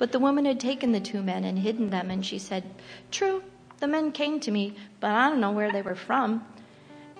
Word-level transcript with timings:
But 0.00 0.12
the 0.12 0.18
woman 0.18 0.46
had 0.46 0.58
taken 0.58 0.92
the 0.92 0.98
two 0.98 1.22
men 1.22 1.44
and 1.44 1.58
hidden 1.58 1.90
them, 1.90 2.10
and 2.10 2.24
she 2.24 2.38
said, 2.38 2.64
True, 3.10 3.42
the 3.80 3.86
men 3.86 4.12
came 4.12 4.40
to 4.40 4.50
me, 4.50 4.74
but 4.98 5.10
I 5.10 5.28
don't 5.28 5.42
know 5.42 5.50
where 5.50 5.70
they 5.70 5.82
were 5.82 5.94
from. 5.94 6.42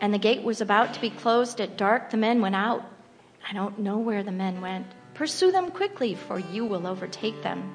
And 0.00 0.14
the 0.14 0.18
gate 0.18 0.42
was 0.42 0.62
about 0.62 0.94
to 0.94 1.00
be 1.02 1.10
closed 1.10 1.60
at 1.60 1.76
dark. 1.76 2.08
The 2.08 2.16
men 2.16 2.40
went 2.40 2.54
out. 2.54 2.82
I 3.46 3.52
don't 3.52 3.80
know 3.80 3.98
where 3.98 4.22
the 4.22 4.32
men 4.32 4.62
went. 4.62 4.86
Pursue 5.12 5.52
them 5.52 5.70
quickly, 5.70 6.14
for 6.14 6.38
you 6.38 6.64
will 6.64 6.86
overtake 6.86 7.42
them. 7.42 7.70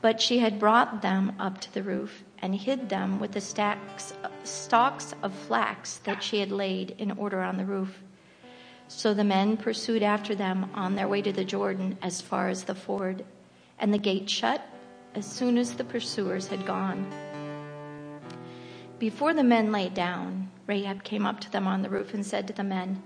But 0.00 0.20
she 0.20 0.40
had 0.40 0.58
brought 0.58 1.02
them 1.02 1.36
up 1.38 1.60
to 1.60 1.72
the 1.72 1.84
roof 1.84 2.24
and 2.40 2.52
hid 2.52 2.88
them 2.88 3.20
with 3.20 3.30
the 3.30 3.40
stacks, 3.40 4.12
stalks 4.42 5.14
of 5.22 5.32
flax 5.32 5.98
that 5.98 6.20
she 6.20 6.40
had 6.40 6.50
laid 6.50 6.96
in 6.98 7.12
order 7.12 7.42
on 7.42 7.58
the 7.58 7.64
roof. 7.64 8.02
So 8.88 9.14
the 9.14 9.22
men 9.22 9.56
pursued 9.56 10.02
after 10.02 10.34
them 10.34 10.68
on 10.74 10.96
their 10.96 11.06
way 11.06 11.22
to 11.22 11.32
the 11.32 11.44
Jordan 11.44 11.96
as 12.02 12.20
far 12.20 12.48
as 12.48 12.64
the 12.64 12.74
ford, 12.74 13.24
and 13.80 13.92
the 13.92 13.98
gate 13.98 14.30
shut 14.30 14.64
as 15.16 15.26
soon 15.26 15.58
as 15.58 15.74
the 15.74 15.84
pursuers 15.84 16.46
had 16.46 16.64
gone. 16.64 17.10
Before 19.00 19.34
the 19.34 19.42
men 19.42 19.72
lay 19.72 19.88
down, 19.88 20.50
Rahab 20.68 21.02
came 21.02 21.26
up 21.26 21.40
to 21.40 21.50
them 21.50 21.66
on 21.66 21.82
the 21.82 21.90
roof 21.90 22.14
and 22.14 22.24
said 22.24 22.46
to 22.46 22.52
the 22.52 22.62
men, 22.62 23.02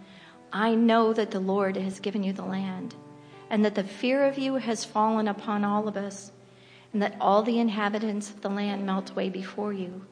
I 0.52 0.74
know 0.74 1.14
that 1.14 1.30
the 1.30 1.40
Lord 1.40 1.76
has 1.76 2.00
given 2.00 2.22
you 2.22 2.32
the 2.32 2.44
land, 2.44 2.94
and 3.48 3.64
that 3.64 3.74
the 3.74 3.84
fear 3.84 4.26
of 4.26 4.38
you 4.38 4.56
has 4.56 4.84
fallen 4.84 5.28
upon 5.28 5.64
all 5.64 5.88
of 5.88 5.96
us 5.96 6.32
and 6.94 7.02
that 7.02 7.16
all 7.20 7.42
the 7.42 7.58
inhabitants 7.58 8.30
of 8.30 8.40
the 8.40 8.48
land 8.48 8.86
melt 8.86 9.10
away 9.10 9.28
before 9.28 9.72
you. 9.72 10.06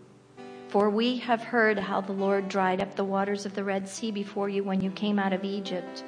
For 0.69 0.91
we 0.91 1.19
have 1.19 1.45
heard 1.45 1.79
how 1.79 2.01
the 2.01 2.13
Lord 2.13 2.49
dried 2.49 2.81
up 2.81 2.97
the 2.97 3.05
waters 3.05 3.47
of 3.47 3.55
the 3.55 3.63
Red 3.63 3.89
Sea 3.89 4.11
before 4.11 4.49
you 4.49 4.65
when 4.65 4.81
you 4.81 4.91
came 4.91 5.19
out 5.19 5.33
of 5.33 5.45
Egypt, 5.45 6.03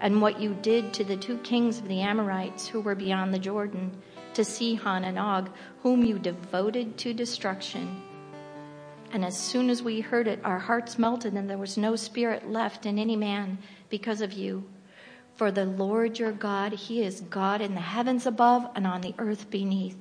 and 0.00 0.20
what 0.20 0.40
you 0.40 0.54
did 0.62 0.92
to 0.94 1.04
the 1.04 1.16
two 1.16 1.38
kings 1.38 1.78
of 1.78 1.88
the 1.88 2.00
Amorites 2.00 2.66
who 2.66 2.80
were 2.80 2.94
beyond 2.94 3.32
the 3.32 3.38
Jordan, 3.38 3.96
to 4.34 4.44
Sihon 4.44 5.04
and 5.04 5.18
Og, 5.18 5.50
whom 5.82 6.04
you 6.04 6.18
devoted 6.18 6.98
to 6.98 7.14
destruction. 7.14 8.02
And 9.12 9.24
as 9.24 9.38
soon 9.38 9.70
as 9.70 9.82
we 9.82 10.00
heard 10.00 10.28
it, 10.28 10.40
our 10.44 10.58
hearts 10.58 10.98
melted, 10.98 11.34
and 11.34 11.48
there 11.48 11.56
was 11.56 11.78
no 11.78 11.96
spirit 11.96 12.50
left 12.50 12.84
in 12.84 12.98
any 12.98 13.16
man 13.16 13.58
because 13.88 14.20
of 14.20 14.32
you. 14.32 14.68
For 15.36 15.50
the 15.50 15.64
Lord 15.64 16.18
your 16.18 16.32
God, 16.32 16.72
He 16.72 17.02
is 17.02 17.20
God 17.20 17.60
in 17.60 17.74
the 17.74 17.80
heavens 17.80 18.26
above 18.26 18.68
and 18.74 18.86
on 18.86 19.00
the 19.00 19.14
earth 19.18 19.50
beneath. 19.50 19.96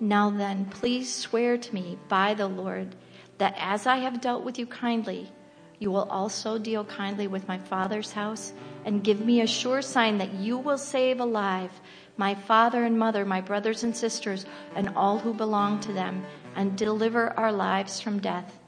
Now 0.00 0.30
then, 0.30 0.66
please 0.66 1.14
swear 1.14 1.56
to 1.56 1.74
me 1.74 1.98
by 2.08 2.34
the 2.34 2.48
Lord 2.48 2.94
that 3.38 3.54
as 3.58 3.86
I 3.86 3.98
have 3.98 4.20
dealt 4.20 4.44
with 4.44 4.58
you 4.58 4.66
kindly, 4.66 5.30
you 5.78 5.90
will 5.90 6.08
also 6.10 6.58
deal 6.58 6.84
kindly 6.84 7.26
with 7.26 7.48
my 7.48 7.58
father's 7.58 8.12
house 8.12 8.52
and 8.84 9.04
give 9.04 9.20
me 9.20 9.40
a 9.40 9.46
sure 9.46 9.82
sign 9.82 10.18
that 10.18 10.34
you 10.34 10.58
will 10.58 10.78
save 10.78 11.20
alive 11.20 11.70
my 12.16 12.34
father 12.34 12.84
and 12.84 12.98
mother, 12.98 13.24
my 13.24 13.40
brothers 13.40 13.84
and 13.84 13.94
sisters, 13.94 14.46
and 14.74 14.88
all 14.96 15.18
who 15.18 15.34
belong 15.34 15.80
to 15.80 15.92
them, 15.92 16.24
and 16.54 16.76
deliver 16.76 17.38
our 17.38 17.52
lives 17.52 18.00
from 18.00 18.20
death. 18.20 18.58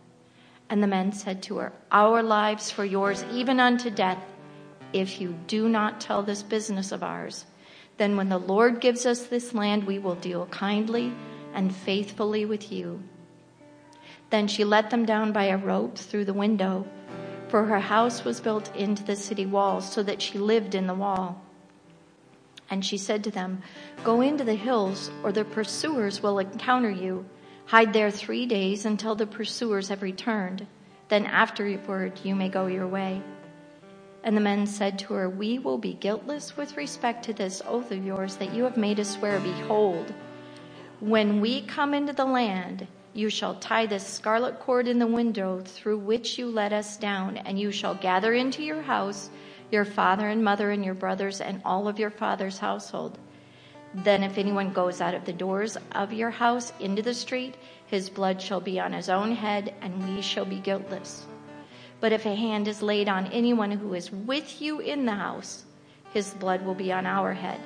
And 0.68 0.82
the 0.82 0.86
men 0.86 1.12
said 1.12 1.42
to 1.44 1.56
her, 1.56 1.72
Our 1.90 2.22
lives 2.22 2.70
for 2.70 2.84
yours, 2.84 3.24
even 3.32 3.58
unto 3.58 3.88
death 3.88 4.22
if 4.92 5.20
you 5.20 5.34
do 5.46 5.68
not 5.68 6.00
tell 6.00 6.22
this 6.22 6.42
business 6.42 6.92
of 6.92 7.02
ours, 7.02 7.46
then 7.96 8.16
when 8.16 8.28
the 8.28 8.38
Lord 8.38 8.80
gives 8.80 9.06
us 9.06 9.26
this 9.26 9.54
land, 9.54 9.84
we 9.84 9.98
will 9.98 10.14
deal 10.14 10.46
kindly 10.46 11.12
and 11.54 11.74
faithfully 11.74 12.44
with 12.44 12.70
you. 12.70 13.02
Then 14.30 14.46
she 14.46 14.64
let 14.64 14.90
them 14.90 15.04
down 15.04 15.32
by 15.32 15.44
a 15.46 15.56
rope 15.56 15.96
through 15.96 16.26
the 16.26 16.34
window, 16.34 16.86
for 17.48 17.64
her 17.64 17.80
house 17.80 18.24
was 18.24 18.40
built 18.40 18.74
into 18.76 19.02
the 19.02 19.16
city 19.16 19.46
walls, 19.46 19.90
so 19.90 20.02
that 20.02 20.22
she 20.22 20.38
lived 20.38 20.74
in 20.74 20.86
the 20.86 20.94
wall. 20.94 21.42
And 22.70 22.84
she 22.84 22.98
said 22.98 23.24
to 23.24 23.30
them, 23.30 23.62
Go 24.04 24.20
into 24.20 24.44
the 24.44 24.54
hills, 24.54 25.10
or 25.22 25.32
the 25.32 25.44
pursuers 25.44 26.22
will 26.22 26.38
encounter 26.38 26.90
you. 26.90 27.24
Hide 27.66 27.92
there 27.92 28.10
three 28.10 28.46
days 28.46 28.84
until 28.84 29.14
the 29.14 29.26
pursuers 29.26 29.88
have 29.88 30.02
returned. 30.02 30.66
Then 31.08 31.24
afterward 31.26 32.20
you 32.22 32.34
may 32.34 32.48
go 32.48 32.66
your 32.66 32.86
way. 32.86 33.22
And 34.22 34.36
the 34.36 34.42
men 34.42 34.66
said 34.66 34.98
to 35.00 35.14
her, 35.14 35.28
We 35.28 35.58
will 35.58 35.78
be 35.78 35.94
guiltless 35.94 36.56
with 36.56 36.76
respect 36.76 37.24
to 37.24 37.32
this 37.32 37.62
oath 37.66 37.90
of 37.92 38.04
yours 38.04 38.36
that 38.36 38.52
you 38.52 38.64
have 38.64 38.76
made 38.76 39.00
us 39.00 39.14
swear. 39.14 39.40
Behold, 39.40 40.12
when 41.00 41.40
we 41.40 41.62
come 41.62 41.94
into 41.94 42.12
the 42.12 42.24
land, 42.24 42.86
you 43.18 43.28
shall 43.28 43.56
tie 43.56 43.84
this 43.84 44.06
scarlet 44.06 44.60
cord 44.60 44.86
in 44.86 45.00
the 45.00 45.06
window 45.06 45.60
through 45.64 45.98
which 45.98 46.38
you 46.38 46.46
let 46.46 46.72
us 46.72 46.96
down, 46.96 47.36
and 47.36 47.58
you 47.58 47.72
shall 47.72 47.96
gather 47.96 48.32
into 48.32 48.62
your 48.62 48.80
house 48.80 49.28
your 49.72 49.84
father 49.84 50.28
and 50.28 50.42
mother 50.42 50.70
and 50.70 50.84
your 50.84 50.94
brothers 50.94 51.40
and 51.40 51.60
all 51.64 51.88
of 51.88 51.98
your 51.98 52.10
father's 52.10 52.58
household. 52.58 53.18
Then, 53.92 54.22
if 54.22 54.38
anyone 54.38 54.72
goes 54.72 55.00
out 55.00 55.14
of 55.14 55.24
the 55.24 55.32
doors 55.32 55.76
of 55.92 56.12
your 56.12 56.30
house 56.30 56.72
into 56.78 57.02
the 57.02 57.12
street, 57.12 57.56
his 57.86 58.08
blood 58.08 58.40
shall 58.40 58.60
be 58.60 58.78
on 58.78 58.92
his 58.92 59.08
own 59.08 59.32
head, 59.32 59.74
and 59.80 60.14
we 60.14 60.22
shall 60.22 60.44
be 60.44 60.60
guiltless. 60.60 61.26
But 62.00 62.12
if 62.12 62.24
a 62.24 62.34
hand 62.36 62.68
is 62.68 62.82
laid 62.82 63.08
on 63.08 63.26
anyone 63.26 63.72
who 63.72 63.94
is 63.94 64.12
with 64.12 64.62
you 64.62 64.78
in 64.78 65.06
the 65.06 65.14
house, 65.14 65.64
his 66.12 66.30
blood 66.34 66.64
will 66.64 66.74
be 66.74 66.92
on 66.92 67.04
our 67.04 67.32
head. 67.32 67.60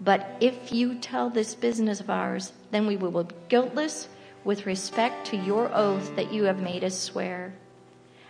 But 0.00 0.36
if 0.40 0.72
you 0.72 0.96
tell 0.96 1.30
this 1.30 1.54
business 1.54 2.00
of 2.00 2.10
ours, 2.10 2.52
then 2.72 2.86
we 2.86 2.96
will 2.96 3.22
be 3.22 3.34
guiltless 3.48 4.08
with 4.44 4.66
respect 4.66 5.26
to 5.28 5.36
your 5.36 5.70
oath 5.74 6.14
that 6.16 6.32
you 6.32 6.44
have 6.44 6.60
made 6.60 6.84
us 6.84 6.98
swear. 6.98 7.54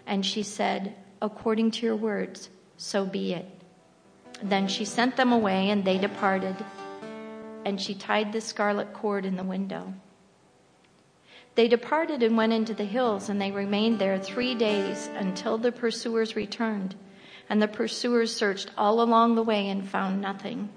And 0.07 0.25
she 0.25 0.43
said, 0.43 0.95
According 1.21 1.73
to 1.73 1.87
your 1.87 1.97
words, 1.97 2.51
so 2.77 3.07
be 3.07 3.33
it. 3.33 3.49
Then 4.43 4.69
she 4.69 4.85
sent 4.85 5.17
them 5.17 5.33
away, 5.33 5.71
and 5.71 5.85
they 5.85 5.99
departed. 5.99 6.57
And 7.65 7.81
she 7.81 7.95
tied 7.95 8.33
the 8.33 8.41
scarlet 8.41 8.93
cord 8.93 9.25
in 9.25 9.37
the 9.37 9.43
window. 9.43 9.95
They 11.55 11.69
departed 11.69 12.23
and 12.23 12.37
went 12.37 12.53
into 12.53 12.75
the 12.75 12.85
hills, 12.85 13.29
and 13.29 13.41
they 13.41 13.53
remained 13.53 13.99
there 13.99 14.19
three 14.19 14.55
days 14.55 15.09
until 15.15 15.57
the 15.57 15.73
pursuers 15.73 16.37
returned. 16.37 16.95
And 17.49 17.63
the 17.63 17.69
pursuers 17.69 18.35
searched 18.35 18.71
all 18.77 19.01
along 19.01 19.35
the 19.35 19.43
way 19.43 19.69
and 19.69 19.89
found 19.89 20.21
nothing. 20.21 20.69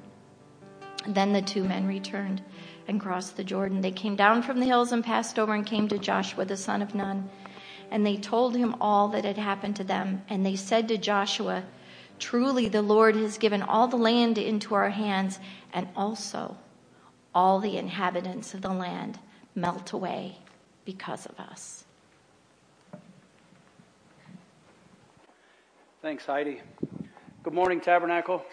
Then 1.07 1.33
the 1.33 1.41
two 1.41 1.63
men 1.63 1.87
returned 1.87 2.41
and 2.87 2.99
crossed 2.99 3.37
the 3.37 3.43
Jordan. 3.43 3.81
They 3.81 3.91
came 3.91 4.15
down 4.15 4.41
from 4.41 4.59
the 4.59 4.65
hills 4.65 4.91
and 4.91 5.03
passed 5.03 5.37
over 5.37 5.53
and 5.53 5.65
came 5.65 5.87
to 5.89 5.97
Joshua 5.97 6.45
the 6.45 6.57
son 6.57 6.81
of 6.81 6.95
Nun. 6.95 7.29
And 7.91 8.05
they 8.05 8.17
told 8.17 8.55
him 8.55 8.75
all 8.81 9.07
that 9.09 9.25
had 9.25 9.37
happened 9.37 9.75
to 9.77 9.83
them. 9.83 10.23
And 10.29 10.45
they 10.45 10.55
said 10.55 10.87
to 10.87 10.97
Joshua, 10.97 11.63
Truly 12.19 12.67
the 12.67 12.81
Lord 12.81 13.15
has 13.15 13.37
given 13.37 13.61
all 13.61 13.87
the 13.87 13.97
land 13.97 14.37
into 14.37 14.73
our 14.73 14.89
hands, 14.89 15.39
and 15.71 15.87
also 15.95 16.57
all 17.35 17.59
the 17.59 17.77
inhabitants 17.77 18.53
of 18.53 18.61
the 18.61 18.73
land 18.73 19.19
melt 19.53 19.93
away 19.93 20.37
because 20.83 21.25
of 21.25 21.39
us. 21.39 21.85
Thanks, 26.01 26.25
Heidi. 26.25 26.61
Good 27.43 27.53
morning, 27.53 27.79
Tabernacle. 27.81 28.43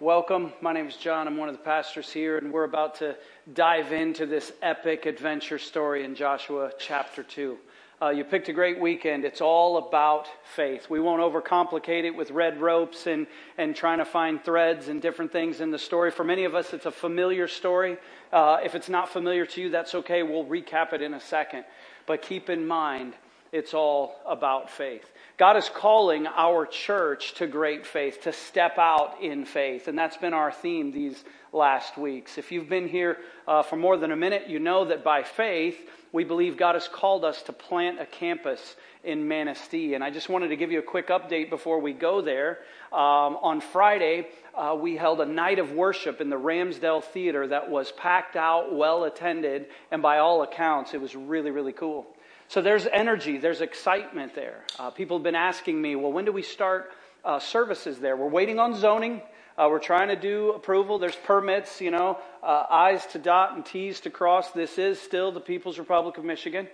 Welcome. 0.00 0.54
My 0.62 0.72
name 0.72 0.86
is 0.86 0.96
John. 0.96 1.28
I'm 1.28 1.36
one 1.36 1.50
of 1.50 1.54
the 1.54 1.62
pastors 1.62 2.10
here, 2.10 2.38
and 2.38 2.50
we're 2.50 2.64
about 2.64 2.94
to 3.00 3.16
dive 3.52 3.92
into 3.92 4.24
this 4.24 4.50
epic 4.62 5.04
adventure 5.04 5.58
story 5.58 6.04
in 6.04 6.14
Joshua 6.14 6.72
chapter 6.78 7.22
2. 7.22 7.58
Uh, 8.00 8.08
you 8.08 8.24
picked 8.24 8.48
a 8.48 8.54
great 8.54 8.80
weekend. 8.80 9.26
It's 9.26 9.42
all 9.42 9.76
about 9.76 10.26
faith. 10.56 10.88
We 10.88 11.00
won't 11.00 11.20
overcomplicate 11.20 12.04
it 12.04 12.16
with 12.16 12.30
red 12.30 12.62
ropes 12.62 13.06
and, 13.06 13.26
and 13.58 13.76
trying 13.76 13.98
to 13.98 14.06
find 14.06 14.42
threads 14.42 14.88
and 14.88 15.02
different 15.02 15.32
things 15.32 15.60
in 15.60 15.70
the 15.70 15.78
story. 15.78 16.10
For 16.10 16.24
many 16.24 16.44
of 16.44 16.54
us, 16.54 16.72
it's 16.72 16.86
a 16.86 16.90
familiar 16.90 17.46
story. 17.46 17.98
Uh, 18.32 18.56
if 18.64 18.74
it's 18.74 18.88
not 18.88 19.10
familiar 19.10 19.44
to 19.44 19.60
you, 19.60 19.68
that's 19.68 19.94
okay. 19.94 20.22
We'll 20.22 20.46
recap 20.46 20.94
it 20.94 21.02
in 21.02 21.12
a 21.12 21.20
second. 21.20 21.66
But 22.06 22.22
keep 22.22 22.48
in 22.48 22.66
mind, 22.66 23.12
it's 23.52 23.74
all 23.74 24.18
about 24.26 24.70
faith. 24.70 25.10
God 25.40 25.56
is 25.56 25.70
calling 25.70 26.26
our 26.26 26.66
church 26.66 27.32
to 27.36 27.46
great 27.46 27.86
faith, 27.86 28.20
to 28.24 28.32
step 28.34 28.76
out 28.76 29.22
in 29.22 29.46
faith. 29.46 29.88
And 29.88 29.98
that's 29.98 30.18
been 30.18 30.34
our 30.34 30.52
theme 30.52 30.92
these 30.92 31.24
last 31.50 31.96
weeks. 31.96 32.36
If 32.36 32.52
you've 32.52 32.68
been 32.68 32.86
here 32.86 33.16
uh, 33.48 33.62
for 33.62 33.76
more 33.76 33.96
than 33.96 34.12
a 34.12 34.16
minute, 34.16 34.50
you 34.50 34.58
know 34.58 34.84
that 34.84 35.02
by 35.02 35.22
faith, 35.22 35.78
we 36.12 36.24
believe 36.24 36.58
God 36.58 36.74
has 36.74 36.88
called 36.88 37.24
us 37.24 37.42
to 37.44 37.54
plant 37.54 38.02
a 38.02 38.04
campus 38.04 38.76
in 39.02 39.26
Manistee. 39.26 39.94
And 39.94 40.04
I 40.04 40.10
just 40.10 40.28
wanted 40.28 40.48
to 40.48 40.56
give 40.56 40.72
you 40.72 40.78
a 40.78 40.82
quick 40.82 41.08
update 41.08 41.48
before 41.48 41.80
we 41.80 41.94
go 41.94 42.20
there. 42.20 42.58
Um, 42.92 43.38
on 43.40 43.62
Friday, 43.62 44.28
uh, 44.54 44.76
we 44.78 44.94
held 44.94 45.22
a 45.22 45.26
night 45.26 45.58
of 45.58 45.72
worship 45.72 46.20
in 46.20 46.28
the 46.28 46.36
Ramsdell 46.36 47.02
Theater 47.02 47.46
that 47.46 47.70
was 47.70 47.92
packed 47.92 48.36
out, 48.36 48.74
well 48.74 49.04
attended, 49.04 49.68
and 49.90 50.02
by 50.02 50.18
all 50.18 50.42
accounts, 50.42 50.92
it 50.92 51.00
was 51.00 51.16
really, 51.16 51.50
really 51.50 51.72
cool. 51.72 52.06
So 52.50 52.60
there's 52.60 52.88
energy, 52.88 53.38
there's 53.38 53.60
excitement 53.60 54.34
there. 54.34 54.64
Uh, 54.76 54.90
people 54.90 55.18
have 55.18 55.22
been 55.22 55.36
asking 55.36 55.80
me, 55.80 55.94
well, 55.94 56.10
when 56.10 56.24
do 56.24 56.32
we 56.32 56.42
start 56.42 56.90
uh, 57.24 57.38
services 57.38 58.00
there? 58.00 58.16
We're 58.16 58.26
waiting 58.26 58.58
on 58.58 58.74
zoning. 58.74 59.22
Uh, 59.56 59.68
we're 59.70 59.78
trying 59.78 60.08
to 60.08 60.16
do 60.16 60.50
approval. 60.54 60.98
There's 60.98 61.14
permits, 61.14 61.80
you 61.80 61.92
know, 61.92 62.18
uh, 62.42 62.64
I's 62.68 63.06
to 63.12 63.20
dot 63.20 63.54
and 63.54 63.64
T's 63.64 64.00
to 64.00 64.10
cross. 64.10 64.50
This 64.50 64.78
is 64.78 65.00
still 65.00 65.30
the 65.30 65.38
People's 65.38 65.78
Republic 65.78 66.18
of 66.18 66.24
Michigan. 66.24 66.66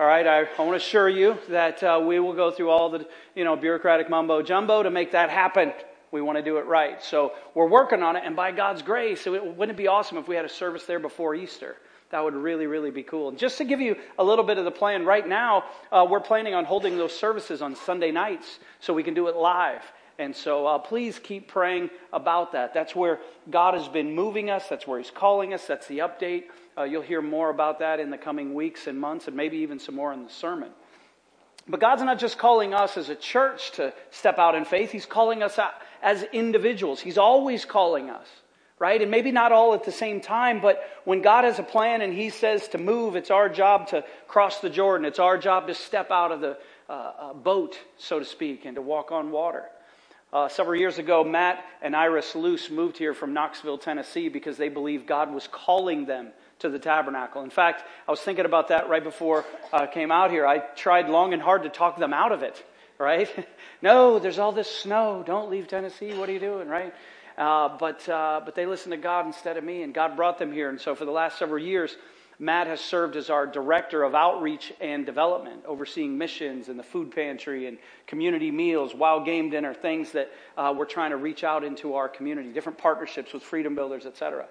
All 0.00 0.06
right, 0.06 0.26
I, 0.26 0.40
I 0.40 0.62
want 0.62 0.72
to 0.72 0.84
assure 0.84 1.08
you 1.08 1.38
that 1.48 1.80
uh, 1.84 2.02
we 2.04 2.18
will 2.18 2.34
go 2.34 2.50
through 2.50 2.70
all 2.70 2.90
the, 2.90 3.06
you 3.36 3.44
know, 3.44 3.54
bureaucratic 3.54 4.10
mumbo 4.10 4.42
jumbo 4.42 4.82
to 4.82 4.90
make 4.90 5.12
that 5.12 5.30
happen. 5.30 5.72
We 6.10 6.22
want 6.22 6.38
to 6.38 6.42
do 6.42 6.56
it 6.56 6.66
right. 6.66 7.00
So 7.04 7.34
we're 7.54 7.68
working 7.68 8.02
on 8.02 8.16
it, 8.16 8.24
and 8.26 8.34
by 8.34 8.50
God's 8.50 8.82
grace, 8.82 9.28
it, 9.28 9.32
wouldn't 9.32 9.70
it 9.70 9.80
be 9.80 9.86
awesome 9.86 10.18
if 10.18 10.26
we 10.26 10.34
had 10.34 10.44
a 10.44 10.48
service 10.48 10.86
there 10.86 10.98
before 10.98 11.36
Easter? 11.36 11.76
That 12.10 12.24
would 12.24 12.34
really, 12.34 12.66
really 12.66 12.90
be 12.90 13.02
cool. 13.02 13.28
And 13.28 13.38
Just 13.38 13.58
to 13.58 13.64
give 13.64 13.80
you 13.80 13.96
a 14.18 14.24
little 14.24 14.44
bit 14.44 14.58
of 14.58 14.64
the 14.64 14.70
plan, 14.70 15.04
right 15.04 15.26
now, 15.26 15.64
uh, 15.92 16.06
we're 16.08 16.20
planning 16.20 16.54
on 16.54 16.64
holding 16.64 16.96
those 16.96 17.16
services 17.16 17.62
on 17.62 17.76
Sunday 17.76 18.10
nights 18.10 18.58
so 18.80 18.92
we 18.92 19.02
can 19.02 19.14
do 19.14 19.28
it 19.28 19.36
live. 19.36 19.82
And 20.18 20.36
so 20.36 20.66
uh, 20.66 20.78
please 20.78 21.18
keep 21.18 21.48
praying 21.48 21.88
about 22.12 22.52
that. 22.52 22.74
That's 22.74 22.94
where 22.94 23.20
God 23.48 23.74
has 23.74 23.88
been 23.88 24.14
moving 24.14 24.50
us. 24.50 24.68
That's 24.68 24.86
where 24.86 24.98
He's 24.98 25.10
calling 25.10 25.54
us. 25.54 25.66
That's 25.66 25.86
the 25.86 25.98
update. 25.98 26.44
Uh, 26.76 26.82
you'll 26.82 27.00
hear 27.00 27.22
more 27.22 27.48
about 27.48 27.78
that 27.78 28.00
in 28.00 28.10
the 28.10 28.18
coming 28.18 28.54
weeks 28.54 28.86
and 28.86 29.00
months, 29.00 29.28
and 29.28 29.36
maybe 29.36 29.58
even 29.58 29.78
some 29.78 29.94
more 29.94 30.12
in 30.12 30.24
the 30.24 30.30
sermon. 30.30 30.70
But 31.68 31.80
God's 31.80 32.02
not 32.02 32.18
just 32.18 32.36
calling 32.36 32.74
us 32.74 32.96
as 32.96 33.08
a 33.08 33.14
church 33.14 33.70
to 33.72 33.94
step 34.10 34.38
out 34.38 34.54
in 34.54 34.64
faith, 34.64 34.90
He's 34.90 35.06
calling 35.06 35.42
us 35.42 35.58
as 36.02 36.24
individuals. 36.32 37.00
He's 37.00 37.18
always 37.18 37.64
calling 37.64 38.10
us, 38.10 38.26
right? 38.80 39.00
And 39.00 39.10
maybe 39.10 39.30
not 39.30 39.52
all 39.52 39.74
at 39.74 39.84
the 39.84 39.92
same 39.92 40.20
time, 40.20 40.60
but 40.60 40.82
when 41.04 41.20
God 41.20 41.44
has 41.44 41.60
a 41.60 41.62
plan 41.62 42.00
and 42.00 42.12
He 42.12 42.30
says 42.30 42.66
to 42.68 42.78
move, 42.78 43.14
it's 43.14 43.30
our 43.30 43.48
job 43.48 43.88
to 43.88 44.02
cross 44.26 44.58
the 44.58 44.70
Jordan. 44.70 45.04
It's 45.04 45.20
our 45.20 45.38
job 45.38 45.68
to 45.68 45.74
step 45.74 46.10
out 46.10 46.32
of 46.32 46.40
the 46.40 46.58
uh, 46.88 46.92
uh 46.92 47.32
boat, 47.34 47.78
so 47.98 48.18
to 48.18 48.24
speak, 48.24 48.64
and 48.64 48.74
to 48.74 48.82
walk 48.82 49.12
on 49.12 49.30
water. 49.30 49.66
Uh, 50.32 50.48
several 50.48 50.78
years 50.78 50.98
ago, 50.98 51.22
Matt 51.24 51.64
and 51.82 51.94
Iris 51.94 52.34
Luce 52.34 52.70
moved 52.70 52.96
here 52.96 53.14
from 53.14 53.34
Knoxville, 53.34 53.78
Tennessee, 53.78 54.28
because 54.28 54.56
they 54.56 54.68
believed 54.68 55.06
God 55.06 55.32
was 55.32 55.46
calling 55.50 56.06
them 56.06 56.30
to 56.60 56.68
the 56.68 56.78
tabernacle. 56.78 57.42
In 57.42 57.50
fact, 57.50 57.82
I 58.06 58.10
was 58.10 58.20
thinking 58.20 58.44
about 58.44 58.68
that 58.68 58.88
right 58.88 59.02
before 59.02 59.44
I 59.72 59.84
uh, 59.84 59.86
came 59.88 60.10
out 60.10 60.30
here. 60.30 60.46
I 60.46 60.58
tried 60.58 61.08
long 61.08 61.32
and 61.32 61.42
hard 61.42 61.64
to 61.64 61.68
talk 61.68 61.98
them 61.98 62.12
out 62.12 62.32
of 62.32 62.42
it, 62.42 62.64
right? 62.96 63.28
no, 63.82 64.20
there's 64.20 64.38
all 64.38 64.52
this 64.52 64.70
snow. 64.70 65.24
Don't 65.26 65.50
leave 65.50 65.66
Tennessee. 65.68 66.14
What 66.14 66.28
are 66.28 66.32
you 66.32 66.38
doing, 66.38 66.68
right? 66.68 66.94
Uh, 67.38 67.76
but, 67.78 68.08
uh, 68.08 68.40
but 68.44 68.54
they 68.54 68.66
listened 68.66 68.92
to 68.92 68.98
God 68.98 69.26
instead 69.26 69.56
of 69.56 69.64
me, 69.64 69.82
and 69.82 69.94
God 69.94 70.16
brought 70.16 70.38
them 70.38 70.52
here. 70.52 70.68
And 70.68 70.80
so 70.80 70.94
for 70.94 71.04
the 71.04 71.10
last 71.10 71.38
several 71.38 71.62
years, 71.62 71.96
Matt 72.40 72.66
has 72.68 72.80
served 72.80 73.16
as 73.16 73.28
our 73.28 73.46
director 73.46 74.02
of 74.02 74.14
outreach 74.14 74.72
and 74.80 75.04
development, 75.04 75.62
overseeing 75.66 76.16
missions 76.16 76.70
and 76.70 76.78
the 76.78 76.82
food 76.82 77.14
pantry 77.14 77.66
and 77.66 77.76
community 78.06 78.50
meals, 78.50 78.94
wild 78.94 79.26
game 79.26 79.50
dinner, 79.50 79.74
things 79.74 80.10
that 80.12 80.30
uh, 80.56 80.74
we're 80.74 80.86
trying 80.86 81.10
to 81.10 81.18
reach 81.18 81.44
out 81.44 81.62
into 81.62 81.94
our 81.94 82.08
community, 82.08 82.50
different 82.50 82.78
partnerships 82.78 83.34
with 83.34 83.42
freedom 83.42 83.74
builders, 83.74 84.06
etc. 84.06 84.46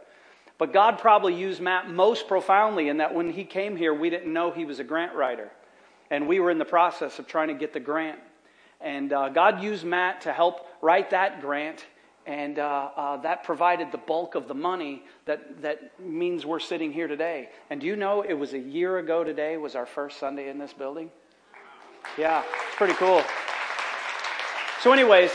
But 0.60 0.72
God 0.72 1.00
probably 1.00 1.34
used 1.34 1.62
Matt 1.62 1.90
most 1.90 2.28
profoundly 2.28 2.90
in 2.90 2.98
that 2.98 3.16
when 3.16 3.32
he 3.32 3.44
came 3.44 3.76
here, 3.76 3.94
we 3.94 4.12
didn't 4.12 4.32
know 4.32 4.52
he 4.52 4.66
was 4.66 4.78
a 4.78 4.84
grant 4.84 5.16
writer. 5.16 5.50
And 6.12 6.28
we 6.28 6.40
were 6.40 6.52
in 6.52 6.60
the 6.60 6.66
process 6.66 7.18
of 7.18 7.26
trying 7.26 7.48
to 7.48 7.54
get 7.56 7.74
the 7.74 7.80
grant. 7.80 8.20
And 8.82 9.12
uh, 9.12 9.30
God 9.30 9.64
used 9.64 9.84
Matt 9.84 10.22
to 10.22 10.34
help 10.34 10.68
write 10.82 11.10
that 11.10 11.42
grant 11.42 11.86
and 12.30 12.60
uh, 12.60 12.92
uh, 12.96 13.18
that 13.18 13.44
provided 13.44 13.92
the 13.92 13.98
bulk 13.98 14.36
of 14.36 14.48
the 14.48 14.54
money 14.54 15.02
that, 15.26 15.64
that 15.64 16.00
means 16.00 16.46
we're 16.46 16.60
sitting 16.60 16.94
here 16.94 17.08
today. 17.08 17.50
And 17.72 17.82
do 17.82 17.88
you 17.88 17.96
know 17.96 18.22
it 18.22 18.36
was 18.36 18.54
a 18.54 18.60
year 18.60 19.00
ago 19.00 19.24
today 19.24 19.58
was 19.58 19.74
our 19.74 19.88
first 19.88 20.20
Sunday 20.20 20.48
in 20.48 20.60
this 20.60 20.72
building? 20.72 21.10
Yeah, 22.20 22.44
it's 22.68 22.76
pretty 22.76 22.94
cool. 22.94 23.24
So, 24.82 24.94
anyways, 24.94 25.32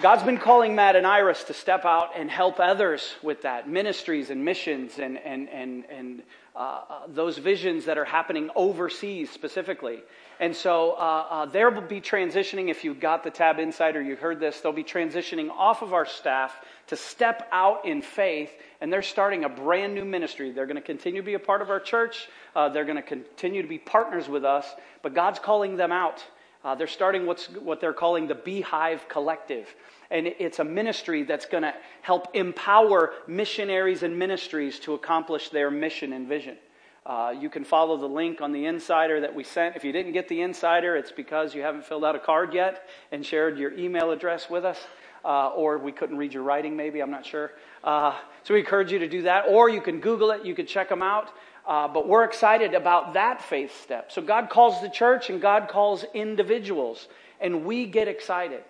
God's 0.00 0.24
been 0.24 0.38
calling 0.38 0.74
Matt 0.74 0.96
and 0.96 1.06
Iris 1.06 1.44
to 1.44 1.54
step 1.54 1.84
out 1.84 2.10
and 2.16 2.28
help 2.28 2.58
others 2.58 3.14
with 3.22 3.42
that 3.42 3.68
ministries 3.68 4.30
and 4.30 4.44
missions 4.44 4.98
and, 4.98 5.16
and, 5.18 5.48
and, 5.50 5.84
and 5.88 6.22
uh, 6.56 6.58
uh, 6.58 7.00
those 7.06 7.38
visions 7.38 7.84
that 7.84 7.96
are 7.96 8.04
happening 8.04 8.50
overseas 8.56 9.30
specifically. 9.30 10.00
And 10.40 10.54
so 10.56 10.92
uh, 10.92 11.26
uh, 11.30 11.46
they'll 11.46 11.80
be 11.80 12.00
transitioning, 12.00 12.68
if 12.68 12.84
you 12.84 12.94
got 12.94 13.22
the 13.22 13.30
Tab 13.30 13.58
Insider, 13.58 14.02
you 14.02 14.16
heard 14.16 14.40
this, 14.40 14.60
they'll 14.60 14.72
be 14.72 14.84
transitioning 14.84 15.50
off 15.50 15.82
of 15.82 15.92
our 15.94 16.06
staff 16.06 16.64
to 16.88 16.96
step 16.96 17.48
out 17.52 17.84
in 17.84 18.02
faith, 18.02 18.52
and 18.80 18.92
they're 18.92 19.02
starting 19.02 19.44
a 19.44 19.48
brand 19.48 19.94
new 19.94 20.04
ministry. 20.04 20.50
They're 20.50 20.66
going 20.66 20.76
to 20.76 20.82
continue 20.82 21.20
to 21.20 21.26
be 21.26 21.34
a 21.34 21.38
part 21.38 21.62
of 21.62 21.70
our 21.70 21.80
church, 21.80 22.28
uh, 22.56 22.68
they're 22.68 22.84
going 22.84 22.96
to 22.96 23.02
continue 23.02 23.62
to 23.62 23.68
be 23.68 23.78
partners 23.78 24.28
with 24.28 24.44
us, 24.44 24.66
but 25.02 25.14
God's 25.14 25.38
calling 25.38 25.76
them 25.76 25.92
out. 25.92 26.24
Uh, 26.64 26.74
they're 26.76 26.86
starting 26.86 27.26
what's, 27.26 27.46
what 27.46 27.80
they're 27.80 27.92
calling 27.92 28.28
the 28.28 28.36
Beehive 28.36 29.08
Collective. 29.08 29.74
And 30.10 30.26
it's 30.26 30.58
a 30.58 30.64
ministry 30.64 31.24
that's 31.24 31.46
going 31.46 31.64
to 31.64 31.74
help 32.02 32.28
empower 32.34 33.12
missionaries 33.26 34.02
and 34.02 34.18
ministries 34.18 34.78
to 34.80 34.94
accomplish 34.94 35.48
their 35.48 35.70
mission 35.70 36.12
and 36.12 36.28
vision. 36.28 36.56
Uh, 37.04 37.34
you 37.38 37.50
can 37.50 37.64
follow 37.64 37.96
the 37.96 38.06
link 38.06 38.40
on 38.40 38.52
the 38.52 38.66
insider 38.66 39.20
that 39.20 39.34
we 39.34 39.42
sent. 39.42 39.74
If 39.74 39.82
you 39.82 39.90
didn't 39.90 40.12
get 40.12 40.28
the 40.28 40.40
insider, 40.40 40.94
it's 40.96 41.10
because 41.10 41.54
you 41.54 41.62
haven't 41.62 41.84
filled 41.84 42.04
out 42.04 42.14
a 42.14 42.20
card 42.20 42.54
yet 42.54 42.88
and 43.10 43.26
shared 43.26 43.58
your 43.58 43.72
email 43.72 44.12
address 44.12 44.48
with 44.48 44.64
us. 44.64 44.78
Uh, 45.24 45.48
or 45.50 45.78
we 45.78 45.92
couldn't 45.92 46.16
read 46.16 46.34
your 46.34 46.42
writing, 46.42 46.76
maybe, 46.76 47.00
I'm 47.00 47.10
not 47.10 47.24
sure. 47.24 47.52
Uh, 47.84 48.16
so 48.42 48.54
we 48.54 48.60
encourage 48.60 48.90
you 48.90 48.98
to 49.00 49.08
do 49.08 49.22
that. 49.22 49.46
Or 49.48 49.68
you 49.68 49.80
can 49.80 50.00
Google 50.00 50.30
it, 50.32 50.44
you 50.44 50.54
can 50.54 50.66
check 50.66 50.88
them 50.88 51.02
out. 51.02 51.30
Uh, 51.66 51.86
but 51.86 52.08
we're 52.08 52.24
excited 52.24 52.74
about 52.74 53.14
that 53.14 53.40
faith 53.40 53.80
step. 53.82 54.10
So 54.10 54.20
God 54.20 54.50
calls 54.50 54.80
the 54.80 54.88
church 54.88 55.30
and 55.30 55.40
God 55.40 55.68
calls 55.68 56.04
individuals, 56.12 57.06
and 57.40 57.64
we 57.64 57.86
get 57.86 58.08
excited. 58.08 58.62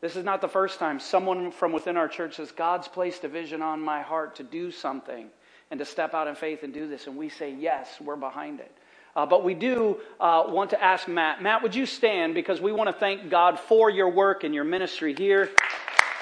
This 0.00 0.16
is 0.16 0.24
not 0.24 0.40
the 0.40 0.48
first 0.48 0.78
time 0.78 1.00
someone 1.00 1.50
from 1.50 1.72
within 1.72 1.98
our 1.98 2.08
church 2.08 2.36
says, 2.36 2.50
God's 2.50 2.88
placed 2.88 3.24
a 3.24 3.28
vision 3.28 3.60
on 3.60 3.80
my 3.82 4.00
heart 4.00 4.36
to 4.36 4.42
do 4.42 4.70
something 4.70 5.28
and 5.70 5.78
to 5.78 5.84
step 5.84 6.14
out 6.14 6.26
in 6.26 6.34
faith 6.34 6.62
and 6.62 6.74
do 6.74 6.88
this. 6.88 7.06
And 7.06 7.16
we 7.16 7.28
say, 7.28 7.54
yes, 7.54 7.88
we're 8.00 8.16
behind 8.16 8.60
it. 8.60 8.72
Uh, 9.14 9.26
but 9.26 9.44
we 9.44 9.54
do 9.54 9.98
uh, 10.20 10.44
want 10.48 10.70
to 10.70 10.82
ask 10.82 11.08
Matt. 11.08 11.42
Matt, 11.42 11.62
would 11.62 11.74
you 11.74 11.86
stand? 11.86 12.34
Because 12.34 12.60
we 12.60 12.72
want 12.72 12.88
to 12.88 12.92
thank 12.92 13.28
God 13.28 13.58
for 13.58 13.90
your 13.90 14.08
work 14.08 14.44
and 14.44 14.54
your 14.54 14.64
ministry 14.64 15.14
here. 15.14 15.50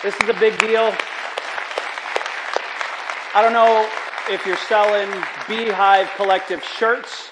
This 0.02 0.14
is 0.22 0.28
a 0.28 0.34
big 0.34 0.58
deal. 0.58 0.94
I 3.34 3.42
don't 3.42 3.52
know 3.52 3.88
if 4.30 4.46
you're 4.46 4.56
selling 4.56 5.10
Beehive 5.46 6.08
Collective 6.16 6.64
shirts, 6.64 7.30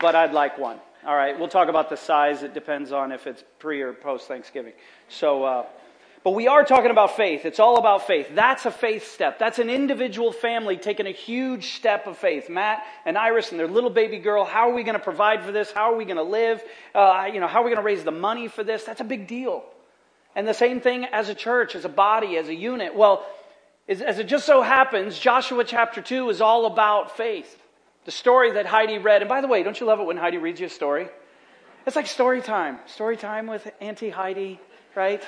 but 0.00 0.14
I'd 0.14 0.32
like 0.32 0.58
one. 0.58 0.78
All 1.06 1.14
right, 1.14 1.38
we'll 1.38 1.48
talk 1.48 1.68
about 1.68 1.88
the 1.88 1.96
size. 1.96 2.42
It 2.42 2.52
depends 2.52 2.92
on 2.92 3.12
if 3.12 3.26
it's 3.26 3.44
pre 3.58 3.80
or 3.80 3.94
post 3.94 4.28
Thanksgiving. 4.28 4.72
So, 5.08 5.44
uh, 5.44 5.66
but 6.24 6.32
we 6.32 6.48
are 6.48 6.64
talking 6.64 6.90
about 6.90 7.16
faith. 7.16 7.44
It's 7.44 7.60
all 7.60 7.78
about 7.78 8.06
faith. 8.06 8.28
That's 8.34 8.66
a 8.66 8.70
faith 8.70 9.10
step. 9.12 9.38
That's 9.38 9.58
an 9.58 9.70
individual 9.70 10.32
family 10.32 10.76
taking 10.76 11.06
a 11.06 11.12
huge 11.12 11.74
step 11.74 12.06
of 12.06 12.18
faith. 12.18 12.50
Matt 12.50 12.82
and 13.06 13.16
Iris 13.16 13.50
and 13.50 13.60
their 13.60 13.68
little 13.68 13.90
baby 13.90 14.18
girl. 14.18 14.44
How 14.44 14.70
are 14.70 14.74
we 14.74 14.82
going 14.82 14.96
to 14.96 15.02
provide 15.02 15.44
for 15.44 15.52
this? 15.52 15.70
How 15.70 15.92
are 15.92 15.96
we 15.96 16.04
going 16.04 16.16
to 16.16 16.22
live? 16.22 16.62
Uh, 16.94 17.28
you 17.32 17.40
know, 17.40 17.46
how 17.46 17.60
are 17.60 17.64
we 17.64 17.70
going 17.70 17.82
to 17.82 17.86
raise 17.86 18.04
the 18.04 18.10
money 18.10 18.48
for 18.48 18.64
this? 18.64 18.84
That's 18.84 19.00
a 19.00 19.04
big 19.04 19.28
deal. 19.28 19.64
And 20.34 20.46
the 20.46 20.54
same 20.54 20.80
thing 20.80 21.04
as 21.04 21.28
a 21.28 21.34
church, 21.34 21.74
as 21.74 21.84
a 21.84 21.88
body, 21.88 22.36
as 22.36 22.48
a 22.48 22.54
unit. 22.54 22.94
Well, 22.94 23.24
as 23.88 24.18
it 24.18 24.24
just 24.24 24.44
so 24.44 24.60
happens, 24.60 25.18
Joshua 25.18 25.64
chapter 25.64 26.02
2 26.02 26.28
is 26.28 26.40
all 26.40 26.66
about 26.66 27.16
faith. 27.16 27.62
The 28.04 28.10
story 28.10 28.52
that 28.52 28.66
Heidi 28.66 28.98
read. 28.98 29.22
And 29.22 29.28
by 29.28 29.40
the 29.40 29.48
way, 29.48 29.62
don't 29.62 29.78
you 29.80 29.86
love 29.86 30.00
it 30.00 30.04
when 30.04 30.16
Heidi 30.16 30.36
reads 30.36 30.60
you 30.60 30.66
a 30.66 30.70
story? 30.70 31.08
It's 31.86 31.96
like 31.96 32.06
story 32.06 32.42
time. 32.42 32.78
Story 32.86 33.16
time 33.16 33.46
with 33.46 33.66
Auntie 33.80 34.10
Heidi, 34.10 34.60
right? 34.94 35.26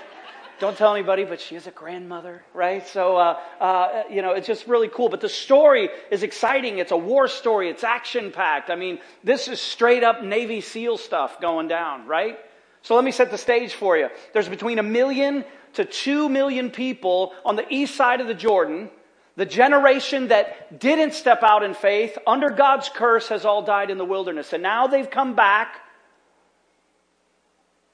Don't 0.60 0.76
tell 0.76 0.94
anybody, 0.94 1.24
but 1.24 1.40
she 1.40 1.56
is 1.56 1.66
a 1.66 1.70
grandmother, 1.70 2.44
right? 2.52 2.86
So, 2.86 3.16
uh, 3.16 3.40
uh, 3.58 4.02
you 4.10 4.20
know, 4.20 4.32
it's 4.32 4.46
just 4.46 4.66
really 4.66 4.88
cool. 4.88 5.08
But 5.08 5.22
the 5.22 5.28
story 5.28 5.88
is 6.10 6.22
exciting. 6.22 6.78
It's 6.78 6.92
a 6.92 6.96
war 6.98 7.28
story. 7.28 7.70
It's 7.70 7.82
action 7.82 8.30
packed. 8.30 8.68
I 8.68 8.76
mean, 8.76 9.00
this 9.24 9.48
is 9.48 9.58
straight 9.58 10.04
up 10.04 10.22
Navy 10.22 10.60
SEAL 10.60 10.98
stuff 10.98 11.40
going 11.40 11.66
down, 11.66 12.06
right? 12.06 12.38
So 12.82 12.94
let 12.94 13.04
me 13.04 13.10
set 13.10 13.30
the 13.30 13.38
stage 13.38 13.72
for 13.72 13.96
you. 13.96 14.08
There's 14.34 14.50
between 14.50 14.78
a 14.78 14.82
million 14.82 15.46
to 15.74 15.86
two 15.86 16.28
million 16.28 16.70
people 16.70 17.32
on 17.44 17.56
the 17.56 17.64
east 17.70 17.94
side 17.94 18.20
of 18.20 18.26
the 18.26 18.34
Jordan. 18.34 18.90
The 19.36 19.46
generation 19.46 20.28
that 20.28 20.78
didn't 20.78 21.14
step 21.14 21.42
out 21.42 21.62
in 21.62 21.72
faith 21.72 22.18
under 22.26 22.50
God's 22.50 22.90
curse 22.90 23.28
has 23.28 23.46
all 23.46 23.62
died 23.62 23.90
in 23.90 23.96
the 23.96 24.04
wilderness. 24.04 24.52
And 24.52 24.62
now 24.62 24.88
they've 24.88 25.10
come 25.10 25.34
back 25.34 25.80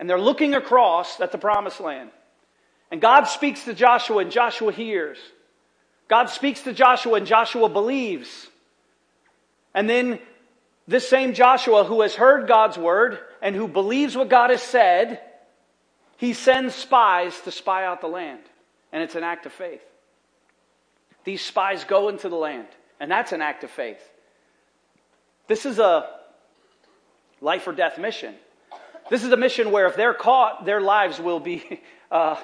and 0.01 0.11
they're 0.11 0.21
looking 0.21 0.55
across 0.55 1.21
at 1.21 1.31
the 1.31 1.39
promised 1.39 1.79
land. 1.79 2.11
And 2.91 3.01
God 3.01 3.25
speaks 3.25 3.65
to 3.65 3.75
Joshua, 3.75 4.19
and 4.19 4.31
Joshua 4.31 4.73
hears. 4.73 5.19
God 6.09 6.27
speaks 6.31 6.63
to 6.63 6.73
Joshua, 6.73 7.15
and 7.15 7.27
Joshua 7.27 7.69
believes. 7.69 8.49
And 9.75 9.91
then 9.91 10.21
this 10.87 11.09
same 11.09 11.35
Joshua, 11.35 11.85
who 11.85 12.03
has 12.03 12.15
heard 12.15 12.47
God's 12.47 12.79
word 12.79 13.19
and 13.43 13.57
who 13.57 13.67
believes 13.67 14.17
what 14.17 14.29
God 14.29 14.51
has 14.51 14.63
said, 14.63 15.21
he 16.17 16.33
sends 16.33 16.75
spies 16.75 17.39
to 17.43 17.51
spy 17.51 17.85
out 17.85 18.01
the 18.01 18.07
land. 18.07 18.41
And 18.93 19.03
it's 19.03 19.17
an 19.17 19.25
act 19.25 19.47
of 19.47 19.53
faith. 19.53 19.83
These 21.25 21.43
spies 21.43 21.85
go 21.85 22.09
into 22.09 22.29
the 22.29 22.37
land, 22.37 22.69
and 23.01 23.11
that's 23.11 23.33
an 23.33 23.43
act 23.43 23.65
of 23.65 23.71
faith. 23.71 24.01
This 25.49 25.67
is 25.67 25.81
a 25.81 26.09
life 27.41 27.67
or 27.67 27.73
death 27.73 27.99
mission. 27.99 28.35
This 29.11 29.25
is 29.25 29.33
a 29.33 29.37
mission 29.37 29.73
where 29.73 29.87
if 29.87 29.97
they're 29.97 30.15
caught, 30.15 30.65
their 30.65 30.81
lives 30.81 31.21
will 31.21 31.41
be 31.41 31.81
uh, 32.11 32.37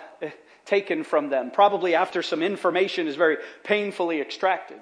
taken 0.65 1.05
from 1.05 1.29
them, 1.29 1.51
probably 1.51 1.95
after 1.95 2.23
some 2.23 2.43
information 2.43 3.07
is 3.07 3.17
very 3.17 3.39
painfully 3.65 4.21
extracted. 4.21 4.79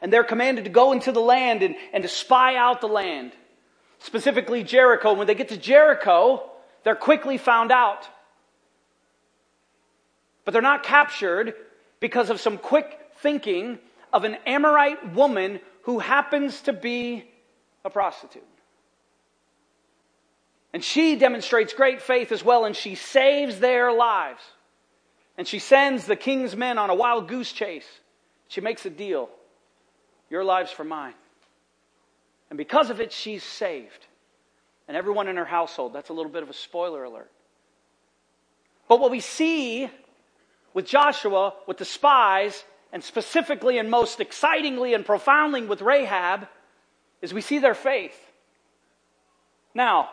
And 0.00 0.12
they're 0.12 0.24
commanded 0.24 0.64
to 0.64 0.70
go 0.70 0.92
into 0.92 1.12
the 1.12 1.20
land 1.20 1.62
and, 1.62 1.74
and 1.92 2.02
to 2.02 2.08
spy 2.08 2.56
out 2.56 2.80
the 2.80 2.88
land, 2.88 3.32
specifically 3.98 4.62
Jericho. 4.62 5.14
When 5.14 5.26
they 5.26 5.34
get 5.34 5.48
to 5.48 5.56
Jericho, 5.56 6.50
they're 6.82 6.94
quickly 6.94 7.38
found 7.38 7.72
out. 7.72 8.08
But 10.44 10.52
they're 10.52 10.62
not 10.62 10.82
captured 10.82 11.54
because 12.00 12.28
of 12.28 12.40
some 12.40 12.58
quick 12.58 13.00
thinking 13.20 13.78
of 14.12 14.24
an 14.24 14.36
Amorite 14.46 15.14
woman 15.14 15.60
who 15.82 15.98
happens 15.98 16.60
to 16.62 16.72
be 16.72 17.24
a 17.84 17.90
prostitute. 17.90 18.42
And 20.74 20.82
she 20.82 21.14
demonstrates 21.14 21.72
great 21.72 22.02
faith 22.02 22.32
as 22.32 22.44
well, 22.44 22.64
and 22.64 22.74
she 22.74 22.96
saves 22.96 23.60
their 23.60 23.92
lives. 23.92 24.42
And 25.38 25.46
she 25.46 25.60
sends 25.60 26.04
the 26.04 26.16
king's 26.16 26.56
men 26.56 26.78
on 26.78 26.90
a 26.90 26.94
wild 26.96 27.28
goose 27.28 27.52
chase. 27.52 27.86
She 28.48 28.60
makes 28.60 28.84
a 28.84 28.90
deal 28.90 29.30
your 30.30 30.42
lives 30.42 30.72
for 30.72 30.82
mine. 30.82 31.14
And 32.50 32.56
because 32.56 32.90
of 32.90 33.00
it, 33.00 33.12
she's 33.12 33.44
saved. 33.44 34.04
And 34.88 34.96
everyone 34.96 35.28
in 35.28 35.36
her 35.36 35.44
household. 35.44 35.92
That's 35.92 36.08
a 36.08 36.12
little 36.12 36.32
bit 36.32 36.42
of 36.42 36.50
a 36.50 36.54
spoiler 36.54 37.04
alert. 37.04 37.30
But 38.88 38.98
what 38.98 39.12
we 39.12 39.20
see 39.20 39.88
with 40.72 40.86
Joshua, 40.86 41.54
with 41.68 41.78
the 41.78 41.84
spies, 41.84 42.64
and 42.92 43.04
specifically 43.04 43.78
and 43.78 43.92
most 43.92 44.18
excitingly 44.18 44.92
and 44.92 45.06
profoundly 45.06 45.64
with 45.64 45.82
Rahab, 45.82 46.48
is 47.22 47.32
we 47.32 47.42
see 47.42 47.60
their 47.60 47.74
faith. 47.74 48.18
Now, 49.72 50.10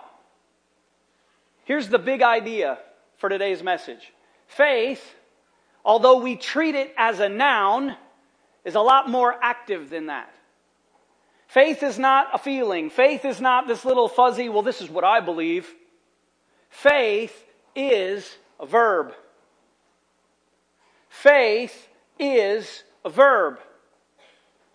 Here's 1.63 1.89
the 1.89 1.99
big 1.99 2.21
idea 2.21 2.77
for 3.17 3.29
today's 3.29 3.63
message 3.63 4.11
faith, 4.47 5.15
although 5.85 6.19
we 6.19 6.35
treat 6.35 6.75
it 6.75 6.93
as 6.97 7.19
a 7.19 7.29
noun, 7.29 7.95
is 8.65 8.75
a 8.75 8.81
lot 8.81 9.09
more 9.09 9.35
active 9.41 9.89
than 9.89 10.07
that. 10.07 10.33
Faith 11.47 11.83
is 11.83 11.99
not 11.99 12.27
a 12.33 12.37
feeling. 12.37 12.89
Faith 12.89 13.25
is 13.25 13.41
not 13.41 13.67
this 13.67 13.83
little 13.83 14.07
fuzzy, 14.07 14.47
well, 14.47 14.61
this 14.61 14.81
is 14.81 14.89
what 14.89 15.03
I 15.03 15.19
believe. 15.19 15.73
Faith 16.69 17.45
is 17.75 18.37
a 18.59 18.65
verb. 18.65 19.13
Faith 21.09 21.89
is 22.17 22.83
a 23.03 23.09
verb. 23.09 23.59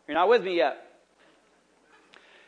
You're 0.06 0.16
not 0.16 0.28
with 0.28 0.44
me 0.44 0.56
yet. 0.56 0.85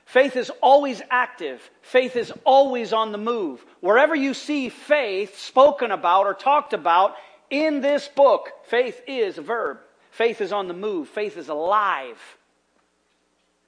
Faith 0.09 0.37
is 0.37 0.50
always 0.62 1.03
active. 1.11 1.71
Faith 1.83 2.17
is 2.17 2.33
always 2.45 2.95
on 2.95 3.12
the 3.12 3.19
move. 3.19 3.62
Wherever 3.81 4.15
you 4.15 4.33
see 4.33 4.71
faith 4.71 5.38
spoken 5.38 5.91
about 5.91 6.25
or 6.25 6.33
talked 6.33 6.73
about 6.73 7.15
in 7.50 7.83
this 7.83 8.09
book, 8.09 8.49
faith 8.65 9.03
is 9.07 9.37
a 9.37 9.43
verb. 9.43 9.81
Faith 10.11 10.41
is 10.41 10.50
on 10.50 10.67
the 10.67 10.73
move. 10.73 11.11
Faith 11.11 11.37
is 11.37 11.50
alive. 11.50 12.19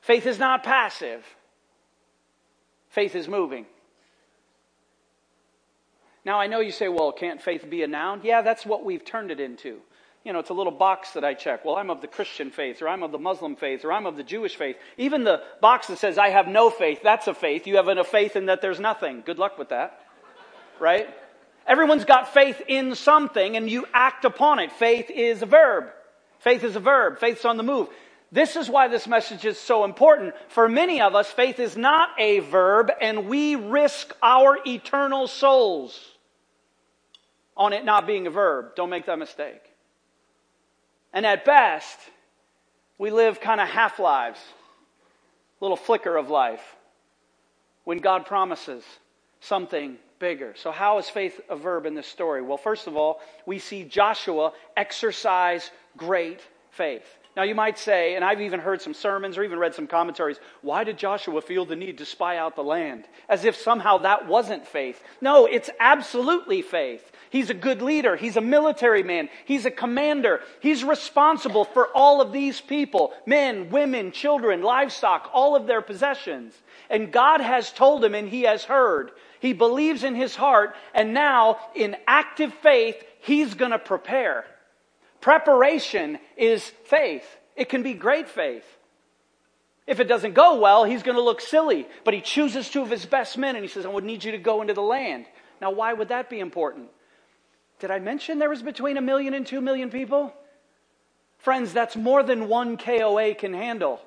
Faith 0.01 0.25
is 0.25 0.39
not 0.39 0.65
passive. 0.65 1.23
Faith 2.89 3.15
is 3.15 3.29
moving. 3.29 3.67
Now, 6.25 6.41
I 6.41 6.47
know 6.47 6.61
you 6.61 6.73
say, 6.73 6.89
well, 6.89 7.13
can't 7.13 7.43
faith 7.43 7.69
be 7.69 7.83
a 7.83 7.87
noun? 7.87 8.23
Yeah, 8.25 8.41
that's 8.41 8.65
what 8.65 8.83
we've 8.83 9.05
turned 9.05 9.31
it 9.31 9.41
into 9.41 9.83
you 10.25 10.35
know, 10.35 10.39
it's 10.39 10.51
a 10.51 10.55
little 10.55 10.73
box 10.73 11.13
that 11.13 11.25
I 11.25 11.33
check. 11.33 11.65
Well, 11.65 11.77
I'm 11.77 11.89
of 11.89 12.03
the 12.03 12.07
Christian 12.07 12.51
faith, 12.51 12.83
or 12.83 12.89
I'm 12.89 13.03
of 13.03 13.11
the 13.11 13.19
Muslim 13.19 13.57
faith, 13.57 13.85
or 13.85 13.93
I'm 13.93 14.05
of 14.05 14.17
the 14.17 14.23
Jewish 14.23 14.55
faith. 14.55 14.77
Even 14.99 15.25
the 15.25 15.43
box 15.63 15.87
that 15.87 15.99
says 15.99 16.19
I 16.19 16.29
have 16.29 16.47
no 16.47 16.69
faith, 16.69 17.01
that's 17.03 17.27
a 17.27 17.35
faith. 17.35 17.67
You 17.67 17.77
have 17.77 17.89
a 17.89 18.05
faith 18.05 18.37
in 18.37 18.47
that 18.47 18.61
there's 18.61 18.81
nothing. 18.81 19.23
Good 19.25 19.39
luck 19.39 19.59
with 19.59 19.71
that. 19.71 19.99
Right? 20.79 21.09
Everyone's 21.67 22.05
got 22.05 22.35
faith 22.35 22.61
in 22.69 22.95
something 22.95 23.57
and 23.57 23.71
you 23.71 23.87
act 23.95 24.25
upon 24.25 24.59
it. 24.59 24.73
Faith 24.73 25.11
is 25.11 25.43
a 25.43 25.47
verb. 25.47 25.91
Faith 26.41 26.65
is 26.65 26.77
a 26.77 26.81
verb. 26.81 27.19
Faith's 27.19 27.45
on 27.45 27.57
the 27.57 27.63
move. 27.63 27.89
This 28.33 28.57
is 28.57 28.69
why 28.69 28.89
this 28.89 29.07
message 29.07 29.45
is 29.45 29.59
so 29.59 29.85
important. 29.85 30.35
For 30.49 30.69
many 30.69 31.01
of 31.01 31.15
us, 31.15 31.31
faith 31.31 31.59
is 31.59 31.77
not 31.77 32.11
a 32.19 32.41
verb 32.41 32.91
and 33.01 33.27
we 33.27 33.57
risk 33.57 34.15
our 34.23 34.59
eternal 34.67 35.29
souls 35.29 35.99
on 37.57 37.73
it 37.73 37.85
not 37.85 38.07
being 38.07 38.27
a 38.27 38.31
verb. 38.31 38.75
Don't 38.77 38.91
make 38.91 39.07
that 39.07 39.19
mistake. 39.19 39.70
And 41.13 41.27
at 41.27 41.45
best, 41.45 41.99
we 42.99 43.11
live 43.11 43.41
kind 43.41 43.61
of 43.61 43.69
half 43.69 43.99
lives, 43.99 44.39
little 45.61 45.77
flicker 45.77 46.17
of 46.17 46.31
life, 46.31 46.77
when 47.85 47.99
God 47.99 48.27
promises 48.27 48.85
something 49.41 49.97
bigger. 50.19 50.55
So, 50.57 50.71
how 50.71 50.99
is 50.99 51.09
faith 51.09 51.41
a 51.49 51.57
verb 51.57 51.87
in 51.87 51.95
this 51.95 52.07
story? 52.07 52.43
Well, 52.43 52.59
first 52.59 52.87
of 52.87 52.97
all, 52.97 53.21
we 53.47 53.59
see 53.59 53.85
Joshua 53.85 54.53
exercise 54.77 55.71
great 55.97 56.41
faith. 56.71 57.19
Now, 57.37 57.45
you 57.45 57.55
might 57.55 57.79
say, 57.79 58.17
and 58.17 58.25
I've 58.25 58.41
even 58.41 58.61
heard 58.61 58.83
some 58.83 58.93
sermons 58.93 59.39
or 59.39 59.45
even 59.45 59.59
read 59.59 59.75
some 59.75 59.87
commentaries, 59.87 60.41
why 60.63 60.83
did 60.85 60.99
Joshua 60.99 61.41
feel 61.41 61.65
the 61.65 61.77
need 61.77 61.99
to 61.99 62.05
spy 62.05 62.37
out 62.37 62.57
the 62.57 62.65
land? 62.65 63.05
As 63.29 63.45
if 63.45 63.57
somehow 63.57 63.99
that 63.99 64.27
wasn't 64.27 64.67
faith. 64.67 65.03
No, 65.21 65.47
it's 65.47 65.71
absolutely 65.79 66.61
faith. 66.61 67.11
He's 67.31 67.49
a 67.49 67.55
good 67.55 67.81
leader. 67.81 68.17
He's 68.17 68.37
a 68.37 68.41
military 68.41 69.05
man. 69.05 69.29
He's 69.45 69.65
a 69.65 69.71
commander. 69.71 70.41
He's 70.59 70.83
responsible 70.83 71.65
for 71.65 71.87
all 71.95 72.21
of 72.21 72.33
these 72.33 72.61
people 72.61 73.13
men, 73.25 73.71
women, 73.71 74.11
children, 74.11 74.63
livestock, 74.63 75.31
all 75.33 75.55
of 75.55 75.67
their 75.67 75.81
possessions. 75.81 76.53
And 76.91 77.13
God 77.13 77.41
has 77.41 77.73
told 77.73 78.05
him 78.05 78.17
and 78.17 78.29
he 78.29 78.43
has 78.43 78.65
heard. 78.65 79.13
He 79.39 79.53
believes 79.53 80.05
in 80.05 80.17
his 80.17 80.35
heart, 80.37 80.75
and 80.93 81.15
now 81.15 81.59
in 81.75 81.97
active 82.07 82.53
faith, 82.63 83.03
he's 83.21 83.55
going 83.55 83.71
to 83.71 83.79
prepare. 83.79 84.45
Preparation 85.21 86.19
is 86.37 86.69
faith. 86.85 87.25
It 87.57 87.69
can 87.69 87.83
be 87.83 87.95
great 87.95 88.29
faith. 88.29 88.65
If 89.87 90.01
it 90.01 90.09
doesn't 90.09 90.35
go 90.35 90.59
well, 90.59 90.85
he's 90.85 91.03
going 91.03 91.17
to 91.17 91.23
look 91.23 91.41
silly. 91.41 91.87
But 92.05 92.15
he 92.15 92.21
chooses 92.21 92.69
two 92.69 92.83
of 92.83 92.91
his 92.91 93.07
best 93.07 93.39
men 93.39 93.57
and 93.57 93.65
he 93.65 93.69
says, 93.69 93.87
I 93.87 93.89
would 93.89 94.05
need 94.05 94.25
you 94.25 94.33
to 94.33 94.39
go 94.39 94.63
into 94.63 94.75
the 94.75 94.83
land. 94.83 95.27
Now, 95.61 95.71
why 95.71 95.93
would 95.93 96.09
that 96.09 96.29
be 96.29 96.41
important? 96.41 96.89
Did 97.81 97.91
I 97.91 97.99
mention 97.99 98.39
there 98.39 98.51
was 98.51 98.63
between 98.63 98.97
a 98.97 99.01
million 99.01 99.35
and 99.35 99.47
two 99.47 99.61
million 99.61 99.91
people? 99.91 100.33
Friends, 101.39 101.73
that's 101.73 101.97
more 101.97 102.23
than 102.23 102.49
one 102.49 102.77
KOA 102.77 103.35
can 103.35 103.55
handle. 103.55 104.01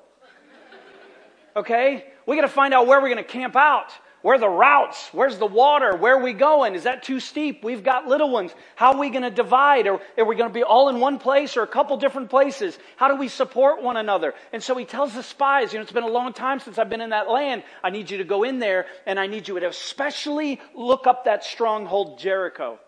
Okay? 1.56 2.06
We 2.26 2.36
got 2.36 2.42
to 2.42 2.48
find 2.48 2.72
out 2.72 2.86
where 2.86 3.00
we're 3.00 3.12
going 3.12 3.24
to 3.24 3.24
camp 3.24 3.56
out. 3.56 3.92
Where 4.22 4.38
the 4.38 4.48
routes? 4.48 5.10
Where's 5.12 5.36
the 5.36 5.46
water? 5.46 5.96
Where 5.96 6.14
are 6.14 6.22
we 6.22 6.32
going? 6.32 6.74
Is 6.74 6.84
that 6.84 7.02
too 7.02 7.20
steep? 7.20 7.62
We've 7.62 7.84
got 7.84 8.06
little 8.06 8.30
ones. 8.30 8.54
How 8.74 8.92
are 8.92 8.98
we 8.98 9.10
going 9.10 9.22
to 9.22 9.30
divide? 9.30 9.86
Are 9.86 10.00
we 10.16 10.34
going 10.34 10.48
to 10.48 10.54
be 10.54 10.62
all 10.62 10.88
in 10.88 10.98
one 10.98 11.18
place 11.18 11.58
or 11.58 11.62
a 11.62 11.66
couple 11.66 11.98
different 11.98 12.30
places? 12.30 12.78
How 12.96 13.08
do 13.08 13.16
we 13.16 13.28
support 13.28 13.82
one 13.82 13.98
another? 13.98 14.32
And 14.52 14.62
so 14.62 14.74
he 14.76 14.86
tells 14.86 15.12
the 15.12 15.22
spies, 15.22 15.74
you 15.74 15.78
know, 15.78 15.82
it's 15.82 15.92
been 15.92 16.04
a 16.04 16.08
long 16.08 16.32
time 16.32 16.58
since 16.58 16.78
I've 16.78 16.88
been 16.88 17.02
in 17.02 17.10
that 17.10 17.28
land. 17.28 17.64
I 17.82 17.90
need 17.90 18.10
you 18.10 18.16
to 18.16 18.24
go 18.24 18.44
in 18.44 18.60
there 18.60 18.86
and 19.04 19.20
I 19.20 19.26
need 19.26 19.46
you 19.46 19.60
to 19.60 19.68
especially 19.68 20.58
look 20.74 21.06
up 21.06 21.26
that 21.26 21.44
stronghold 21.44 22.18
Jericho. 22.18 22.78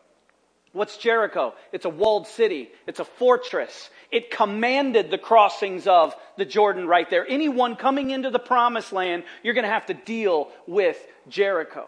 What's 0.76 0.98
Jericho? 0.98 1.54
It's 1.72 1.86
a 1.86 1.90
walled 1.90 2.26
city. 2.26 2.68
It's 2.86 3.00
a 3.00 3.04
fortress. 3.04 3.88
It 4.12 4.30
commanded 4.30 5.10
the 5.10 5.16
crossings 5.16 5.86
of 5.86 6.14
the 6.36 6.44
Jordan 6.44 6.86
right 6.86 7.08
there. 7.08 7.26
Anyone 7.26 7.76
coming 7.76 8.10
into 8.10 8.28
the 8.28 8.38
promised 8.38 8.92
land, 8.92 9.24
you're 9.42 9.54
going 9.54 9.64
to 9.64 9.70
have 9.70 9.86
to 9.86 9.94
deal 9.94 10.50
with 10.66 10.98
Jericho. 11.30 11.86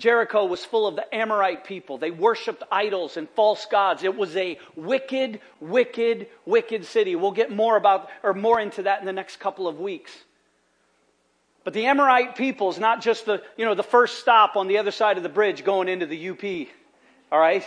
Jericho 0.00 0.44
was 0.44 0.64
full 0.64 0.88
of 0.88 0.96
the 0.96 1.14
Amorite 1.14 1.62
people. 1.62 1.98
They 1.98 2.10
worshiped 2.10 2.64
idols 2.70 3.16
and 3.16 3.30
false 3.30 3.64
gods. 3.66 4.02
It 4.02 4.16
was 4.16 4.34
a 4.34 4.58
wicked, 4.74 5.40
wicked, 5.60 6.26
wicked 6.44 6.84
city. 6.84 7.14
We'll 7.14 7.30
get 7.30 7.52
more 7.52 7.76
about 7.76 8.10
or 8.24 8.34
more 8.34 8.58
into 8.58 8.82
that 8.82 8.98
in 8.98 9.06
the 9.06 9.12
next 9.12 9.38
couple 9.38 9.68
of 9.68 9.78
weeks. 9.78 10.10
But 11.62 11.74
the 11.74 11.86
Amorite 11.86 12.34
people 12.34 12.70
is 12.70 12.80
not 12.80 13.02
just 13.02 13.24
the, 13.24 13.40
you 13.56 13.64
know, 13.64 13.76
the 13.76 13.84
first 13.84 14.18
stop 14.18 14.56
on 14.56 14.66
the 14.66 14.78
other 14.78 14.90
side 14.90 15.16
of 15.16 15.22
the 15.22 15.28
bridge 15.28 15.62
going 15.64 15.88
into 15.88 16.06
the 16.06 16.30
UP. 16.30 16.68
All 17.30 17.38
right? 17.38 17.64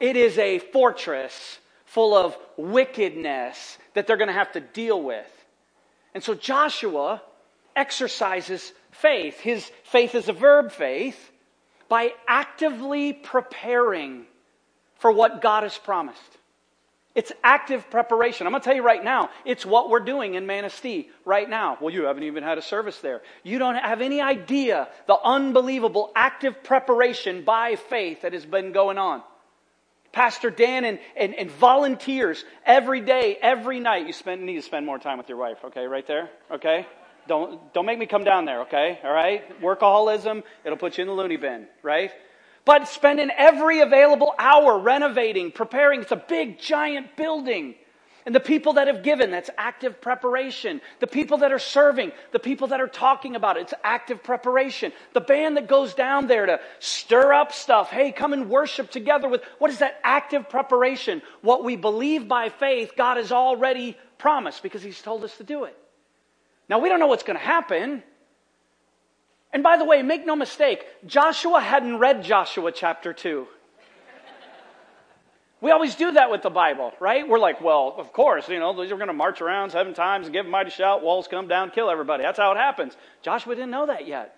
It 0.00 0.16
is 0.16 0.38
a 0.38 0.58
fortress 0.58 1.58
full 1.86 2.14
of 2.14 2.36
wickedness 2.56 3.78
that 3.94 4.06
they're 4.06 4.16
going 4.16 4.28
to 4.28 4.34
have 4.34 4.52
to 4.52 4.60
deal 4.60 5.00
with. 5.00 5.30
And 6.14 6.22
so 6.22 6.34
Joshua 6.34 7.22
exercises 7.76 8.72
faith. 8.90 9.38
His 9.40 9.70
faith 9.84 10.14
is 10.14 10.28
a 10.28 10.32
verb 10.32 10.72
faith 10.72 11.30
by 11.88 12.12
actively 12.26 13.12
preparing 13.12 14.26
for 14.98 15.12
what 15.12 15.42
God 15.42 15.64
has 15.64 15.76
promised. 15.76 16.20
It's 17.14 17.30
active 17.44 17.88
preparation. 17.90 18.46
I'm 18.46 18.52
going 18.52 18.60
to 18.60 18.64
tell 18.64 18.74
you 18.74 18.82
right 18.82 19.04
now, 19.04 19.30
it's 19.44 19.64
what 19.64 19.88
we're 19.88 20.00
doing 20.00 20.34
in 20.34 20.46
Manistee 20.46 21.10
right 21.24 21.48
now. 21.48 21.78
Well, 21.80 21.94
you 21.94 22.04
haven't 22.04 22.24
even 22.24 22.42
had 22.42 22.58
a 22.58 22.62
service 22.62 22.98
there. 22.98 23.22
You 23.44 23.60
don't 23.60 23.76
have 23.76 24.00
any 24.00 24.20
idea 24.20 24.88
the 25.06 25.16
unbelievable 25.22 26.10
active 26.16 26.64
preparation 26.64 27.44
by 27.44 27.76
faith 27.76 28.22
that 28.22 28.32
has 28.32 28.44
been 28.44 28.72
going 28.72 28.98
on. 28.98 29.22
Pastor 30.14 30.48
Dan 30.48 30.84
and, 30.84 30.98
and, 31.16 31.34
and 31.34 31.50
volunteers 31.50 32.44
every 32.64 33.00
day, 33.00 33.36
every 33.42 33.80
night. 33.80 34.06
You 34.06 34.12
spend, 34.12 34.46
need 34.46 34.54
to 34.54 34.62
spend 34.62 34.86
more 34.86 34.98
time 34.98 35.18
with 35.18 35.28
your 35.28 35.38
wife, 35.38 35.58
okay, 35.64 35.84
right 35.84 36.06
there, 36.06 36.30
okay? 36.52 36.86
Don't, 37.26 37.74
don't 37.74 37.84
make 37.84 37.98
me 37.98 38.06
come 38.06 38.22
down 38.22 38.44
there, 38.44 38.62
okay? 38.62 39.00
All 39.02 39.12
right? 39.12 39.60
Workaholism, 39.60 40.42
it'll 40.64 40.78
put 40.78 40.96
you 40.96 41.02
in 41.02 41.08
the 41.08 41.14
loony 41.14 41.36
bin, 41.36 41.66
right? 41.82 42.12
But 42.64 42.88
spending 42.88 43.30
every 43.36 43.80
available 43.80 44.32
hour 44.38 44.78
renovating, 44.78 45.50
preparing. 45.50 46.02
It's 46.02 46.12
a 46.12 46.16
big, 46.16 46.58
giant 46.58 47.16
building. 47.16 47.74
And 48.26 48.34
the 48.34 48.40
people 48.40 48.74
that 48.74 48.86
have 48.86 49.02
given, 49.02 49.30
that's 49.30 49.50
active 49.58 50.00
preparation. 50.00 50.80
The 51.00 51.06
people 51.06 51.38
that 51.38 51.52
are 51.52 51.58
serving, 51.58 52.12
the 52.32 52.38
people 52.38 52.68
that 52.68 52.80
are 52.80 52.88
talking 52.88 53.36
about 53.36 53.58
it, 53.58 53.62
it's 53.62 53.74
active 53.84 54.22
preparation. 54.22 54.92
The 55.12 55.20
band 55.20 55.58
that 55.58 55.68
goes 55.68 55.92
down 55.92 56.26
there 56.26 56.46
to 56.46 56.60
stir 56.78 57.34
up 57.34 57.52
stuff. 57.52 57.90
Hey, 57.90 58.12
come 58.12 58.32
and 58.32 58.48
worship 58.48 58.90
together 58.90 59.28
with, 59.28 59.42
what 59.58 59.70
is 59.70 59.80
that 59.80 60.00
active 60.02 60.48
preparation? 60.48 61.20
What 61.42 61.64
we 61.64 61.76
believe 61.76 62.26
by 62.26 62.48
faith, 62.48 62.92
God 62.96 63.18
has 63.18 63.30
already 63.30 63.96
promised 64.16 64.62
because 64.62 64.82
He's 64.82 65.02
told 65.02 65.22
us 65.22 65.36
to 65.36 65.44
do 65.44 65.64
it. 65.64 65.76
Now, 66.66 66.78
we 66.78 66.88
don't 66.88 67.00
know 67.00 67.08
what's 67.08 67.24
going 67.24 67.38
to 67.38 67.44
happen. 67.44 68.02
And 69.52 69.62
by 69.62 69.76
the 69.76 69.84
way, 69.84 70.02
make 70.02 70.24
no 70.24 70.34
mistake, 70.34 70.86
Joshua 71.06 71.60
hadn't 71.60 71.98
read 71.98 72.24
Joshua 72.24 72.72
chapter 72.72 73.12
2. 73.12 73.46
We 75.64 75.70
always 75.70 75.94
do 75.94 76.12
that 76.12 76.30
with 76.30 76.42
the 76.42 76.50
Bible, 76.50 76.92
right? 77.00 77.26
We're 77.26 77.38
like, 77.38 77.62
well, 77.62 77.94
of 77.96 78.12
course, 78.12 78.50
you 78.50 78.58
know, 78.58 78.72
we're 78.72 78.86
going 78.86 79.06
to 79.06 79.14
march 79.14 79.40
around 79.40 79.70
seven 79.70 79.94
times 79.94 80.26
and 80.26 80.34
give 80.34 80.44
a 80.44 80.48
mighty 80.50 80.68
shout, 80.68 81.02
walls 81.02 81.26
come 81.26 81.48
down, 81.48 81.70
kill 81.70 81.88
everybody. 81.88 82.22
That's 82.22 82.36
how 82.36 82.52
it 82.52 82.58
happens. 82.58 82.94
Joshua 83.22 83.54
didn't 83.54 83.70
know 83.70 83.86
that 83.86 84.06
yet. 84.06 84.36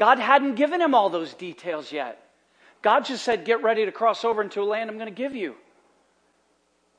God 0.00 0.18
hadn't 0.18 0.56
given 0.56 0.80
him 0.80 0.92
all 0.92 1.10
those 1.10 1.32
details 1.32 1.92
yet. 1.92 2.20
God 2.82 3.04
just 3.04 3.22
said, 3.22 3.44
get 3.44 3.62
ready 3.62 3.84
to 3.84 3.92
cross 3.92 4.24
over 4.24 4.42
into 4.42 4.62
a 4.62 4.64
land 4.64 4.90
I'm 4.90 4.96
going 4.96 5.08
to 5.08 5.14
give 5.14 5.36
you. 5.36 5.54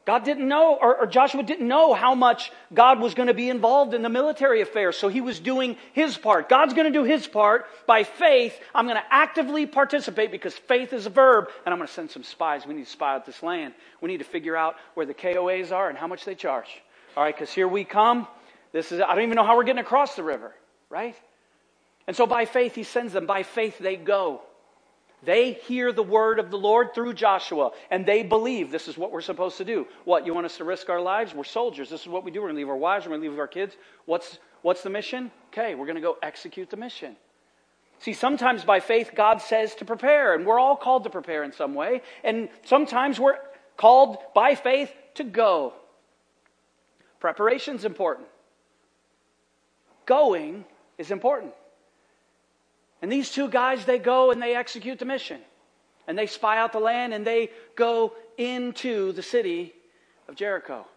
God 0.06 0.24
didn't 0.24 0.48
know, 0.48 0.76
or, 0.76 1.02
or, 1.02 1.08
Joshua 1.08 1.42
didn't 1.42 1.68
know 1.68 1.96
how 1.96 2.14
much 2.14 2.52
God 2.72 3.00
was 3.00 3.16
going 3.16 3.28
to 3.28 3.34
be 3.34 3.50
involved 3.50 3.96
in 3.96 4.04
the 4.04 4.10
military 4.10 4.62
affairs, 4.62 4.96
so 4.96 5.08
he 5.08 5.20
was 5.20 5.40
doing 5.40 5.78
his 5.94 6.16
part. 6.16 6.48
God's 6.48 6.76
going 6.76 6.86
to 6.86 6.94
do 6.94 7.04
his 7.04 7.26
part 7.26 7.66
by 7.88 8.04
faith. 8.04 8.56
I'm 8.76 8.86
going 8.86 8.98
to 8.98 9.04
actively 9.10 9.66
participate 9.66 10.32
because 10.32 10.54
faith 10.54 10.94
is 10.94 11.08
a 11.08 11.10
verb, 11.10 11.50
and 11.66 11.74
I'm 11.74 11.80
going 11.80 11.88
to 11.88 11.94
send 11.94 12.12
some 12.12 12.22
spies. 12.22 12.68
We 12.68 12.76
need 12.76 12.86
to 12.86 12.92
spy 12.92 13.16
out 13.16 13.26
this 13.26 13.42
land. 13.42 13.74
We 14.00 14.12
need 14.12 14.20
to 14.20 14.26
figure 14.26 14.56
out 14.56 14.76
where 14.94 15.08
the 15.08 15.16
KOAs 15.16 15.72
are 15.72 15.90
and 15.90 15.98
how 15.98 16.06
much 16.06 16.24
they 16.24 16.36
charge. 16.36 16.70
All 17.18 17.24
right, 17.24 17.34
because 17.34 17.52
here 17.52 17.68
we 17.68 17.84
come. 17.84 18.28
This 18.74 18.92
is, 18.92 19.02
I 19.02 19.16
don't 19.16 19.24
even 19.24 19.36
know 19.36 19.44
how 19.44 19.58
we're 19.58 19.64
getting 19.64 19.82
across 19.82 20.16
the 20.16 20.24
river, 20.24 20.54
right? 20.90 21.16
And 22.06 22.16
so 22.16 22.28
by 22.28 22.46
faith, 22.46 22.76
he 22.76 22.84
sends 22.84 23.12
them. 23.12 23.26
By 23.26 23.42
faith, 23.42 23.80
they 23.80 23.96
go. 23.96 24.42
They 25.26 25.54
hear 25.54 25.92
the 25.92 26.04
word 26.04 26.40
of 26.40 26.52
the 26.52 26.58
Lord 26.58 26.94
through 26.94 27.14
Joshua, 27.14 27.72
and 27.90 28.06
they 28.06 28.24
believe 28.24 28.72
this 28.72 28.88
is 28.88 28.98
what 28.98 29.12
we're 29.12 29.22
supposed 29.22 29.58
to 29.58 29.66
do. 29.66 29.88
What, 30.04 30.26
you 30.26 30.34
want 30.34 30.46
us 30.46 30.58
to 30.58 30.64
risk 30.64 30.90
our 30.90 31.02
lives? 31.02 31.34
We're 31.34 31.44
soldiers. 31.44 31.90
This 31.90 32.02
is 32.02 32.08
what 32.08 32.24
we 32.24 32.32
do. 32.32 32.42
We're 32.42 32.48
going 32.48 32.56
to 32.56 32.62
leave 32.62 32.70
our 32.70 32.78
wives, 32.78 33.06
we're 33.06 33.12
going 33.12 33.24
to 33.24 33.30
leave 33.30 33.40
our 33.40 33.48
kids. 33.48 33.76
What's, 34.06 34.40
what's 34.62 34.84
the 34.84 34.90
mission? 34.90 35.32
Okay, 35.48 35.76
we're 35.76 35.86
going 35.86 35.96
to 35.96 36.02
go 36.02 36.18
execute 36.22 36.70
the 36.70 36.78
mission. 36.78 37.16
See, 38.00 38.14
sometimes 38.14 38.64
by 38.64 38.80
faith, 38.82 39.12
God 39.16 39.42
says 39.42 39.74
to 39.76 39.86
prepare, 39.86 40.36
and 40.36 40.46
we're 40.46 40.60
all 40.60 40.76
called 40.76 41.06
to 41.06 41.10
prepare 41.10 41.44
in 41.44 41.52
some 41.52 41.74
way. 41.74 42.02
And 42.24 42.50
sometimes 42.66 43.20
we're 43.20 43.38
called 43.78 44.18
by 44.34 44.56
faith 44.56 44.92
to 45.16 45.24
go. 45.24 45.74
Preparation's 47.20 47.86
important. 47.86 48.28
Going 50.06 50.66
is 50.98 51.10
important. 51.10 51.54
And 53.06 53.12
these 53.12 53.30
two 53.30 53.50
guys, 53.50 53.86
they 53.86 54.00
go 54.00 54.32
and 54.32 54.42
they 54.42 54.56
execute 54.56 54.98
the 54.98 55.06
mission. 55.06 55.40
And 56.08 56.18
they 56.18 56.26
spy 56.26 56.58
out 56.58 56.72
the 56.72 56.80
land 56.80 57.14
and 57.14 57.24
they 57.24 57.52
go 57.76 58.14
into 58.36 59.12
the 59.12 59.22
city 59.22 59.76
of 60.28 60.34
Jericho. 60.36 60.88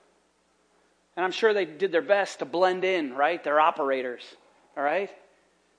And 1.14 1.23
I'm 1.27 1.33
sure 1.33 1.53
they 1.53 1.66
did 1.66 1.92
their 1.92 2.01
best 2.01 2.38
to 2.38 2.47
blend 2.47 2.83
in, 2.83 3.12
right? 3.12 3.44
They're 3.44 3.61
operators, 3.61 4.23
all 4.75 4.83
right? 4.83 5.11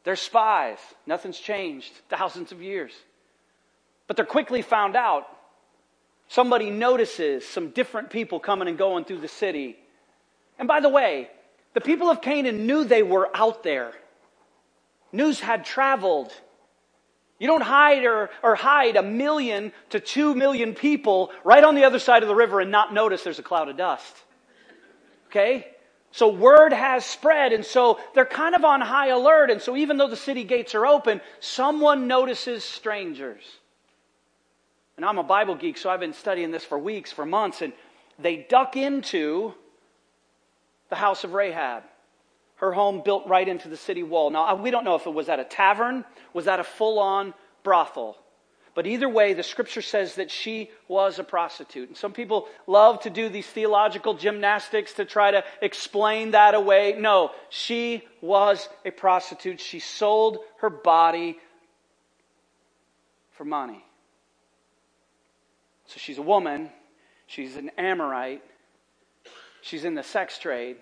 They're 0.04 0.16
spies. 0.16 0.78
Nothing's 1.08 1.40
changed 1.40 1.92
thousands 2.10 2.52
of 2.52 2.62
years. 2.62 2.92
But 4.06 4.16
they're 4.16 4.24
quickly 4.24 4.62
found 4.62 4.96
out. 4.96 5.26
Somebody 6.28 6.70
notices 6.70 7.44
some 7.44 7.72
different 7.72 8.12
people 8.12 8.40
coming 8.40 8.68
and 8.68 8.78
going 8.78 9.04
through 9.04 9.22
the 9.22 9.28
city. 9.28 9.80
And 10.60 10.68
by 10.68 10.80
the 10.80 10.90
way, 10.90 11.32
the 11.74 11.82
people 11.82 12.12
of 12.12 12.22
Canaan 12.22 12.68
knew 12.68 12.84
they 12.84 13.02
were 13.02 13.36
out 13.36 13.64
there. 13.64 13.94
News 15.12 15.40
had 15.40 15.66
traveled. 15.66 16.32
You 17.40 17.48
don't 17.48 17.62
hide 17.62 18.04
or, 18.06 18.30
or 18.44 18.56
hide 18.56 18.96
a 18.96 19.04
million 19.04 19.72
to 19.92 20.00
two 20.00 20.36
million 20.36 20.76
people 20.76 21.32
right 21.44 21.64
on 21.64 21.76
the 21.76 21.86
other 21.86 22.00
side 22.00 22.22
of 22.22 22.30
the 22.30 22.36
river 22.36 22.60
and 22.60 22.70
not 22.70 22.94
notice 22.94 23.24
there's 23.24 23.40
a 23.40 23.44
cloud 23.44 23.70
of 23.70 23.78
dust. 23.78 24.16
Okay? 25.28 25.68
So 26.12 26.30
word 26.30 26.74
has 26.74 27.06
spread, 27.06 27.54
and 27.54 27.64
so 27.64 28.00
they're 28.16 28.26
kind 28.26 28.56
of 28.56 28.66
on 28.66 28.82
high 28.82 29.10
alert. 29.10 29.52
And 29.52 29.62
so 29.62 29.78
even 29.78 29.98
though 29.98 30.10
the 30.10 30.18
city 30.18 30.44
gates 30.44 30.74
are 30.76 30.86
open, 30.86 31.22
someone 31.40 32.08
notices 32.08 32.64
strangers. 32.64 33.44
And 34.98 35.06
I'm 35.06 35.18
a 35.18 35.24
Bible 35.24 35.56
geek, 35.56 35.78
so 35.78 35.90
I've 35.90 36.00
been 36.00 36.14
studying 36.14 36.52
this 36.52 36.66
for 36.66 36.78
weeks, 36.78 37.12
for 37.12 37.26
months, 37.26 37.62
and 37.62 37.74
they 38.18 38.38
duck 38.38 38.76
into 38.76 39.54
the 40.90 40.96
house 40.96 41.24
of 41.24 41.34
Rahab 41.34 41.84
her 42.60 42.72
home 42.74 43.02
built 43.04 43.28
right 43.28 43.48
into 43.48 43.70
the 43.70 43.78
city 43.78 44.04
wall. 44.04 44.30
Now, 44.30 44.56
we 44.56 44.70
don't 44.70 44.84
know 44.84 44.96
if 44.96 45.08
it 45.08 45.14
was 45.14 45.30
at 45.30 45.40
a 45.40 45.46
tavern, 45.46 46.04
was 46.34 46.46
that 46.46 46.60
a 46.60 46.64
full 46.64 47.00
on 47.00 47.34
brothel. 47.64 48.18
But 48.76 48.86
either 48.86 49.10
way, 49.10 49.34
the 49.34 49.44
scripture 49.44 49.82
says 49.82 50.16
that 50.16 50.30
she 50.30 50.70
was 50.88 51.20
a 51.20 51.24
prostitute. 51.24 51.88
And 51.88 51.98
some 51.98 52.14
people 52.14 52.48
love 52.68 53.02
to 53.02 53.10
do 53.10 53.28
these 53.30 53.48
theological 53.48 54.14
gymnastics 54.14 54.94
to 54.94 55.06
try 55.06 55.32
to 55.32 55.44
explain 55.62 56.32
that 56.32 56.54
away. 56.54 56.96
No, 56.98 57.32
she 57.50 58.04
was 58.22 58.70
a 58.86 58.92
prostitute. 58.92 59.60
She 59.60 59.80
sold 59.80 60.40
her 60.60 60.70
body 60.70 61.40
for 63.32 63.46
money. 63.46 63.84
So 65.88 65.96
she's 65.98 66.18
a 66.18 66.22
woman, 66.22 66.70
she's 67.26 67.56
an 67.56 67.72
Amorite, 67.78 68.44
she's 69.62 69.86
in 69.86 69.96
the 69.96 70.04
sex 70.04 70.38
trade. 70.38 70.78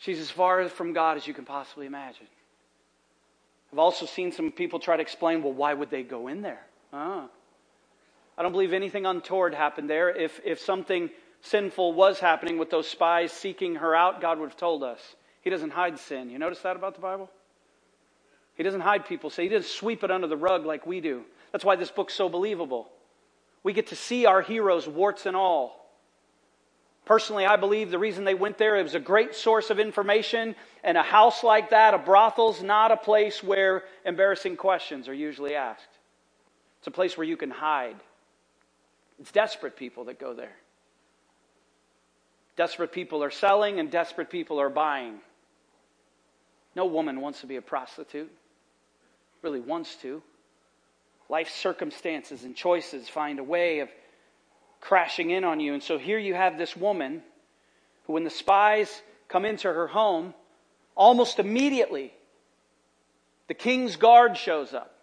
She's 0.00 0.18
as 0.18 0.30
far 0.30 0.66
from 0.68 0.94
God 0.94 1.18
as 1.18 1.26
you 1.26 1.34
can 1.34 1.44
possibly 1.44 1.86
imagine. 1.86 2.26
I've 3.70 3.78
also 3.78 4.06
seen 4.06 4.32
some 4.32 4.50
people 4.50 4.80
try 4.80 4.96
to 4.96 5.02
explain, 5.02 5.42
well, 5.42 5.52
why 5.52 5.74
would 5.74 5.90
they 5.90 6.02
go 6.02 6.28
in 6.28 6.40
there? 6.40 6.62
Ah. 6.92 7.28
I 8.36 8.42
don't 8.42 8.52
believe 8.52 8.72
anything 8.72 9.04
untoward 9.04 9.54
happened 9.54 9.90
there. 9.90 10.08
If, 10.08 10.40
if 10.42 10.58
something 10.58 11.10
sinful 11.42 11.92
was 11.92 12.18
happening 12.18 12.56
with 12.56 12.70
those 12.70 12.88
spies 12.88 13.30
seeking 13.30 13.76
her 13.76 13.94
out, 13.94 14.22
God 14.22 14.38
would 14.38 14.48
have 14.48 14.56
told 14.56 14.82
us. 14.82 15.00
He 15.42 15.50
doesn't 15.50 15.70
hide 15.70 15.98
sin. 15.98 16.30
You 16.30 16.38
notice 16.38 16.60
that 16.60 16.76
about 16.76 16.94
the 16.94 17.02
Bible? 17.02 17.30
He 18.54 18.62
doesn't 18.62 18.80
hide 18.80 19.04
people. 19.04 19.28
So 19.28 19.42
he 19.42 19.48
doesn't 19.48 19.70
sweep 19.70 20.02
it 20.02 20.10
under 20.10 20.26
the 20.26 20.36
rug 20.36 20.64
like 20.64 20.86
we 20.86 21.00
do. 21.00 21.24
That's 21.52 21.64
why 21.64 21.76
this 21.76 21.90
book's 21.90 22.14
so 22.14 22.30
believable. 22.30 22.88
We 23.62 23.74
get 23.74 23.88
to 23.88 23.96
see 23.96 24.24
our 24.24 24.40
heroes, 24.40 24.88
warts 24.88 25.26
and 25.26 25.36
all. 25.36 25.79
Personally, 27.10 27.44
I 27.44 27.56
believe 27.56 27.90
the 27.90 27.98
reason 27.98 28.22
they 28.22 28.34
went 28.34 28.56
there, 28.56 28.76
it 28.76 28.84
was 28.84 28.94
a 28.94 29.00
great 29.00 29.34
source 29.34 29.70
of 29.70 29.80
information. 29.80 30.54
And 30.84 30.96
a 30.96 31.02
house 31.02 31.42
like 31.42 31.70
that, 31.70 31.92
a 31.92 31.98
brothel's 31.98 32.62
not 32.62 32.92
a 32.92 32.96
place 32.96 33.42
where 33.42 33.82
embarrassing 34.04 34.56
questions 34.56 35.08
are 35.08 35.12
usually 35.12 35.56
asked. 35.56 35.88
It's 36.78 36.86
a 36.86 36.92
place 36.92 37.16
where 37.16 37.26
you 37.26 37.36
can 37.36 37.50
hide. 37.50 37.96
It's 39.18 39.32
desperate 39.32 39.74
people 39.76 40.04
that 40.04 40.20
go 40.20 40.34
there. 40.34 40.54
Desperate 42.54 42.92
people 42.92 43.24
are 43.24 43.32
selling 43.32 43.80
and 43.80 43.90
desperate 43.90 44.30
people 44.30 44.60
are 44.60 44.70
buying. 44.70 45.18
No 46.76 46.86
woman 46.86 47.20
wants 47.20 47.40
to 47.40 47.48
be 47.48 47.56
a 47.56 47.62
prostitute, 47.62 48.30
really 49.42 49.58
wants 49.58 49.96
to. 50.02 50.22
life 51.28 51.48
circumstances 51.48 52.44
and 52.44 52.54
choices 52.54 53.08
find 53.08 53.40
a 53.40 53.44
way 53.44 53.80
of 53.80 53.88
crashing 54.80 55.30
in 55.30 55.44
on 55.44 55.60
you. 55.60 55.74
And 55.74 55.82
so 55.82 55.98
here 55.98 56.18
you 56.18 56.34
have 56.34 56.58
this 56.58 56.76
woman 56.76 57.22
who, 58.06 58.14
when 58.14 58.24
the 58.24 58.30
spies 58.30 59.02
come 59.28 59.44
into 59.44 59.68
her 59.68 59.86
home, 59.86 60.34
almost 60.94 61.38
immediately, 61.38 62.12
the 63.48 63.54
king's 63.54 63.96
guard 63.96 64.36
shows 64.36 64.74
up. 64.74 64.94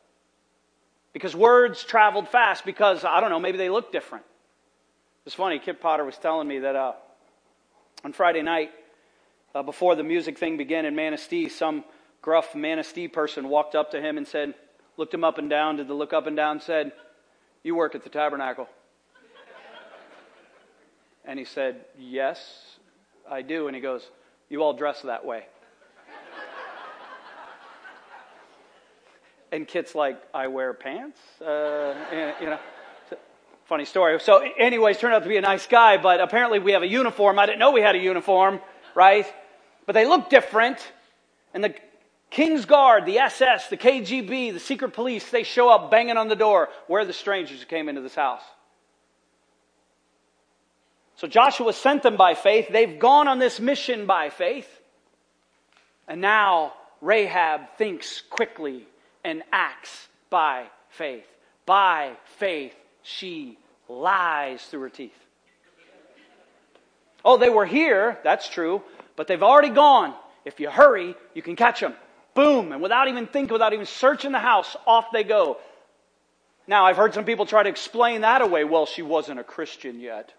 Because 1.13 1.35
words 1.35 1.83
traveled 1.83 2.29
fast, 2.29 2.65
because, 2.65 3.03
I 3.03 3.19
don't 3.19 3.29
know, 3.29 3.39
maybe 3.39 3.57
they 3.57 3.69
look 3.69 3.91
different. 3.91 4.25
It's 5.25 5.35
funny, 5.35 5.59
Kip 5.59 5.81
Potter 5.81 6.05
was 6.05 6.17
telling 6.17 6.47
me 6.47 6.59
that 6.59 6.75
uh, 6.75 6.93
on 8.03 8.13
Friday 8.13 8.41
night, 8.41 8.71
uh, 9.55 9.63
before 9.63 9.95
the 9.95 10.03
music 10.03 10.37
thing 10.37 10.57
began 10.57 10.85
in 10.85 10.95
Manistee, 10.95 11.49
some 11.49 11.83
gruff 12.21 12.55
Manistee 12.55 13.07
person 13.07 13.49
walked 13.49 13.73
up 13.73 13.91
to 13.91 14.01
him 14.01 14.17
and 14.17 14.27
said, 14.27 14.53
looked 14.97 15.13
him 15.13 15.23
up 15.23 15.37
and 15.37 15.49
down, 15.49 15.77
did 15.77 15.87
the 15.87 15.93
look 15.93 16.13
up 16.13 16.27
and 16.27 16.35
down, 16.35 16.59
said, 16.59 16.91
You 17.63 17.75
work 17.75 17.95
at 17.95 18.03
the 18.03 18.09
tabernacle. 18.09 18.67
And 21.27 21.37
he 21.37 21.45
said, 21.45 21.85
Yes, 21.99 22.39
I 23.29 23.41
do. 23.41 23.67
And 23.67 23.75
he 23.75 23.81
goes, 23.81 24.09
You 24.49 24.63
all 24.63 24.73
dress 24.73 25.01
that 25.03 25.25
way. 25.25 25.45
and 29.51 29.67
Kit's 29.67 29.93
like, 29.93 30.19
I 30.33 30.47
wear 30.47 30.73
pants? 30.73 31.19
Uh, 31.39 31.93
you 32.41 32.47
know. 32.47 32.59
Funny 33.65 33.83
story. 33.83 34.17
So, 34.21 34.49
anyways, 34.57 34.97
turned 34.97 35.13
out 35.13 35.23
to 35.23 35.29
be 35.29 35.35
a 35.35 35.41
nice 35.41 35.67
guy, 35.67 35.97
but 35.97 36.21
apparently 36.21 36.57
we 36.57 36.71
have 36.71 36.83
a 36.83 36.87
uniform. 36.87 37.37
I 37.37 37.45
didn't 37.45 37.59
know 37.59 37.71
we 37.71 37.81
had 37.81 37.95
a 37.95 37.99
uniform, 37.99 38.61
right? 38.95 39.25
But 39.85 39.91
they 39.91 40.05
look 40.05 40.29
different. 40.29 40.79
And 41.53 41.61
the 41.61 41.75
King's 42.29 42.63
Guard, 42.63 43.05
the 43.05 43.19
SS, 43.19 43.67
the 43.67 43.75
KGB, 43.75 44.53
the 44.53 44.59
secret 44.61 44.93
police, 44.93 45.29
they 45.29 45.43
show 45.43 45.69
up 45.69 45.91
banging 45.91 46.15
on 46.15 46.29
the 46.29 46.35
door. 46.35 46.69
Where 46.87 47.03
the 47.03 47.11
strangers 47.11 47.65
came 47.65 47.89
into 47.89 47.99
this 47.99 48.15
house? 48.15 48.41
So 51.17 51.27
Joshua 51.27 51.73
sent 51.73 52.03
them 52.03 52.15
by 52.15 52.35
faith. 52.35 52.67
They've 52.69 52.99
gone 52.99 53.27
on 53.27 53.39
this 53.39 53.59
mission 53.59 54.05
by 54.05 54.29
faith. 54.29 54.69
And 56.07 56.21
now 56.21 56.73
Rahab 57.01 57.61
thinks 57.77 58.21
quickly 58.29 58.87
and 59.23 59.43
acts 59.51 60.07
by 60.29 60.67
faith. 60.89 61.25
By 61.65 62.13
faith, 62.37 62.73
she 63.01 63.57
lies 63.89 64.63
through 64.63 64.81
her 64.81 64.89
teeth. 64.89 65.11
Oh, 67.25 67.37
they 67.37 67.49
were 67.49 67.65
here, 67.65 68.19
that's 68.23 68.47
true, 68.47 68.81
but 69.15 69.27
they've 69.27 69.43
already 69.43 69.69
gone. 69.69 70.13
If 70.45 70.59
you 70.59 70.69
hurry, 70.69 71.15
you 71.33 71.41
can 71.41 71.55
catch 71.55 71.81
them. 71.81 71.93
Boom. 72.35 72.71
And 72.71 72.81
without 72.81 73.07
even 73.07 73.27
thinking, 73.27 73.51
without 73.51 73.73
even 73.73 73.87
searching 73.87 74.31
the 74.31 74.39
house, 74.39 74.77
off 74.85 75.07
they 75.11 75.23
go. 75.23 75.57
Now, 76.67 76.85
I've 76.85 76.95
heard 76.95 77.13
some 77.13 77.25
people 77.25 77.45
try 77.45 77.63
to 77.63 77.69
explain 77.69 78.21
that 78.21 78.41
away. 78.41 78.63
Well, 78.63 78.85
she 78.85 79.01
wasn't 79.01 79.39
a 79.39 79.43
Christian 79.43 79.99
yet. 79.99 80.31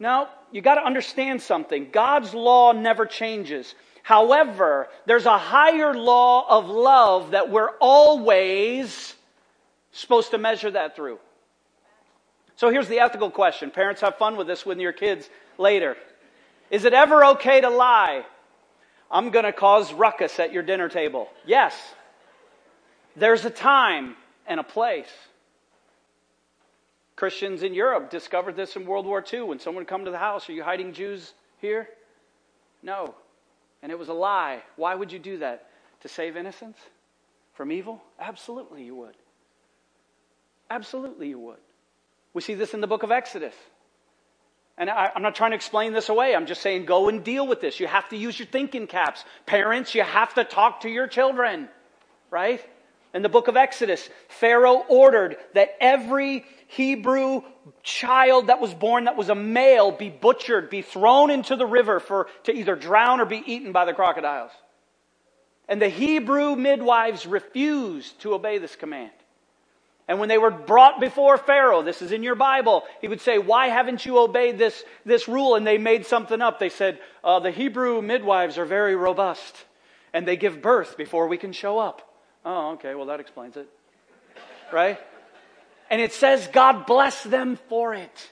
No, 0.00 0.28
you 0.52 0.60
got 0.60 0.76
to 0.76 0.84
understand 0.84 1.42
something. 1.42 1.88
God's 1.90 2.32
law 2.34 2.72
never 2.72 3.06
changes. 3.06 3.74
However, 4.02 4.88
there's 5.06 5.26
a 5.26 5.36
higher 5.36 5.92
law 5.94 6.46
of 6.48 6.68
love 6.68 7.32
that 7.32 7.50
we're 7.50 7.72
always 7.80 9.14
supposed 9.92 10.30
to 10.30 10.38
measure 10.38 10.70
that 10.70 10.96
through. 10.96 11.18
So 12.56 12.70
here's 12.70 12.88
the 12.88 13.00
ethical 13.00 13.30
question. 13.30 13.70
Parents 13.70 14.00
have 14.00 14.16
fun 14.16 14.36
with 14.36 14.46
this 14.46 14.64
with 14.64 14.78
your 14.78 14.92
kids 14.92 15.28
later. 15.58 15.96
Is 16.70 16.84
it 16.84 16.92
ever 16.92 17.24
okay 17.26 17.60
to 17.60 17.70
lie? 17.70 18.24
I'm 19.10 19.30
going 19.30 19.44
to 19.44 19.52
cause 19.52 19.92
ruckus 19.92 20.38
at 20.38 20.52
your 20.52 20.62
dinner 20.62 20.88
table. 20.88 21.28
Yes. 21.46 21.74
There's 23.16 23.44
a 23.44 23.50
time 23.50 24.16
and 24.46 24.60
a 24.60 24.64
place. 24.64 25.08
Christians 27.18 27.64
in 27.64 27.74
Europe 27.74 28.10
discovered 28.10 28.54
this 28.54 28.76
in 28.76 28.86
World 28.86 29.04
War 29.04 29.24
II 29.32 29.42
when 29.42 29.58
someone 29.58 29.84
come 29.84 30.04
to 30.04 30.10
the 30.12 30.18
house. 30.18 30.48
Are 30.48 30.52
you 30.52 30.62
hiding 30.62 30.92
Jews 30.92 31.34
here? 31.60 31.88
No. 32.80 33.12
And 33.82 33.90
it 33.90 33.98
was 33.98 34.08
a 34.08 34.12
lie. 34.12 34.62
Why 34.76 34.94
would 34.94 35.10
you 35.10 35.18
do 35.18 35.38
that? 35.38 35.68
To 36.02 36.08
save 36.08 36.36
innocence 36.36 36.78
from 37.54 37.72
evil? 37.72 38.00
Absolutely, 38.20 38.84
you 38.84 38.94
would. 38.94 39.16
Absolutely, 40.70 41.30
you 41.30 41.40
would. 41.40 41.58
We 42.34 42.40
see 42.40 42.54
this 42.54 42.72
in 42.72 42.80
the 42.80 42.86
book 42.86 43.02
of 43.02 43.10
Exodus. 43.10 43.54
And 44.76 44.88
I, 44.88 45.10
am 45.16 45.22
not 45.22 45.34
trying 45.34 45.50
to 45.50 45.56
explain 45.56 45.92
this 45.92 46.08
away. 46.08 46.36
I'm 46.36 46.46
just 46.46 46.62
saying 46.62 46.84
go 46.84 47.08
and 47.08 47.24
deal 47.24 47.48
with 47.48 47.60
this. 47.60 47.80
You 47.80 47.88
have 47.88 48.08
to 48.10 48.16
use 48.16 48.38
your 48.38 48.46
thinking 48.46 48.86
caps. 48.86 49.24
Parents, 49.44 49.92
you 49.92 50.04
have 50.04 50.34
to 50.34 50.44
talk 50.44 50.82
to 50.82 50.88
your 50.88 51.08
children, 51.08 51.68
right? 52.30 52.64
In 53.14 53.22
the 53.22 53.28
book 53.28 53.48
of 53.48 53.56
Exodus, 53.56 54.08
Pharaoh 54.28 54.84
ordered 54.88 55.36
that 55.54 55.76
every 55.80 56.44
Hebrew 56.66 57.42
child 57.82 58.48
that 58.48 58.60
was 58.60 58.74
born 58.74 59.04
that 59.04 59.16
was 59.16 59.30
a 59.30 59.34
male 59.34 59.90
be 59.90 60.10
butchered, 60.10 60.68
be 60.68 60.82
thrown 60.82 61.30
into 61.30 61.56
the 61.56 61.66
river 61.66 62.00
for, 62.00 62.28
to 62.44 62.52
either 62.52 62.76
drown 62.76 63.20
or 63.20 63.24
be 63.24 63.42
eaten 63.46 63.72
by 63.72 63.86
the 63.86 63.94
crocodiles. 63.94 64.50
And 65.68 65.80
the 65.80 65.88
Hebrew 65.88 66.56
midwives 66.56 67.26
refused 67.26 68.20
to 68.20 68.34
obey 68.34 68.58
this 68.58 68.76
command. 68.76 69.12
And 70.06 70.18
when 70.18 70.30
they 70.30 70.38
were 70.38 70.50
brought 70.50 71.00
before 71.00 71.36
Pharaoh, 71.36 71.82
this 71.82 72.00
is 72.00 72.12
in 72.12 72.22
your 72.22 72.34
Bible, 72.34 72.84
he 73.02 73.08
would 73.08 73.20
say, 73.20 73.38
Why 73.38 73.68
haven't 73.68 74.06
you 74.06 74.18
obeyed 74.18 74.58
this, 74.58 74.82
this 75.04 75.28
rule? 75.28 75.54
And 75.54 75.66
they 75.66 75.76
made 75.76 76.06
something 76.06 76.40
up. 76.40 76.58
They 76.58 76.70
said, 76.70 76.98
uh, 77.22 77.40
The 77.40 77.50
Hebrew 77.50 78.00
midwives 78.00 78.56
are 78.56 78.64
very 78.64 78.96
robust, 78.96 79.66
and 80.14 80.26
they 80.26 80.36
give 80.36 80.62
birth 80.62 80.96
before 80.96 81.28
we 81.28 81.36
can 81.36 81.52
show 81.52 81.78
up. 81.78 82.07
Oh, 82.50 82.70
okay, 82.72 82.94
well, 82.94 83.04
that 83.06 83.20
explains 83.20 83.58
it. 83.58 83.68
Right? 84.72 84.98
And 85.90 86.00
it 86.00 86.14
says 86.14 86.48
God 86.50 86.86
bless 86.86 87.22
them 87.22 87.58
for 87.68 87.92
it. 87.92 88.30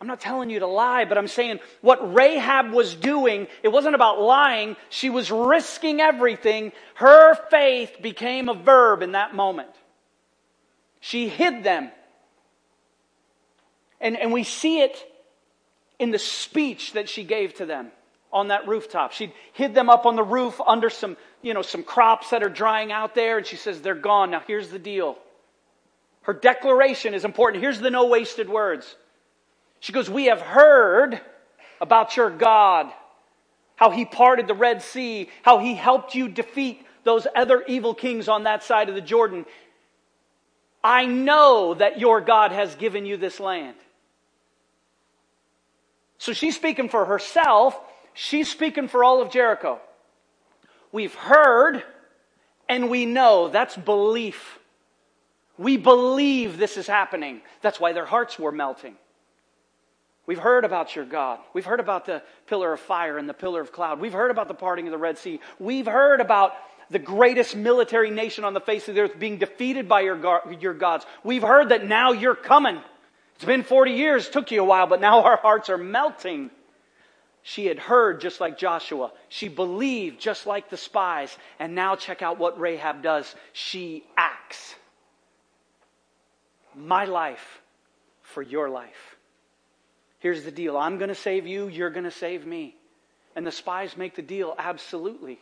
I'm 0.00 0.06
not 0.06 0.20
telling 0.20 0.50
you 0.50 0.60
to 0.60 0.68
lie, 0.68 1.04
but 1.04 1.18
I'm 1.18 1.26
saying 1.26 1.58
what 1.80 2.14
Rahab 2.14 2.70
was 2.70 2.94
doing, 2.94 3.48
it 3.64 3.68
wasn't 3.68 3.96
about 3.96 4.20
lying. 4.20 4.76
She 4.88 5.10
was 5.10 5.32
risking 5.32 6.00
everything. 6.00 6.70
Her 6.94 7.34
faith 7.50 7.96
became 8.00 8.48
a 8.48 8.54
verb 8.54 9.02
in 9.02 9.12
that 9.12 9.34
moment. 9.34 9.70
She 11.00 11.28
hid 11.28 11.64
them. 11.64 11.90
And, 14.00 14.16
and 14.16 14.32
we 14.32 14.44
see 14.44 14.82
it 14.82 14.96
in 15.98 16.12
the 16.12 16.20
speech 16.20 16.92
that 16.92 17.08
she 17.08 17.24
gave 17.24 17.54
to 17.54 17.66
them 17.66 17.90
on 18.32 18.48
that 18.48 18.68
rooftop. 18.68 19.12
She 19.12 19.32
hid 19.54 19.74
them 19.74 19.88
up 19.88 20.04
on 20.04 20.14
the 20.14 20.22
roof 20.22 20.60
under 20.64 20.90
some, 20.90 21.16
you 21.46 21.54
know, 21.54 21.62
some 21.62 21.84
crops 21.84 22.30
that 22.30 22.42
are 22.42 22.48
drying 22.48 22.90
out 22.90 23.14
there, 23.14 23.38
and 23.38 23.46
she 23.46 23.54
says, 23.54 23.80
They're 23.80 23.94
gone. 23.94 24.32
Now 24.32 24.42
here's 24.44 24.68
the 24.70 24.80
deal. 24.80 25.16
Her 26.22 26.34
declaration 26.34 27.14
is 27.14 27.24
important. 27.24 27.62
Here's 27.62 27.78
the 27.78 27.88
no 27.88 28.06
wasted 28.06 28.48
words. 28.48 28.96
She 29.78 29.92
goes, 29.92 30.10
We 30.10 30.24
have 30.24 30.40
heard 30.40 31.20
about 31.80 32.16
your 32.16 32.30
God, 32.30 32.90
how 33.76 33.90
he 33.90 34.04
parted 34.04 34.48
the 34.48 34.54
Red 34.54 34.82
Sea, 34.82 35.30
how 35.42 35.58
he 35.58 35.76
helped 35.76 36.16
you 36.16 36.28
defeat 36.28 36.84
those 37.04 37.28
other 37.36 37.62
evil 37.68 37.94
kings 37.94 38.26
on 38.26 38.42
that 38.42 38.64
side 38.64 38.88
of 38.88 38.96
the 38.96 39.00
Jordan. 39.00 39.46
I 40.82 41.06
know 41.06 41.74
that 41.74 42.00
your 42.00 42.20
God 42.20 42.50
has 42.50 42.74
given 42.74 43.06
you 43.06 43.16
this 43.16 43.38
land. 43.38 43.76
So 46.18 46.32
she's 46.32 46.56
speaking 46.56 46.88
for 46.88 47.04
herself. 47.04 47.78
She's 48.14 48.50
speaking 48.50 48.88
for 48.88 49.04
all 49.04 49.22
of 49.22 49.30
Jericho. 49.30 49.80
We've 50.96 51.14
heard 51.14 51.82
and 52.70 52.88
we 52.88 53.04
know. 53.04 53.48
That's 53.48 53.76
belief. 53.76 54.58
We 55.58 55.76
believe 55.76 56.56
this 56.56 56.78
is 56.78 56.86
happening. 56.86 57.42
That's 57.60 57.78
why 57.78 57.92
their 57.92 58.06
hearts 58.06 58.38
were 58.38 58.50
melting. 58.50 58.96
We've 60.24 60.38
heard 60.38 60.64
about 60.64 60.96
your 60.96 61.04
God. 61.04 61.40
We've 61.52 61.66
heard 61.66 61.80
about 61.80 62.06
the 62.06 62.22
pillar 62.46 62.72
of 62.72 62.80
fire 62.80 63.18
and 63.18 63.28
the 63.28 63.34
pillar 63.34 63.60
of 63.60 63.72
cloud. 63.72 64.00
We've 64.00 64.14
heard 64.14 64.30
about 64.30 64.48
the 64.48 64.54
parting 64.54 64.86
of 64.86 64.90
the 64.90 64.96
Red 64.96 65.18
Sea. 65.18 65.38
We've 65.58 65.84
heard 65.84 66.22
about 66.22 66.54
the 66.88 66.98
greatest 66.98 67.54
military 67.54 68.08
nation 68.08 68.44
on 68.44 68.54
the 68.54 68.60
face 68.60 68.88
of 68.88 68.94
the 68.94 69.02
earth 69.02 69.18
being 69.18 69.36
defeated 69.36 69.90
by 69.90 70.00
your, 70.00 70.40
your 70.58 70.72
gods. 70.72 71.04
We've 71.22 71.42
heard 71.42 71.68
that 71.68 71.86
now 71.86 72.12
you're 72.12 72.34
coming. 72.34 72.80
It's 73.34 73.44
been 73.44 73.64
40 73.64 73.90
years, 73.90 74.30
took 74.30 74.50
you 74.50 74.62
a 74.62 74.64
while, 74.64 74.86
but 74.86 75.02
now 75.02 75.24
our 75.24 75.36
hearts 75.36 75.68
are 75.68 75.76
melting. 75.76 76.50
She 77.48 77.66
had 77.66 77.78
heard 77.78 78.20
just 78.20 78.40
like 78.40 78.58
Joshua. 78.58 79.12
She 79.28 79.46
believed 79.46 80.18
just 80.18 80.48
like 80.48 80.68
the 80.68 80.76
spies. 80.76 81.38
And 81.60 81.76
now 81.76 81.94
check 81.94 82.20
out 82.20 82.40
what 82.40 82.58
Rahab 82.58 83.04
does. 83.04 83.32
She 83.52 84.02
acts. 84.16 84.74
My 86.74 87.04
life 87.04 87.60
for 88.22 88.42
your 88.42 88.68
life. 88.68 89.14
Here's 90.18 90.42
the 90.42 90.50
deal 90.50 90.76
I'm 90.76 90.98
going 90.98 91.08
to 91.08 91.14
save 91.14 91.46
you, 91.46 91.68
you're 91.68 91.90
going 91.90 92.02
to 92.02 92.10
save 92.10 92.44
me. 92.44 92.74
And 93.36 93.46
the 93.46 93.52
spies 93.52 93.96
make 93.96 94.16
the 94.16 94.22
deal 94.22 94.56
absolutely. 94.58 95.38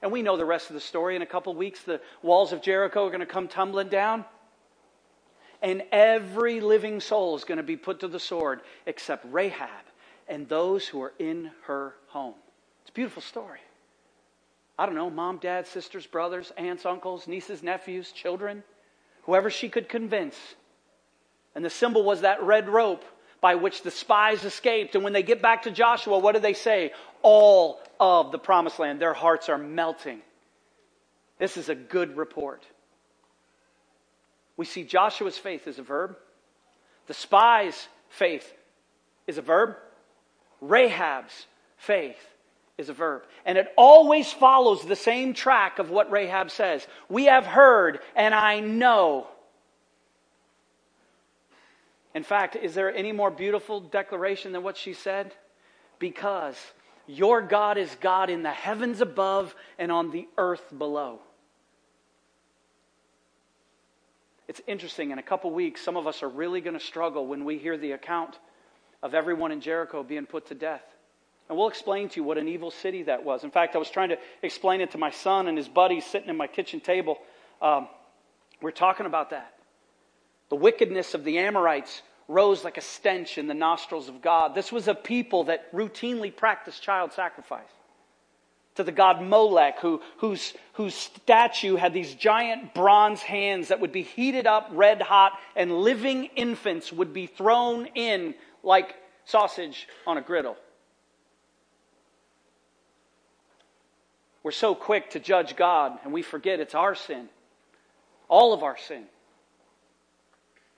And 0.00 0.12
we 0.12 0.22
know 0.22 0.36
the 0.36 0.44
rest 0.44 0.70
of 0.70 0.74
the 0.74 0.80
story. 0.80 1.16
In 1.16 1.22
a 1.22 1.26
couple 1.26 1.52
weeks, 1.56 1.82
the 1.82 2.00
walls 2.22 2.52
of 2.52 2.62
Jericho 2.62 3.06
are 3.06 3.10
going 3.10 3.18
to 3.18 3.26
come 3.26 3.48
tumbling 3.48 3.88
down. 3.88 4.24
And 5.60 5.82
every 5.90 6.60
living 6.60 7.00
soul 7.00 7.34
is 7.34 7.42
going 7.42 7.56
to 7.56 7.64
be 7.64 7.76
put 7.76 7.98
to 8.00 8.08
the 8.08 8.20
sword 8.20 8.60
except 8.86 9.26
Rahab 9.28 9.68
and 10.32 10.48
those 10.48 10.88
who 10.88 11.02
are 11.02 11.12
in 11.18 11.50
her 11.66 11.94
home. 12.08 12.32
It's 12.80 12.88
a 12.88 12.94
beautiful 12.94 13.20
story. 13.20 13.60
I 14.78 14.86
don't 14.86 14.94
know, 14.94 15.10
mom, 15.10 15.36
dad, 15.36 15.66
sisters, 15.66 16.06
brothers, 16.06 16.50
aunts, 16.56 16.86
uncles, 16.86 17.28
nieces, 17.28 17.62
nephews, 17.62 18.10
children. 18.12 18.64
whoever 19.24 19.50
she 19.50 19.68
could 19.68 19.88
convince. 19.88 20.36
And 21.54 21.62
the 21.62 21.70
symbol 21.70 22.02
was 22.02 22.22
that 22.22 22.42
red 22.42 22.68
rope 22.68 23.04
by 23.42 23.56
which 23.56 23.82
the 23.82 23.90
spies 23.90 24.44
escaped. 24.44 24.94
And 24.94 25.04
when 25.04 25.12
they 25.12 25.22
get 25.22 25.42
back 25.42 25.64
to 25.64 25.70
Joshua, 25.70 26.18
what 26.18 26.34
do 26.34 26.40
they 26.40 26.54
say? 26.54 26.92
All 27.20 27.80
of 28.00 28.32
the 28.32 28.38
promised 28.38 28.78
land. 28.78 29.00
Their 29.00 29.12
hearts 29.12 29.50
are 29.50 29.58
melting. 29.58 30.22
This 31.38 31.58
is 31.58 31.68
a 31.68 31.74
good 31.74 32.16
report. 32.16 32.64
We 34.56 34.64
see 34.64 34.82
Joshua's 34.82 35.36
faith 35.36 35.68
as 35.68 35.78
a 35.78 35.82
verb, 35.82 36.16
the 37.06 37.14
spies' 37.14 37.88
faith 38.08 38.50
is 39.26 39.38
a 39.38 39.42
verb, 39.42 39.76
Rahab's 40.62 41.46
faith 41.76 42.16
is 42.78 42.88
a 42.88 42.94
verb. 42.94 43.24
And 43.44 43.58
it 43.58 43.68
always 43.76 44.32
follows 44.32 44.82
the 44.84 44.96
same 44.96 45.34
track 45.34 45.78
of 45.78 45.90
what 45.90 46.10
Rahab 46.10 46.50
says. 46.50 46.86
We 47.08 47.26
have 47.26 47.44
heard, 47.44 47.98
and 48.16 48.34
I 48.34 48.60
know. 48.60 49.26
In 52.14 52.22
fact, 52.22 52.56
is 52.56 52.74
there 52.74 52.94
any 52.94 53.12
more 53.12 53.30
beautiful 53.30 53.80
declaration 53.80 54.52
than 54.52 54.62
what 54.62 54.76
she 54.76 54.94
said? 54.94 55.34
Because 55.98 56.56
your 57.06 57.42
God 57.42 57.76
is 57.76 57.94
God 58.00 58.30
in 58.30 58.42
the 58.42 58.50
heavens 58.50 59.00
above 59.00 59.54
and 59.78 59.90
on 59.90 60.10
the 60.12 60.28
earth 60.38 60.64
below. 60.76 61.18
It's 64.46 64.60
interesting, 64.66 65.10
in 65.10 65.18
a 65.18 65.22
couple 65.22 65.50
weeks, 65.50 65.80
some 65.80 65.96
of 65.96 66.06
us 66.06 66.22
are 66.22 66.28
really 66.28 66.60
going 66.60 66.78
to 66.78 66.84
struggle 66.84 67.26
when 67.26 67.44
we 67.44 67.58
hear 67.58 67.76
the 67.76 67.92
account 67.92 68.38
of 69.02 69.14
everyone 69.14 69.52
in 69.52 69.60
Jericho 69.60 70.02
being 70.02 70.26
put 70.26 70.46
to 70.46 70.54
death. 70.54 70.84
And 71.48 71.58
we'll 71.58 71.68
explain 71.68 72.08
to 72.10 72.16
you 72.16 72.24
what 72.24 72.38
an 72.38 72.48
evil 72.48 72.70
city 72.70 73.02
that 73.04 73.24
was. 73.24 73.44
In 73.44 73.50
fact, 73.50 73.74
I 73.74 73.78
was 73.78 73.90
trying 73.90 74.10
to 74.10 74.18
explain 74.42 74.80
it 74.80 74.92
to 74.92 74.98
my 74.98 75.10
son 75.10 75.48
and 75.48 75.58
his 75.58 75.68
buddies 75.68 76.06
sitting 76.06 76.28
at 76.28 76.36
my 76.36 76.46
kitchen 76.46 76.80
table. 76.80 77.18
Um, 77.60 77.88
we're 78.60 78.70
talking 78.70 79.06
about 79.06 79.30
that. 79.30 79.54
The 80.50 80.56
wickedness 80.56 81.14
of 81.14 81.24
the 81.24 81.38
Amorites 81.38 82.02
rose 82.28 82.64
like 82.64 82.78
a 82.78 82.82
stench 82.82 83.38
in 83.38 83.48
the 83.48 83.54
nostrils 83.54 84.08
of 84.08 84.22
God. 84.22 84.54
This 84.54 84.70
was 84.70 84.88
a 84.88 84.94
people 84.94 85.44
that 85.44 85.72
routinely 85.72 86.34
practiced 86.34 86.82
child 86.82 87.12
sacrifice 87.12 87.68
to 88.76 88.84
the 88.84 88.92
god 88.92 89.20
Molech, 89.20 89.80
who, 89.80 90.00
whose, 90.18 90.54
whose 90.74 90.94
statue 90.94 91.76
had 91.76 91.92
these 91.92 92.14
giant 92.14 92.72
bronze 92.74 93.20
hands 93.20 93.68
that 93.68 93.80
would 93.80 93.92
be 93.92 94.02
heated 94.02 94.46
up 94.46 94.68
red 94.72 95.02
hot, 95.02 95.32
and 95.54 95.72
living 95.72 96.24
infants 96.36 96.92
would 96.92 97.12
be 97.12 97.26
thrown 97.26 97.86
in 97.94 98.34
like 98.62 98.94
sausage 99.24 99.88
on 100.06 100.18
a 100.18 100.22
griddle. 100.22 100.56
We're 104.42 104.50
so 104.50 104.74
quick 104.74 105.10
to 105.10 105.20
judge 105.20 105.54
God, 105.54 105.98
and 106.04 106.12
we 106.12 106.22
forget 106.22 106.58
it's 106.58 106.74
our 106.74 106.94
sin, 106.94 107.28
all 108.28 108.52
of 108.52 108.62
our 108.62 108.76
sin, 108.76 109.04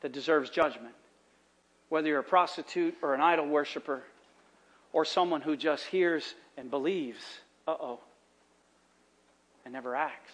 that 0.02 0.12
deserves 0.12 0.50
judgment. 0.50 0.94
Whether 1.88 2.08
you're 2.08 2.18
a 2.18 2.24
prostitute 2.24 2.96
or 3.00 3.14
an 3.14 3.20
idol 3.20 3.46
worshiper, 3.46 4.02
or 4.92 5.04
someone 5.04 5.40
who 5.40 5.56
just 5.56 5.86
hears 5.86 6.34
and 6.56 6.70
believes, 6.70 7.22
uh 7.66 7.74
oh, 7.80 8.00
and 9.64 9.72
never 9.72 9.96
acts. 9.96 10.32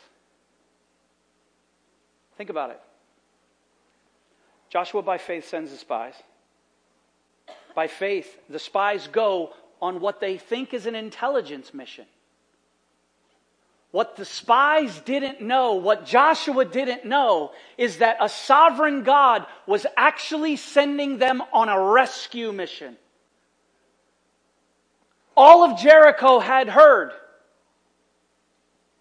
Think 2.37 2.51
about 2.51 2.71
it. 2.71 2.81
Joshua, 4.71 5.03
by 5.03 5.19
faith, 5.19 5.49
sends 5.49 5.71
the 5.71 5.77
spies. 5.77 6.15
By 7.75 7.87
faith, 7.87 8.39
the 8.49 8.59
spies 8.59 9.09
go 9.09 9.53
on 9.81 10.01
what 10.01 10.21
they 10.21 10.37
think 10.39 10.75
is 10.75 10.87
an 10.87 10.95
intelligence 10.95 11.73
mission. 11.73 12.07
What 13.93 14.17
the 14.17 14.25
spies 14.25 15.01
didn't 15.01 15.41
know, 15.41 15.75
what 15.75 16.07
Joshua 16.07 16.65
didn't 16.65 17.05
know, 17.05 17.51
is 17.77 17.99
that 17.99 18.19
a 18.21 18.29
sovereign 18.29 19.03
God 19.03 19.47
was 19.67 19.85
actually 19.97 20.57
sending 20.57 21.19
them 21.19 21.43
on 21.53 21.69
a 21.69 21.81
rescue 21.81 22.53
mission. 22.53 22.97
All 25.37 25.65
of 25.65 25.81
Jericho 25.81 26.39
had 26.39 26.69
heard. 26.69 27.13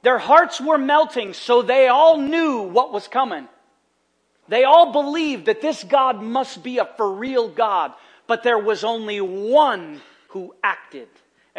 Their 0.02 0.18
hearts 0.18 0.60
were 0.60 0.78
melting, 0.78 1.34
so 1.34 1.62
they 1.62 1.88
all 1.88 2.18
knew 2.18 2.62
what 2.62 2.94
was 2.94 3.08
coming. 3.08 3.48
They 4.48 4.64
all 4.64 4.92
believed 4.92 5.46
that 5.46 5.62
this 5.62 5.84
God 5.84 6.22
must 6.22 6.64
be 6.64 6.80
a 6.80 6.86
for 6.86 7.12
real 7.12 7.48
God, 7.48 7.94
but 8.30 8.44
there 8.44 8.60
was 8.60 8.86
only 8.86 9.20
one 9.20 10.00
who 10.30 10.56
acted 10.64 11.10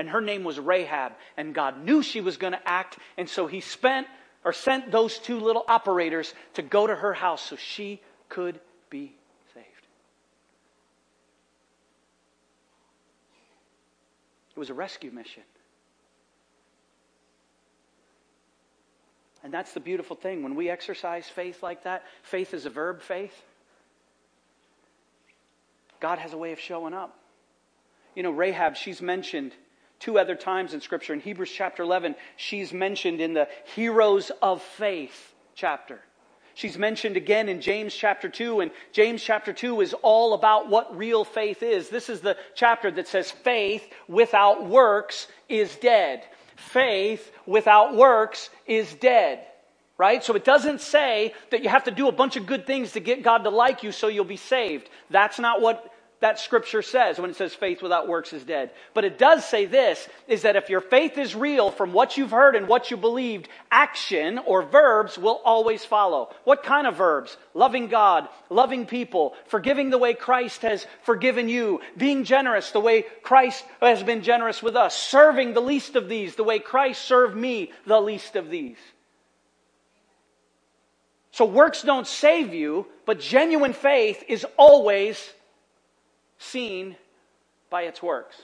and 0.01 0.09
her 0.09 0.21
name 0.23 0.45
was 0.45 0.59
Rahab. 0.59 1.13
And 1.37 1.55
God 1.55 1.85
knew 1.85 2.03
she 2.03 2.23
was 2.23 2.39
going 2.39 2.55
to 2.55 2.69
act, 2.69 2.99
and 3.19 3.29
so 3.29 3.47
He 3.47 3.61
spent 3.61 4.07
or 4.45 4.53
sent 4.55 4.91
those 4.91 5.19
two 5.19 5.39
little 5.39 5.65
operators 5.69 6.33
to 6.55 6.63
go 6.63 6.87
to 6.87 6.95
her 6.95 7.13
house 7.13 7.43
so 7.43 7.57
she 7.57 8.01
could 8.31 8.59
be 8.89 9.13
saved. 9.53 9.67
It 14.57 14.59
was 14.59 14.71
a 14.71 14.75
rescue 14.75 15.11
mission. 15.11 15.43
And 19.43 19.53
that's 19.53 19.73
the 19.73 19.81
beautiful 19.81 20.17
thing. 20.17 20.43
When 20.43 20.55
we 20.55 20.71
exercise 20.71 21.29
faith 21.29 21.63
like 21.63 21.85
that, 21.85 22.05
faith 22.23 22.55
is 22.55 22.65
a 22.65 22.71
verb, 22.71 23.03
faith. 23.03 23.35
God 26.01 26.19
has 26.19 26.33
a 26.33 26.39
way 26.39 26.53
of 26.53 26.61
showing 26.61 26.95
up. 26.95 27.17
You 28.15 28.23
know, 28.23 28.31
Rahab, 28.31 28.77
she's 28.77 29.01
mentioned 29.01 29.53
two 30.01 30.19
other 30.19 30.35
times 30.35 30.75
in 30.75 30.81
Scripture. 30.81 31.13
In 31.13 31.21
Hebrews 31.21 31.53
chapter 31.53 31.83
11, 31.83 32.17
she's 32.37 32.73
mentioned 32.73 33.21
in 33.21 33.35
the 33.35 33.49
heroes 33.75 34.33
of 34.43 34.63
faith 34.63 35.35
chapter. 35.55 36.01
She's 36.55 36.77
mentioned 36.77 37.17
again 37.17 37.49
in 37.49 37.61
James 37.61 37.95
chapter 37.95 38.29
2, 38.29 38.61
and 38.61 38.71
James 38.93 39.23
chapter 39.23 39.53
2 39.53 39.81
is 39.83 39.95
all 39.95 40.35
about 40.35 40.69
what 40.69 40.97
real 40.97 41.25
faith 41.25 41.63
is. 41.63 41.89
This 41.89 42.09
is 42.09 42.21
the 42.21 42.37
chapter 42.55 42.91
that 42.91 43.09
says 43.09 43.31
faith 43.31 43.87
without 44.09 44.67
works 44.67 45.29
is 45.49 45.75
dead. 45.77 46.25
Faith 46.57 47.31
without 47.47 47.95
works 47.95 48.51
is 48.67 48.93
dead. 48.95 49.47
Right? 50.01 50.25
So 50.25 50.35
it 50.35 50.47
doesn't 50.47 50.81
say 50.81 51.35
that 51.51 51.63
you 51.63 51.69
have 51.69 51.85
to 51.85 51.91
do 51.91 52.09
a 52.09 52.13
bunch 52.13 52.37
of 52.37 52.47
good 52.47 52.67
things 52.67 52.93
to 52.93 53.01
get 53.01 53.23
God 53.23 53.45
to 53.45 53.51
like 53.51 53.83
you 53.83 53.93
so 53.93 54.09
you'll 54.09 54.25
be 54.25 54.39
saved. 54.39 54.89
That's 55.11 55.39
not 55.39 55.61
what 55.61 55.93
that 56.21 56.39
scripture 56.39 56.81
says 56.81 57.19
when 57.19 57.29
it 57.29 57.37
says 57.37 57.53
faith 57.53 57.83
without 57.83 58.09
works 58.09 58.33
is 58.33 58.43
dead. 58.43 58.71
But 58.95 59.05
it 59.05 59.19
does 59.19 59.45
say 59.45 59.67
this 59.67 60.09
is 60.27 60.41
that 60.41 60.57
if 60.57 60.71
your 60.71 60.81
faith 60.81 61.19
is 61.19 61.35
real 61.35 61.71
from 61.71 61.93
what 61.93 62.17
you've 62.17 62.31
heard 62.31 62.57
and 62.57 62.67
what 62.67 62.91
you 62.91 62.97
believed, 62.97 63.51
action 63.71 64.39
or 64.39 64.63
verbs 64.63 65.19
will 65.19 65.43
always 65.45 65.85
follow. 65.85 66.35
What 66.45 66.63
kind 66.63 66.87
of 66.87 66.97
verbs? 66.97 67.37
Loving 67.53 67.89
God, 67.89 68.27
loving 68.49 68.87
people, 68.87 69.35
forgiving 69.49 69.91
the 69.91 69.99
way 69.99 70.15
Christ 70.15 70.63
has 70.63 70.87
forgiven 71.03 71.51
you, 71.51 71.83
being 71.95 72.25
generous 72.25 72.71
the 72.71 72.81
way 72.81 73.05
Christ 73.23 73.67
has 73.83 74.03
been 74.03 74.23
generous 74.23 74.63
with 74.63 74.77
us, 74.77 74.97
serving 74.97 75.53
the 75.53 75.61
least 75.61 75.95
of 75.95 76.09
these 76.09 76.37
the 76.37 76.43
way 76.43 76.59
Christ 76.59 77.03
served 77.03 77.37
me, 77.37 77.71
the 77.85 78.01
least 78.01 78.35
of 78.35 78.49
these. 78.49 78.79
So 81.41 81.47
works 81.47 81.81
don't 81.81 82.07
save 82.07 82.53
you, 82.53 82.87
but 83.07 83.19
genuine 83.19 83.73
faith 83.73 84.23
is 84.29 84.45
always 84.59 85.33
seen 86.37 86.97
by 87.71 87.85
its 87.85 88.03
works. 88.03 88.37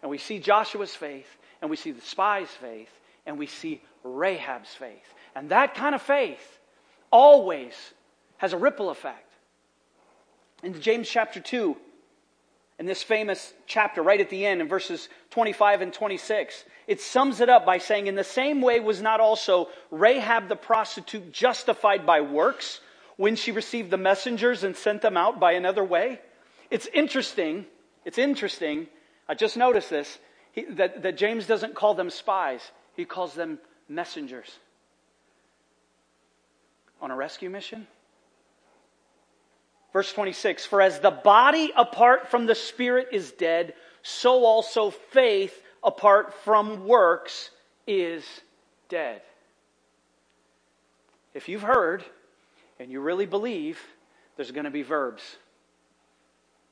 And 0.00 0.08
we 0.08 0.18
see 0.18 0.38
Joshua's 0.38 0.94
faith, 0.94 1.26
and 1.60 1.68
we 1.68 1.76
see 1.76 1.90
the 1.90 2.00
spies' 2.00 2.46
faith, 2.50 3.00
and 3.26 3.36
we 3.36 3.48
see 3.48 3.82
Rahab's 4.04 4.72
faith. 4.72 5.12
And 5.34 5.48
that 5.48 5.74
kind 5.74 5.92
of 5.92 6.02
faith 6.02 6.60
always 7.10 7.72
has 8.36 8.52
a 8.52 8.56
ripple 8.56 8.90
effect. 8.90 9.32
In 10.62 10.80
James 10.80 11.08
chapter 11.08 11.40
2, 11.40 11.76
in 12.78 12.86
this 12.86 13.02
famous 13.02 13.54
chapter, 13.66 14.02
right 14.02 14.20
at 14.20 14.28
the 14.28 14.44
end, 14.44 14.60
in 14.60 14.68
verses 14.68 15.08
25 15.30 15.80
and 15.80 15.92
26, 15.92 16.64
it 16.86 17.00
sums 17.00 17.40
it 17.40 17.48
up 17.48 17.64
by 17.64 17.78
saying, 17.78 18.06
In 18.06 18.14
the 18.14 18.24
same 18.24 18.60
way 18.60 18.80
was 18.80 19.00
not 19.00 19.18
also 19.18 19.68
Rahab 19.90 20.48
the 20.48 20.56
prostitute 20.56 21.32
justified 21.32 22.04
by 22.04 22.20
works 22.20 22.80
when 23.16 23.34
she 23.34 23.50
received 23.50 23.90
the 23.90 23.96
messengers 23.96 24.62
and 24.62 24.76
sent 24.76 25.00
them 25.00 25.16
out 25.16 25.40
by 25.40 25.52
another 25.52 25.82
way? 25.82 26.20
It's 26.70 26.86
interesting, 26.92 27.64
it's 28.04 28.18
interesting, 28.18 28.88
I 29.28 29.34
just 29.34 29.56
noticed 29.56 29.88
this, 29.88 30.18
he, 30.52 30.64
that, 30.70 31.02
that 31.02 31.16
James 31.16 31.46
doesn't 31.46 31.74
call 31.74 31.94
them 31.94 32.10
spies, 32.10 32.60
he 32.94 33.04
calls 33.06 33.34
them 33.34 33.58
messengers. 33.88 34.58
On 37.00 37.10
a 37.10 37.16
rescue 37.16 37.48
mission? 37.48 37.86
Verse 39.96 40.12
26 40.12 40.66
For 40.66 40.82
as 40.82 41.00
the 41.00 41.10
body 41.10 41.72
apart 41.74 42.28
from 42.28 42.44
the 42.44 42.54
spirit 42.54 43.08
is 43.12 43.32
dead, 43.32 43.72
so 44.02 44.44
also 44.44 44.90
faith 44.90 45.62
apart 45.82 46.34
from 46.44 46.86
works 46.86 47.48
is 47.86 48.22
dead. 48.90 49.22
If 51.32 51.48
you've 51.48 51.62
heard 51.62 52.04
and 52.78 52.90
you 52.90 53.00
really 53.00 53.24
believe, 53.24 53.80
there's 54.36 54.50
going 54.50 54.66
to 54.66 54.70
be 54.70 54.82
verbs. 54.82 55.22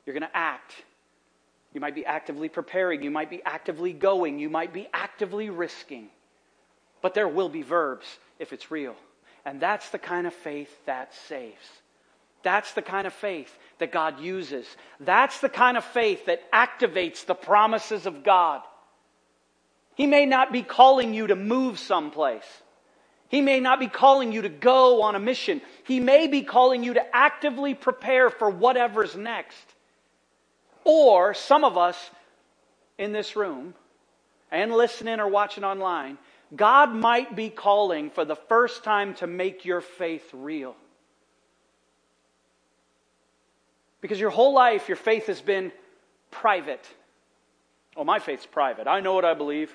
You're 0.04 0.12
going 0.12 0.30
to 0.30 0.36
act. 0.36 0.74
You 1.72 1.80
might 1.80 1.94
be 1.94 2.04
actively 2.04 2.50
preparing. 2.50 3.02
You 3.02 3.10
might 3.10 3.30
be 3.30 3.40
actively 3.46 3.94
going. 3.94 4.38
You 4.38 4.50
might 4.50 4.74
be 4.74 4.86
actively 4.92 5.48
risking. 5.48 6.08
But 7.00 7.14
there 7.14 7.28
will 7.28 7.48
be 7.48 7.62
verbs 7.62 8.18
if 8.38 8.52
it's 8.52 8.70
real. 8.70 8.96
And 9.46 9.62
that's 9.62 9.88
the 9.88 9.98
kind 9.98 10.26
of 10.26 10.34
faith 10.34 10.76
that 10.84 11.14
saves. 11.14 11.64
That's 12.44 12.72
the 12.74 12.82
kind 12.82 13.06
of 13.06 13.12
faith 13.12 13.52
that 13.78 13.90
God 13.90 14.20
uses. 14.20 14.66
That's 15.00 15.40
the 15.40 15.48
kind 15.48 15.76
of 15.76 15.84
faith 15.84 16.26
that 16.26 16.50
activates 16.52 17.26
the 17.26 17.34
promises 17.34 18.06
of 18.06 18.22
God. 18.22 18.62
He 19.96 20.06
may 20.06 20.26
not 20.26 20.52
be 20.52 20.62
calling 20.62 21.14
you 21.14 21.26
to 21.28 21.36
move 21.36 21.78
someplace. 21.78 22.46
He 23.28 23.40
may 23.40 23.58
not 23.58 23.80
be 23.80 23.88
calling 23.88 24.30
you 24.32 24.42
to 24.42 24.48
go 24.48 25.02
on 25.02 25.14
a 25.14 25.20
mission. 25.20 25.60
He 25.84 25.98
may 25.98 26.28
be 26.28 26.42
calling 26.42 26.84
you 26.84 26.94
to 26.94 27.16
actively 27.16 27.74
prepare 27.74 28.30
for 28.30 28.50
whatever's 28.50 29.16
next. 29.16 29.64
Or 30.84 31.34
some 31.34 31.64
of 31.64 31.78
us 31.78 32.10
in 32.98 33.12
this 33.12 33.34
room 33.34 33.74
and 34.50 34.72
listening 34.72 35.18
or 35.18 35.28
watching 35.28 35.64
online, 35.64 36.18
God 36.54 36.94
might 36.94 37.34
be 37.34 37.50
calling 37.50 38.10
for 38.10 38.24
the 38.24 38.36
first 38.36 38.84
time 38.84 39.14
to 39.14 39.26
make 39.26 39.64
your 39.64 39.80
faith 39.80 40.28
real. 40.32 40.76
Because 44.04 44.20
your 44.20 44.28
whole 44.28 44.52
life, 44.52 44.86
your 44.86 44.96
faith 44.96 45.28
has 45.28 45.40
been 45.40 45.72
private. 46.30 46.86
Oh, 47.96 48.04
my 48.04 48.18
faith's 48.18 48.44
private. 48.44 48.86
I 48.86 49.00
know 49.00 49.14
what 49.14 49.24
I 49.24 49.32
believe. 49.32 49.74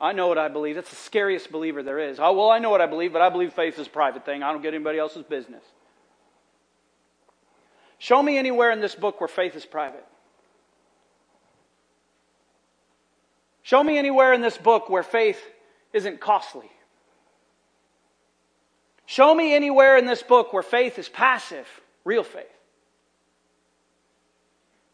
I 0.00 0.10
know 0.10 0.26
what 0.26 0.38
I 0.38 0.48
believe. 0.48 0.74
That's 0.74 0.90
the 0.90 0.96
scariest 0.96 1.52
believer 1.52 1.84
there 1.84 2.00
is. 2.00 2.18
Oh, 2.18 2.32
well, 2.32 2.50
I 2.50 2.58
know 2.58 2.68
what 2.68 2.80
I 2.80 2.86
believe, 2.86 3.12
but 3.12 3.22
I 3.22 3.28
believe 3.28 3.52
faith 3.52 3.78
is 3.78 3.86
a 3.86 3.90
private 3.90 4.24
thing. 4.24 4.42
I 4.42 4.50
don't 4.50 4.60
get 4.60 4.74
anybody 4.74 4.98
else's 4.98 5.22
business. 5.22 5.62
Show 8.00 8.20
me 8.20 8.36
anywhere 8.38 8.72
in 8.72 8.80
this 8.80 8.96
book 8.96 9.20
where 9.20 9.28
faith 9.28 9.54
is 9.54 9.64
private. 9.64 10.04
Show 13.62 13.84
me 13.84 13.98
anywhere 13.98 14.32
in 14.32 14.40
this 14.40 14.58
book 14.58 14.90
where 14.90 15.04
faith 15.04 15.40
isn't 15.92 16.20
costly. 16.20 16.68
Show 19.06 19.32
me 19.32 19.54
anywhere 19.54 19.96
in 19.96 20.06
this 20.06 20.24
book 20.24 20.52
where 20.52 20.64
faith 20.64 20.98
is 20.98 21.08
passive, 21.08 21.68
real 22.04 22.24
faith. 22.24 22.48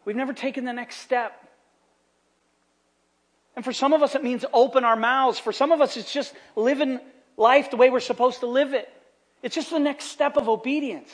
We've 0.04 0.16
never 0.16 0.34
taken 0.34 0.66
the 0.66 0.74
next 0.74 0.98
step. 0.98 1.32
And 3.56 3.64
for 3.64 3.72
some 3.72 3.94
of 3.94 4.04
us, 4.04 4.14
it 4.14 4.24
means 4.24 4.44
open 4.52 4.84
our 4.84 4.98
mouths. 4.98 5.40
For 5.40 5.54
some 5.54 5.72
of 5.72 5.80
us, 5.80 5.96
it's 5.96 6.12
just 6.12 6.34
living 6.58 7.00
life 7.38 7.72
the 7.72 7.78
way 7.78 7.90
we're 7.90 8.02
supposed 8.02 8.42
to 8.42 8.48
live 8.48 8.74
it. 8.74 8.92
It's 9.42 9.56
just 9.56 9.70
the 9.70 9.80
next 9.80 10.06
step 10.06 10.36
of 10.36 10.50
obedience. 10.50 11.12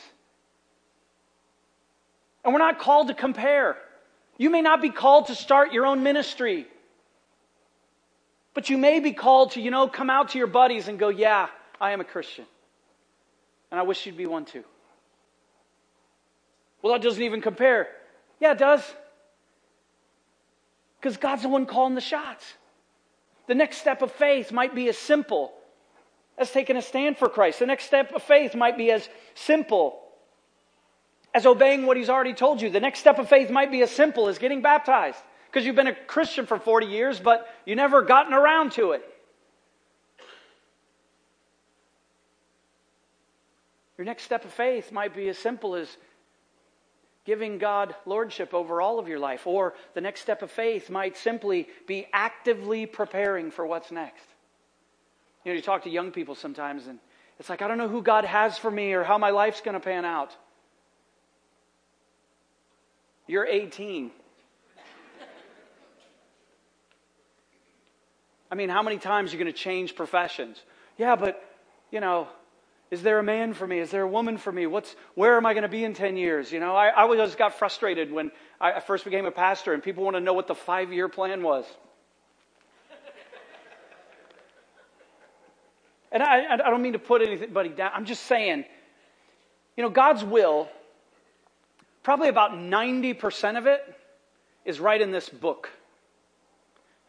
And 2.44 2.54
we're 2.54 2.60
not 2.60 2.80
called 2.80 3.10
to 3.10 3.14
compare. 3.14 3.78
You 4.38 4.50
may 4.50 4.62
not 4.62 4.82
be 4.82 4.90
called 4.90 5.28
to 5.28 5.36
start 5.36 5.74
your 5.74 5.86
own 5.86 6.04
ministry, 6.04 6.68
but 8.54 8.70
you 8.70 8.78
may 8.78 9.00
be 9.00 9.14
called 9.14 9.52
to, 9.52 9.62
you 9.62 9.72
know, 9.72 9.88
come 9.88 10.10
out 10.10 10.30
to 10.30 10.38
your 10.38 10.48
buddies 10.48 10.88
and 10.88 11.00
go, 11.00 11.10
Yeah, 11.10 11.48
I 11.82 11.92
am 11.92 12.02
a 12.02 12.04
Christian. 12.04 12.46
And 13.72 13.80
I 13.80 13.84
wish 13.84 14.06
you'd 14.06 14.18
be 14.18 14.26
one 14.26 14.46
too. 14.46 14.64
Well, 16.82 16.94
that 16.94 17.02
doesn't 17.02 17.22
even 17.22 17.42
compare. 17.42 17.88
Yeah, 18.40 18.52
it 18.52 18.60
does. 18.60 18.82
Because 21.00 21.18
God's 21.18 21.42
the 21.42 21.50
one 21.50 21.66
calling 21.66 21.96
the 21.96 22.02
shots. 22.02 22.46
The 23.48 23.56
next 23.56 23.78
step 23.78 24.02
of 24.02 24.12
faith 24.12 24.52
might 24.52 24.76
be 24.76 24.90
as 24.90 24.98
simple 24.98 25.54
as 26.38 26.52
taking 26.52 26.78
a 26.78 26.82
stand 26.82 27.18
for 27.18 27.30
Christ. 27.30 27.60
The 27.60 27.66
next 27.66 27.86
step 27.86 28.14
of 28.14 28.22
faith 28.24 28.56
might 28.56 28.78
be 28.78 28.92
as 28.92 29.08
simple 29.34 30.00
as 31.38 31.46
obeying 31.46 31.86
what 31.86 31.98
he's 31.98 32.10
already 32.10 32.34
told 32.34 32.64
you. 32.64 32.72
The 32.72 32.80
next 32.80 32.98
step 32.98 33.20
of 33.20 33.30
faith 33.30 33.52
might 33.52 33.72
be 33.72 33.84
as 33.84 33.92
simple 33.92 34.28
as 34.28 34.40
getting 34.40 34.64
baptized 34.64 35.20
because 35.46 35.68
you've 35.68 35.76
been 35.76 35.86
a 35.86 35.94
Christian 35.94 36.48
for 36.48 36.58
40 36.58 36.88
years, 36.88 37.20
but 37.20 37.48
you 37.64 37.76
never 37.76 38.02
gotten 38.02 38.34
around 38.34 38.72
to 38.72 38.94
it. 38.94 39.04
Your 44.00 44.06
next 44.06 44.24
step 44.24 44.46
of 44.46 44.52
faith 44.52 44.92
might 44.92 45.16
be 45.16 45.30
as 45.30 45.38
simple 45.38 45.76
as 45.76 45.96
giving 47.24 47.60
God 47.60 47.94
lordship 48.08 48.56
over 48.56 48.82
all 48.82 48.98
of 48.98 49.08
your 49.08 49.20
life. 49.20 49.46
Or 49.46 49.76
the 49.94 50.02
next 50.02 50.22
step 50.22 50.42
of 50.42 50.50
faith 50.50 50.90
might 50.90 51.16
simply 51.16 51.68
be 51.86 52.08
actively 52.12 52.88
preparing 52.88 53.52
for 53.52 53.64
what's 53.68 53.92
next. 53.92 54.26
You 55.46 55.52
know, 55.52 55.56
you 55.56 55.62
talk 55.62 55.84
to 55.84 55.90
young 55.92 56.10
people 56.10 56.34
sometimes, 56.34 56.88
and 56.88 56.98
it's 57.40 57.48
like, 57.48 57.62
I 57.62 57.68
don't 57.68 57.78
know 57.78 57.90
who 57.90 58.02
God 58.02 58.26
has 58.26 58.58
for 58.58 58.72
me 58.72 58.94
or 58.94 59.04
how 59.04 59.20
my 59.20 59.30
life's 59.30 59.62
going 59.62 59.76
to 59.76 59.80
pan 59.80 60.04
out. 60.04 60.36
You're 63.28 63.46
18. 63.46 64.12
I 68.50 68.56
mean, 68.56 68.70
how 68.70 68.82
many 68.82 68.98
times 68.98 69.32
are 69.32 69.38
you 69.38 69.44
going 69.44 69.54
to 69.54 69.58
change 69.58 69.96
professions? 69.96 70.62
Yeah, 70.98 71.18
but, 71.18 71.44
you 71.92 72.00
know, 72.00 72.30
is 72.90 73.04
there 73.04 73.20
a 73.20 73.24
man 73.24 73.54
for 73.54 73.68
me? 73.68 73.80
Is 73.80 73.92
there 73.92 74.04
a 74.04 74.08
woman 74.08 74.38
for 74.38 74.52
me? 74.52 74.66
What's, 74.66 74.96
where 75.16 75.36
am 75.36 75.46
I 75.46 75.54
going 75.54 75.64
to 75.64 75.70
be 75.70 75.84
in 75.84 75.94
10 75.94 76.16
years? 76.16 76.54
You 76.54 76.62
know, 76.62 76.74
I, 76.74 76.88
I 76.88 77.02
always 77.02 77.36
got 77.36 77.56
frustrated 77.56 78.14
when 78.14 78.32
I 78.62 78.80
first 78.80 79.04
became 79.04 79.26
a 79.26 79.32
pastor 79.32 79.74
and 79.74 79.84
people 79.84 80.06
want 80.06 80.16
to 80.16 80.22
know 80.22 80.34
what 80.34 80.48
the 80.48 80.56
five 80.56 80.94
year 80.94 81.10
plan 81.10 81.44
was. 81.44 81.66
and 86.14 86.24
I, 86.24 86.54
I 86.54 86.58
don't 86.58 86.82
mean 86.82 86.94
to 86.94 87.00
put 87.00 87.22
anybody 87.22 87.70
down. 87.70 87.92
I'm 87.94 88.06
just 88.06 88.24
saying, 88.24 88.64
you 89.76 89.84
know, 89.84 89.90
God's 89.90 90.24
will 90.24 90.70
probably 92.08 92.30
about 92.30 92.54
90% 92.54 93.58
of 93.58 93.68
it 93.68 93.84
is 94.64 94.80
right 94.80 95.02
in 95.02 95.12
this 95.12 95.28
book. 95.28 95.70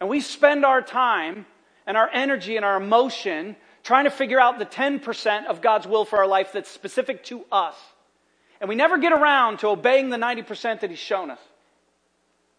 And 0.00 0.08
we 0.08 0.20
spend 0.20 0.64
our 0.64 0.82
time 0.82 1.46
and 1.86 1.96
our 1.96 2.10
energy 2.12 2.56
and 2.56 2.64
our 2.64 2.78
emotion 2.78 3.54
trying 3.84 4.06
to 4.06 4.10
figure 4.10 4.40
out 4.40 4.58
the 4.58 4.66
10% 4.66 5.46
of 5.46 5.60
God's 5.60 5.86
will 5.86 6.04
for 6.04 6.18
our 6.18 6.26
life 6.26 6.50
that's 6.52 6.68
specific 6.68 7.22
to 7.26 7.44
us. 7.52 7.76
And 8.60 8.68
we 8.68 8.74
never 8.74 8.98
get 8.98 9.12
around 9.12 9.60
to 9.60 9.68
obeying 9.68 10.10
the 10.10 10.16
90% 10.16 10.80
that 10.80 10.90
He's 10.90 10.98
shown 10.98 11.30
us. 11.30 11.38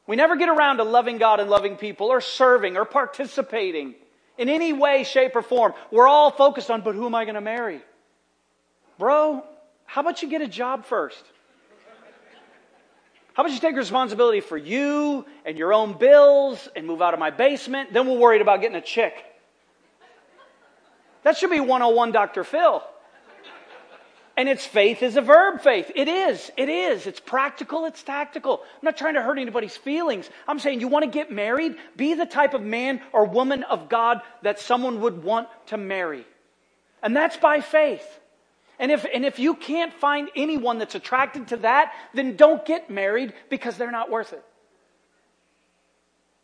We 0.07 0.15
never 0.15 0.37
get 0.37 0.47
around 0.47 0.77
to 0.77 0.85
loving 0.85 1.17
God 1.17 1.41
and 1.41 1.49
loving 1.49 1.75
people 1.75 2.07
or 2.07 2.21
serving 2.21 2.77
or 2.77 2.85
participating 2.85 3.95
in 4.37 4.47
any 4.47 4.71
way, 4.71 5.03
shape, 5.03 5.35
or 5.35 5.41
form. 5.41 5.73
We're 5.91 6.07
all 6.07 6.31
focused 6.31 6.71
on, 6.71 6.83
but 6.83 6.95
who 6.95 7.05
am 7.05 7.15
I 7.15 7.25
going 7.25 7.35
to 7.35 7.41
marry? 7.41 7.81
Bro, 8.97 9.43
How 9.87 9.99
about 9.99 10.21
you 10.21 10.29
get 10.29 10.41
a 10.41 10.47
job 10.47 10.85
first? 10.85 11.25
How 13.39 13.45
about 13.45 13.53
you 13.53 13.61
take 13.61 13.77
responsibility 13.77 14.41
for 14.41 14.57
you 14.57 15.25
and 15.45 15.57
your 15.57 15.71
own 15.71 15.97
bills 15.97 16.67
and 16.75 16.85
move 16.85 17.01
out 17.01 17.13
of 17.13 17.21
my 17.21 17.29
basement? 17.29 17.93
Then 17.93 18.05
we'll 18.05 18.17
worry 18.17 18.41
about 18.41 18.59
getting 18.59 18.75
a 18.75 18.81
chick. 18.81 19.13
That 21.23 21.37
should 21.37 21.49
be 21.49 21.61
101 21.61 22.11
Dr. 22.11 22.43
Phil. 22.43 22.83
And 24.35 24.49
it's 24.49 24.65
faith 24.65 25.01
is 25.01 25.15
a 25.15 25.21
verb 25.21 25.61
faith. 25.61 25.89
It 25.95 26.09
is. 26.09 26.51
It 26.57 26.67
is. 26.67 27.07
It's 27.07 27.21
practical. 27.21 27.85
It's 27.85 28.03
tactical. 28.03 28.59
I'm 28.61 28.79
not 28.83 28.97
trying 28.97 29.13
to 29.13 29.21
hurt 29.21 29.39
anybody's 29.39 29.77
feelings. 29.77 30.29
I'm 30.45 30.59
saying 30.59 30.81
you 30.81 30.89
want 30.89 31.05
to 31.05 31.09
get 31.09 31.31
married? 31.31 31.77
Be 31.95 32.15
the 32.15 32.25
type 32.25 32.53
of 32.53 32.61
man 32.61 33.01
or 33.13 33.23
woman 33.23 33.63
of 33.63 33.87
God 33.87 34.19
that 34.41 34.59
someone 34.59 34.99
would 34.99 35.23
want 35.23 35.47
to 35.67 35.77
marry. 35.77 36.25
And 37.01 37.15
that's 37.15 37.37
by 37.37 37.61
faith. 37.61 38.19
And 38.79 38.91
if, 38.91 39.05
and 39.13 39.25
if 39.25 39.39
you 39.39 39.55
can't 39.55 39.93
find 39.93 40.29
anyone 40.35 40.79
that's 40.79 40.95
attracted 40.95 41.49
to 41.49 41.57
that, 41.57 41.93
then 42.13 42.37
don't 42.37 42.65
get 42.65 42.89
married 42.89 43.33
because 43.49 43.77
they're 43.77 43.91
not 43.91 44.09
worth 44.09 44.31
it. 44.31 44.43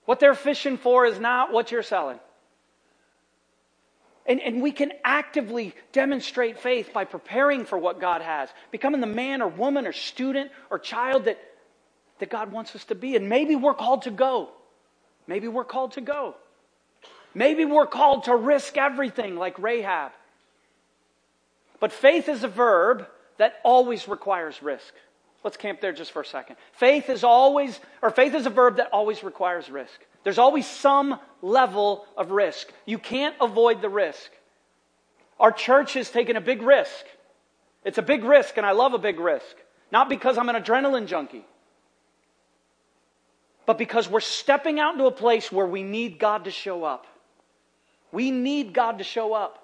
What 0.03 0.19
they're 0.19 0.35
fishing 0.35 0.77
for 0.77 1.05
is 1.05 1.17
not 1.17 1.53
what 1.53 1.71
you're 1.71 1.81
selling. 1.81 2.19
And, 4.27 4.41
and 4.41 4.61
we 4.61 4.71
can 4.71 4.91
actively 5.03 5.73
demonstrate 5.93 6.59
faith 6.59 6.91
by 6.93 7.05
preparing 7.05 7.63
for 7.63 7.77
what 7.77 8.01
God 8.01 8.21
has, 8.21 8.49
becoming 8.71 8.99
the 8.99 9.07
man 9.07 9.41
or 9.41 9.47
woman 9.47 9.87
or 9.87 9.93
student 9.93 10.51
or 10.69 10.77
child 10.77 11.25
that, 11.25 11.39
that 12.19 12.29
God 12.29 12.51
wants 12.51 12.75
us 12.75 12.83
to 12.85 12.95
be. 12.95 13.15
And 13.15 13.29
maybe 13.29 13.55
we're 13.55 13.75
called 13.75 14.03
to 14.03 14.11
go. 14.11 14.49
Maybe 15.27 15.47
we're 15.47 15.63
called 15.63 15.93
to 15.93 16.01
go. 16.01 16.35
Maybe 17.33 17.65
we're 17.65 17.87
called 17.87 18.25
to 18.25 18.35
risk 18.35 18.77
everything 18.77 19.35
like 19.35 19.57
Rahab. 19.59 20.11
But 21.85 21.91
faith 21.91 22.29
is 22.29 22.43
a 22.43 22.47
verb 22.47 23.05
that 23.37 23.59
always 23.63 24.07
requires 24.07 24.63
risk. 24.63 24.91
Let's 25.43 25.55
camp 25.55 25.81
there 25.81 25.93
just 25.93 26.11
for 26.13 26.23
a 26.23 26.25
second. 26.25 26.55
Faith 26.71 27.11
is 27.11 27.23
always, 27.23 27.79
or 28.01 28.09
faith 28.09 28.33
is 28.33 28.47
a 28.47 28.49
verb 28.49 28.77
that 28.77 28.89
always 28.91 29.23
requires 29.23 29.69
risk. 29.69 29.93
There's 30.23 30.39
always 30.39 30.65
some 30.65 31.19
level 31.43 32.07
of 32.17 32.31
risk. 32.31 32.73
You 32.87 32.97
can't 32.97 33.35
avoid 33.39 33.83
the 33.83 33.89
risk. 33.89 34.31
Our 35.39 35.51
church 35.51 35.93
has 35.93 36.09
taken 36.09 36.35
a 36.37 36.41
big 36.41 36.63
risk. 36.63 37.05
It's 37.83 37.99
a 37.99 38.01
big 38.01 38.23
risk, 38.23 38.57
and 38.57 38.65
I 38.65 38.71
love 38.71 38.95
a 38.95 38.97
big 38.97 39.19
risk. 39.19 39.55
Not 39.91 40.09
because 40.09 40.39
I'm 40.39 40.49
an 40.49 40.55
adrenaline 40.55 41.05
junkie, 41.05 41.45
but 43.67 43.77
because 43.77 44.09
we're 44.09 44.21
stepping 44.21 44.79
out 44.79 44.93
into 44.93 45.05
a 45.05 45.11
place 45.11 45.51
where 45.51 45.67
we 45.67 45.83
need 45.83 46.17
God 46.17 46.45
to 46.45 46.51
show 46.51 46.83
up. 46.83 47.05
We 48.11 48.31
need 48.31 48.73
God 48.73 48.97
to 48.97 49.03
show 49.03 49.35
up. 49.35 49.61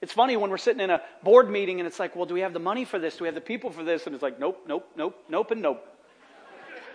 It's 0.00 0.12
funny 0.12 0.36
when 0.36 0.50
we're 0.50 0.58
sitting 0.58 0.80
in 0.80 0.90
a 0.90 1.02
board 1.24 1.50
meeting 1.50 1.80
and 1.80 1.86
it's 1.86 1.98
like, 1.98 2.14
well, 2.14 2.26
do 2.26 2.34
we 2.34 2.40
have 2.40 2.52
the 2.52 2.60
money 2.60 2.84
for 2.84 2.98
this? 2.98 3.16
Do 3.16 3.24
we 3.24 3.28
have 3.28 3.34
the 3.34 3.40
people 3.40 3.70
for 3.70 3.82
this? 3.82 4.06
And 4.06 4.14
it's 4.14 4.22
like, 4.22 4.38
nope, 4.38 4.64
nope, 4.68 4.88
nope, 4.96 5.16
nope, 5.28 5.50
and 5.50 5.62
nope. 5.62 5.84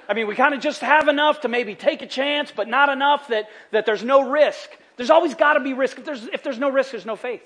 I 0.08 0.14
mean, 0.14 0.28
we 0.28 0.36
kind 0.36 0.54
of 0.54 0.62
just 0.62 0.82
have 0.82 1.08
enough 1.08 1.42
to 1.42 1.48
maybe 1.48 1.76
take 1.76 2.02
a 2.02 2.08
chance, 2.08 2.52
but 2.54 2.68
not 2.68 2.90
enough 2.90 3.30
that, 3.30 3.50
that 3.72 3.86
there's 3.86 4.04
no 4.04 4.30
risk. 4.30 4.70
There's 4.98 5.10
always 5.10 5.34
got 5.34 5.54
to 5.54 5.60
be 5.60 5.74
risk. 5.74 5.98
If 5.98 6.06
there's, 6.06 6.26
if 6.26 6.44
there's 6.44 6.60
no 6.60 6.70
risk, 6.70 6.92
there's 6.92 7.06
no 7.06 7.16
faith. 7.16 7.42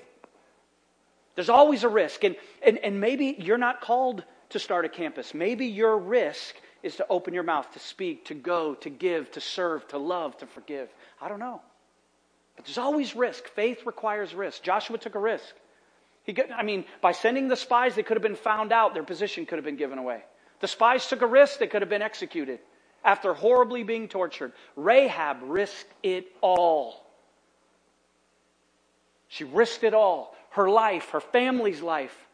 There's 1.34 1.48
always 1.48 1.84
a 1.84 1.88
risk. 1.88 2.24
And, 2.24 2.36
and, 2.62 2.78
and 2.78 3.00
maybe 3.00 3.36
you're 3.38 3.58
not 3.58 3.80
called 3.80 4.24
to 4.50 4.58
start 4.58 4.84
a 4.84 4.88
campus. 4.88 5.34
Maybe 5.34 5.66
your 5.66 5.96
risk 5.98 6.56
is 6.82 6.96
to 6.96 7.06
open 7.08 7.34
your 7.34 7.42
mouth, 7.42 7.70
to 7.72 7.78
speak, 7.78 8.26
to 8.26 8.34
go, 8.34 8.74
to 8.74 8.90
give, 8.90 9.30
to 9.32 9.40
serve, 9.40 9.86
to 9.88 9.98
love, 9.98 10.36
to 10.38 10.46
forgive. 10.46 10.88
I 11.20 11.28
don't 11.28 11.40
know. 11.40 11.60
But 12.58 12.64
there's 12.64 12.78
always 12.78 13.14
risk. 13.14 13.46
Faith 13.46 13.86
requires 13.86 14.34
risk. 14.34 14.64
Joshua 14.64 14.98
took 14.98 15.14
a 15.14 15.20
risk. 15.20 15.54
He 16.24 16.36
I 16.52 16.64
mean, 16.64 16.84
by 17.00 17.12
sending 17.12 17.46
the 17.46 17.54
spies, 17.54 17.94
they 17.94 18.02
could 18.02 18.16
have 18.16 18.22
been 18.22 18.34
found 18.34 18.72
out. 18.72 18.94
Their 18.94 19.04
position 19.04 19.46
could 19.46 19.58
have 19.58 19.64
been 19.64 19.76
given 19.76 19.96
away. 19.96 20.24
The 20.58 20.66
spies 20.66 21.06
took 21.06 21.22
a 21.22 21.26
risk, 21.26 21.60
they 21.60 21.68
could 21.68 21.82
have 21.82 21.88
been 21.88 22.02
executed 22.02 22.58
after 23.04 23.32
horribly 23.32 23.84
being 23.84 24.08
tortured. 24.08 24.52
Rahab 24.74 25.36
risked 25.42 25.94
it 26.02 26.26
all. 26.40 27.06
She 29.28 29.44
risked 29.44 29.84
it 29.84 29.94
all 29.94 30.34
her 30.50 30.68
life, 30.68 31.10
her 31.10 31.20
family's 31.20 31.80
life. 31.80 32.26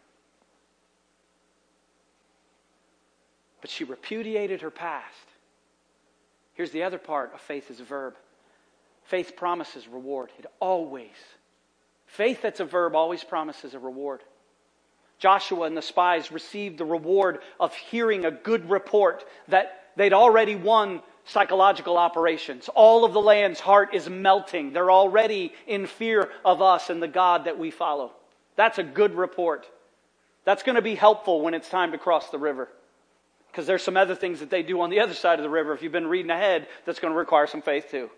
But 3.61 3.68
she 3.68 3.85
repudiated 3.85 4.62
her 4.62 4.70
past. 4.70 5.27
Here's 6.55 6.70
the 6.70 6.85
other 6.85 6.99
part 6.99 7.35
of 7.35 7.43
faith 7.43 7.70
as 7.70 7.81
a 7.81 7.85
verb 7.85 8.14
faith 9.05 9.37
promises 9.37 9.87
reward. 9.89 10.31
It 10.39 10.47
always. 10.61 11.11
Faith 12.07 12.43
that's 12.43 12.61
a 12.61 12.65
verb 12.65 12.95
always 12.95 13.25
promises 13.25 13.75
a 13.75 13.79
reward. 13.79 14.21
Joshua 15.19 15.67
and 15.67 15.77
the 15.77 15.83
spies 15.83 16.33
received 16.33 16.79
the 16.79 16.85
reward 16.85 17.39
of 17.59 17.75
hearing 17.75 18.25
a 18.25 18.31
good 18.31 18.69
report 18.69 19.25
that 19.49 19.85
they'd 19.97 20.13
already 20.13 20.57
won 20.57 21.01
psychological 21.25 21.97
operations. 21.97 22.69
All 22.75 23.05
of 23.05 23.13
the 23.13 23.21
land's 23.21 23.61
heart 23.61 23.95
is 23.95 24.09
melting. 24.11 24.73
They're 24.73 24.91
already 24.91 25.53
in 25.67 25.87
fear 25.87 26.31
of 26.45 26.61
us 26.61 26.91
and 26.91 27.03
the 27.03 27.09
God 27.09 27.45
that 27.45 27.59
we 27.59 27.71
follow. 27.71 28.13
That's 28.57 28.79
a 28.79 28.83
good 28.83 29.15
report. 29.15 29.67
That's 30.45 30.63
going 30.63 30.77
to 30.77 30.83
be 30.83 30.95
helpful 30.95 31.41
when 31.41 31.55
it's 31.55 31.69
time 31.69 31.93
to 31.93 31.99
cross 31.99 32.31
the 32.31 32.39
river. 32.39 32.69
Because 33.51 33.67
there's 33.67 33.83
some 33.83 33.97
other 33.97 34.15
things 34.15 34.41
that 34.41 34.51
they 34.51 34.63
do 34.63 34.81
on 34.81 34.91
the 34.91 35.01
other 35.01 35.15
side 35.15 35.39
of 35.39 35.43
the 35.43 35.51
river, 35.51 35.73
if 35.73 35.83
you've 35.83 35.93
been 35.93 36.09
reading 36.09 36.31
ahead, 36.31 36.67
that's 36.85 37.01
going 37.01 37.13
to 37.13 37.19
require 37.19 37.47
some 37.47 37.63
faith 37.63 37.91
too. 37.91 38.11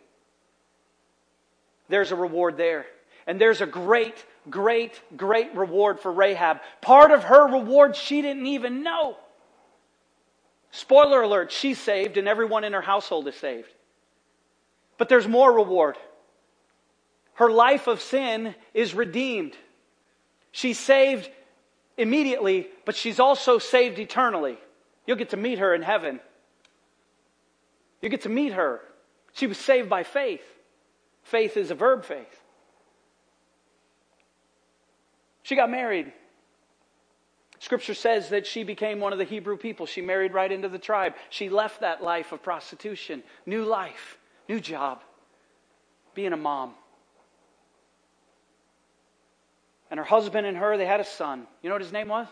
There's 1.88 2.12
a 2.12 2.16
reward 2.16 2.56
there. 2.56 2.86
And 3.26 3.40
there's 3.40 3.60
a 3.60 3.66
great, 3.66 4.24
great, 4.48 5.00
great 5.16 5.54
reward 5.54 6.00
for 6.00 6.12
Rahab. 6.12 6.60
Part 6.80 7.10
of 7.10 7.24
her 7.24 7.46
reward 7.46 7.96
she 7.96 8.22
didn't 8.22 8.46
even 8.46 8.82
know. 8.82 9.16
Spoiler 10.70 11.22
alert, 11.22 11.50
she's 11.52 11.78
saved 11.78 12.16
and 12.16 12.28
everyone 12.28 12.64
in 12.64 12.72
her 12.72 12.82
household 12.82 13.26
is 13.28 13.34
saved. 13.34 13.68
But 14.98 15.08
there's 15.08 15.26
more 15.26 15.52
reward. 15.52 15.96
Her 17.34 17.50
life 17.50 17.86
of 17.86 18.00
sin 18.00 18.54
is 18.72 18.94
redeemed. 18.94 19.56
She's 20.52 20.78
saved 20.78 21.28
immediately, 21.98 22.68
but 22.84 22.96
she's 22.96 23.20
also 23.20 23.58
saved 23.58 23.98
eternally. 23.98 24.58
You'll 25.06 25.18
get 25.18 25.30
to 25.30 25.36
meet 25.36 25.58
her 25.58 25.74
in 25.74 25.82
heaven. 25.82 26.20
You 28.00 28.08
get 28.08 28.22
to 28.22 28.28
meet 28.28 28.52
her. 28.52 28.80
She 29.32 29.46
was 29.46 29.58
saved 29.58 29.88
by 29.88 30.02
faith. 30.02 30.44
Faith 31.26 31.56
is 31.56 31.72
a 31.72 31.74
verb 31.74 32.04
faith. 32.04 32.40
She 35.42 35.56
got 35.56 35.68
married. 35.68 36.12
Scripture 37.58 37.94
says 37.94 38.28
that 38.28 38.46
she 38.46 38.62
became 38.62 39.00
one 39.00 39.12
of 39.12 39.18
the 39.18 39.24
Hebrew 39.24 39.56
people. 39.56 39.86
She 39.86 40.00
married 40.00 40.32
right 40.32 40.50
into 40.50 40.68
the 40.68 40.78
tribe. 40.78 41.14
She 41.30 41.48
left 41.48 41.80
that 41.80 42.00
life 42.00 42.30
of 42.30 42.44
prostitution. 42.44 43.24
New 43.44 43.64
life, 43.64 44.18
new 44.48 44.60
job, 44.60 45.02
being 46.14 46.32
a 46.32 46.36
mom. 46.36 46.74
And 49.90 49.98
her 49.98 50.04
husband 50.04 50.46
and 50.46 50.56
her, 50.56 50.76
they 50.76 50.86
had 50.86 51.00
a 51.00 51.04
son. 51.04 51.48
You 51.60 51.70
know 51.70 51.74
what 51.74 51.82
his 51.82 51.92
name 51.92 52.06
was? 52.06 52.28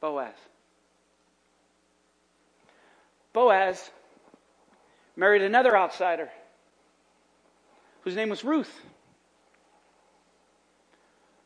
Boaz. 0.00 0.34
Boaz 3.34 3.90
married 5.14 5.42
another 5.42 5.76
outsider 5.76 6.30
whose 8.02 8.16
name 8.16 8.28
was 8.28 8.44
Ruth. 8.44 8.80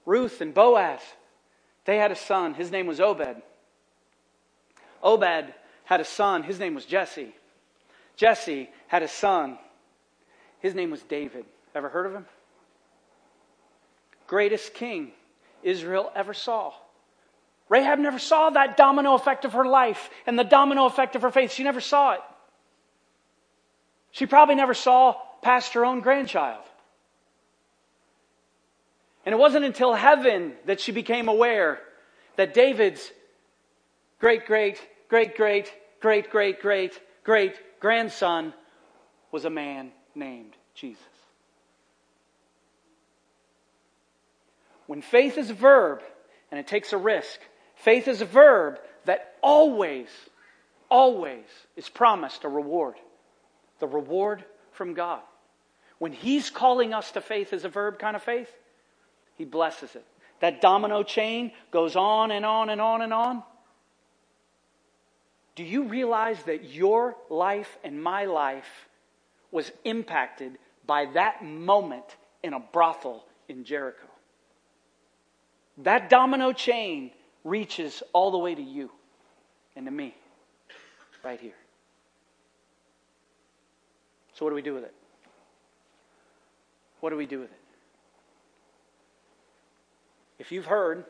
Ruth 0.05 0.41
and 0.41 0.55
Boaz, 0.55 1.01
they 1.85 1.99
had 1.99 2.13
a 2.13 2.17
son. 2.17 2.55
His 2.55 2.71
name 2.71 2.87
was 2.87 3.01
Obed. 3.01 3.43
Obed 5.03 5.53
had 5.85 6.01
a 6.01 6.05
son. 6.05 6.43
His 6.43 6.59
name 6.59 6.75
was 6.75 6.85
Jesse. 6.85 7.35
Jesse 8.17 8.71
had 8.89 9.03
a 9.03 9.09
son. 9.09 9.59
His 10.61 10.75
name 10.75 10.91
was 10.91 11.03
David. 11.03 11.45
Ever 11.75 11.89
heard 11.89 12.07
of 12.07 12.13
him? 12.13 12.27
Greatest 14.27 14.75
king 14.75 15.13
Israel 15.63 16.11
ever 16.15 16.35
saw. 16.35 16.73
Rahab 17.69 17.99
never 17.99 18.19
saw 18.19 18.51
that 18.51 18.77
domino 18.77 19.15
effect 19.15 19.45
of 19.45 19.53
her 19.53 19.65
life 19.65 20.09
and 20.27 20.39
the 20.39 20.45
domino 20.45 20.87
effect 20.87 21.17
of 21.17 21.23
her 21.23 21.31
faith. 21.31 21.53
She 21.53 21.65
never 21.65 21.81
saw 21.81 22.13
it. 22.15 22.21
She 24.13 24.25
probably 24.25 24.55
never 24.55 24.75
saw 24.75 25.17
past 25.43 25.75
her 25.75 25.85
own 25.85 26.01
grandchild. 26.01 26.65
And 29.25 29.33
it 29.33 29.39
wasn't 29.39 29.65
until 29.65 29.93
heaven 29.93 30.55
that 30.67 30.81
she 30.81 30.93
became 30.93 31.29
aware 31.29 31.81
that 32.37 32.55
David's 32.55 33.11
great, 34.21 34.47
great, 34.47 34.81
great, 35.09 35.37
great, 35.37 35.73
great, 36.01 36.31
great, 36.31 36.61
great, 36.61 37.01
great 37.25 37.81
grandson 37.81 38.55
was 39.33 39.45
a 39.45 39.51
man 39.51 39.91
named 40.15 40.53
Jesus. 40.75 41.03
When 44.87 45.03
faith 45.03 45.37
is 45.37 45.51
a 45.51 45.55
verb 45.55 46.03
and 46.51 46.61
it 46.61 46.69
takes 46.69 46.93
a 46.93 46.99
risk, 46.99 47.41
faith 47.75 48.07
is 48.07 48.21
a 48.21 48.27
verb 48.27 48.79
that 49.05 49.35
always, 49.43 50.09
always 50.89 51.45
is 51.75 51.89
promised 51.89 52.45
a 52.45 52.49
reward. 52.49 52.95
The 53.81 53.89
reward 53.89 54.45
from 54.77 54.95
God. 54.95 55.21
When 55.99 56.13
He's 56.13 56.51
calling 56.51 56.95
us 56.95 57.11
to 57.13 57.21
faith 57.21 57.53
as 57.53 57.65
a 57.65 57.69
verb 57.69 57.99
kind 57.99 58.15
of 58.15 58.23
faith, 58.23 58.51
he 59.37 59.45
blesses 59.45 59.95
it. 59.95 60.05
That 60.41 60.61
domino 60.61 61.03
chain 61.03 61.53
goes 61.71 61.97
on 61.97 62.31
and 62.31 62.45
on 62.45 62.71
and 62.71 62.81
on 62.81 63.03
and 63.03 63.13
on. 63.13 63.43
Do 65.55 65.63
you 65.65 65.85
realize 65.85 66.43
that 66.45 66.71
your 66.71 67.17
life 67.31 67.79
and 67.83 68.03
my 68.03 68.27
life 68.27 68.89
was 69.51 69.73
impacted 69.85 70.59
by 70.87 71.07
that 71.15 71.43
moment 71.45 72.05
in 72.43 72.53
a 72.53 72.61
brothel 72.61 73.25
in 73.49 73.65
Jericho? 73.65 74.07
That 75.79 76.11
domino 76.11 76.53
chain 76.53 77.11
reaches 77.45 78.03
all 78.13 78.31
the 78.31 78.39
way 78.39 78.55
to 78.55 78.63
you 78.63 78.91
and 79.75 79.87
to 79.87 79.93
me, 79.93 80.15
right 81.23 81.41
here. 81.41 81.55
So, 84.37 84.45
what 84.45 84.51
do 84.51 84.55
we 84.55 84.63
do 84.63 84.75
with 84.75 84.85
it? 84.85 84.95
What 87.01 87.11
do 87.11 87.17
we 87.17 87.25
do 87.25 87.41
with 87.41 87.51
it? 87.51 87.61
If 90.39 90.53
you've 90.53 90.67
heard 90.67 91.05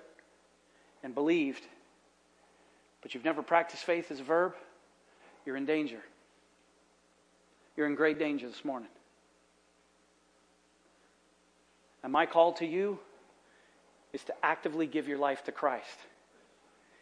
and 1.02 1.12
believed, 1.12 1.66
but 3.02 3.14
you've 3.14 3.24
never 3.24 3.42
practiced 3.42 3.82
faith 3.82 4.12
as 4.12 4.20
a 4.20 4.22
verb, 4.22 4.54
you're 5.44 5.56
in 5.56 5.66
danger. 5.66 6.00
You're 7.76 7.88
in 7.88 7.96
great 7.96 8.18
danger 8.18 8.46
this 8.46 8.64
morning. 8.64 8.88
And 12.04 12.12
my 12.12 12.26
call 12.26 12.52
to 12.54 12.66
you 12.66 13.00
is 14.12 14.22
to 14.24 14.34
actively 14.44 14.86
give 14.86 15.08
your 15.08 15.18
life 15.18 15.42
to 15.44 15.52
Christ 15.52 15.98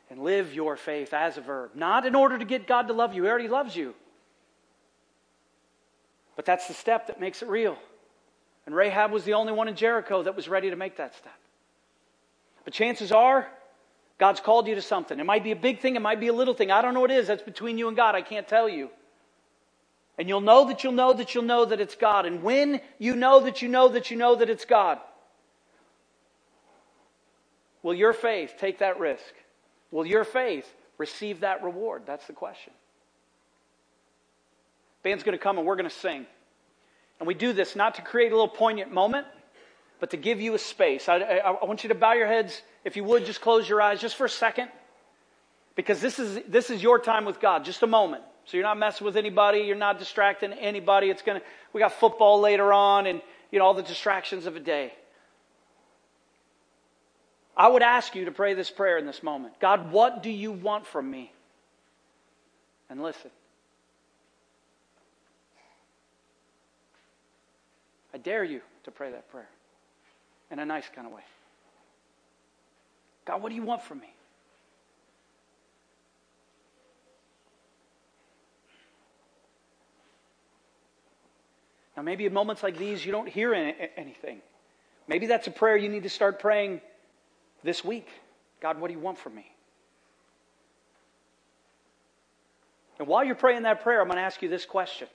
and 0.08 0.22
live 0.22 0.54
your 0.54 0.76
faith 0.76 1.12
as 1.12 1.36
a 1.36 1.42
verb. 1.42 1.72
Not 1.74 2.06
in 2.06 2.14
order 2.14 2.38
to 2.38 2.44
get 2.46 2.66
God 2.66 2.88
to 2.88 2.94
love 2.94 3.12
you, 3.12 3.24
He 3.24 3.28
already 3.28 3.48
loves 3.48 3.76
you. 3.76 3.94
But 6.36 6.44
that's 6.44 6.68
the 6.68 6.74
step 6.74 7.06
that 7.06 7.20
makes 7.20 7.42
it 7.42 7.48
real. 7.48 7.76
And 8.66 8.74
Rahab 8.74 9.12
was 9.12 9.24
the 9.24 9.34
only 9.34 9.52
one 9.52 9.68
in 9.68 9.76
Jericho 9.76 10.22
that 10.22 10.34
was 10.34 10.48
ready 10.48 10.70
to 10.70 10.76
make 10.76 10.96
that 10.96 11.14
step. 11.14 11.38
But 12.64 12.72
chances 12.72 13.12
are, 13.12 13.46
God's 14.18 14.40
called 14.40 14.66
you 14.66 14.74
to 14.74 14.82
something. 14.82 15.18
It 15.20 15.26
might 15.26 15.44
be 15.44 15.52
a 15.52 15.56
big 15.56 15.80
thing, 15.80 15.96
it 15.96 16.02
might 16.02 16.20
be 16.20 16.28
a 16.28 16.32
little 16.32 16.54
thing. 16.54 16.70
I 16.70 16.82
don't 16.82 16.94
know 16.94 17.00
what 17.00 17.10
it 17.10 17.18
is. 17.18 17.26
That's 17.26 17.42
between 17.42 17.78
you 17.78 17.88
and 17.88 17.96
God. 17.96 18.14
I 18.14 18.22
can't 18.22 18.48
tell 18.48 18.68
you. 18.68 18.90
And 20.16 20.28
you'll 20.28 20.40
know 20.40 20.66
that 20.68 20.84
you'll 20.84 20.92
know 20.92 21.12
that 21.12 21.34
you'll 21.34 21.44
know 21.44 21.64
that 21.64 21.80
it's 21.80 21.96
God. 21.96 22.24
And 22.24 22.42
when 22.42 22.80
you 22.98 23.16
know 23.16 23.40
that 23.40 23.62
you 23.62 23.68
know 23.68 23.88
that 23.88 24.10
you 24.10 24.16
know 24.16 24.36
that 24.36 24.48
it's 24.48 24.64
God, 24.64 24.98
will 27.82 27.94
your 27.94 28.12
faith 28.12 28.54
take 28.58 28.78
that 28.78 28.98
risk? 29.00 29.34
Will 29.90 30.06
your 30.06 30.24
faith 30.24 30.72
receive 30.98 31.40
that 31.40 31.62
reward? 31.62 32.02
That's 32.06 32.26
the 32.26 32.32
question. 32.32 32.72
Band's 35.04 35.22
going 35.22 35.38
to 35.38 35.42
come 35.42 35.58
and 35.58 35.66
we're 35.66 35.76
going 35.76 35.88
to 35.88 35.94
sing. 35.94 36.26
And 37.20 37.28
we 37.28 37.34
do 37.34 37.52
this 37.52 37.76
not 37.76 37.94
to 37.96 38.02
create 38.02 38.32
a 38.32 38.34
little 38.34 38.48
poignant 38.48 38.92
moment, 38.92 39.28
but 40.00 40.10
to 40.10 40.16
give 40.16 40.40
you 40.40 40.54
a 40.54 40.58
space. 40.58 41.08
I, 41.08 41.18
I, 41.18 41.36
I, 41.50 41.64
want 41.64 41.84
you 41.84 41.88
to 41.90 41.94
bow 41.94 42.14
your 42.14 42.26
heads. 42.26 42.60
If 42.84 42.96
you 42.96 43.04
would, 43.04 43.24
just 43.24 43.40
close 43.40 43.68
your 43.68 43.80
eyes 43.80 44.00
just 44.00 44.16
for 44.16 44.24
a 44.24 44.30
second. 44.30 44.68
Because 45.76 46.00
this 46.00 46.18
is, 46.18 46.40
this 46.48 46.70
is 46.70 46.82
your 46.82 46.98
time 46.98 47.24
with 47.24 47.40
God, 47.40 47.64
just 47.64 47.82
a 47.82 47.86
moment. 47.86 48.24
So 48.46 48.56
you're 48.56 48.66
not 48.66 48.78
messing 48.78 49.04
with 49.04 49.16
anybody, 49.16 49.60
you're 49.60 49.76
not 49.76 49.98
distracting 49.98 50.52
anybody. 50.52 51.08
It's 51.08 51.22
gonna 51.22 51.40
we 51.72 51.80
got 51.80 51.92
football 51.92 52.40
later 52.40 52.72
on 52.72 53.06
and 53.06 53.22
you 53.50 53.58
know 53.58 53.64
all 53.64 53.72
the 53.72 53.82
distractions 53.82 54.44
of 54.44 54.54
a 54.54 54.60
day. 54.60 54.92
I 57.56 57.68
would 57.68 57.82
ask 57.82 58.14
you 58.14 58.26
to 58.26 58.32
pray 58.32 58.52
this 58.52 58.70
prayer 58.70 58.98
in 58.98 59.06
this 59.06 59.22
moment. 59.22 59.54
God, 59.60 59.92
what 59.92 60.22
do 60.22 60.30
you 60.30 60.52
want 60.52 60.86
from 60.86 61.10
me? 61.10 61.32
And 62.90 63.02
listen. 63.02 63.30
I 68.14 68.16
dare 68.16 68.44
you 68.44 68.60
to 68.84 68.92
pray 68.92 69.10
that 69.10 69.28
prayer 69.28 69.48
in 70.48 70.60
a 70.60 70.64
nice 70.64 70.88
kind 70.94 71.04
of 71.04 71.12
way. 71.12 71.24
God, 73.24 73.42
what 73.42 73.48
do 73.48 73.56
you 73.56 73.62
want 73.62 73.82
from 73.82 73.98
me? 73.98 74.14
Now, 81.96 82.04
maybe 82.04 82.24
in 82.24 82.32
moments 82.32 82.62
like 82.62 82.78
these, 82.78 83.04
you 83.04 83.10
don't 83.10 83.28
hear 83.28 83.52
anything. 83.52 84.40
Maybe 85.08 85.26
that's 85.26 85.48
a 85.48 85.50
prayer 85.50 85.76
you 85.76 85.88
need 85.88 86.04
to 86.04 86.08
start 86.08 86.38
praying 86.38 86.80
this 87.64 87.84
week. 87.84 88.08
God, 88.60 88.80
what 88.80 88.88
do 88.88 88.94
you 88.94 89.00
want 89.00 89.18
from 89.18 89.34
me? 89.34 89.50
And 93.00 93.08
while 93.08 93.24
you're 93.24 93.34
praying 93.34 93.62
that 93.64 93.82
prayer, 93.82 94.00
I'm 94.00 94.06
going 94.06 94.18
to 94.18 94.22
ask 94.22 94.40
you 94.40 94.48
this 94.48 94.64
question 94.64 95.08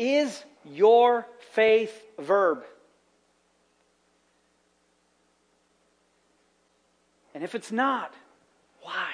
Is 0.00 0.42
your 0.64 1.26
faith 1.52 1.92
verb? 2.18 2.64
And 7.34 7.44
if 7.44 7.54
it's 7.54 7.70
not, 7.70 8.14
why? 8.80 9.12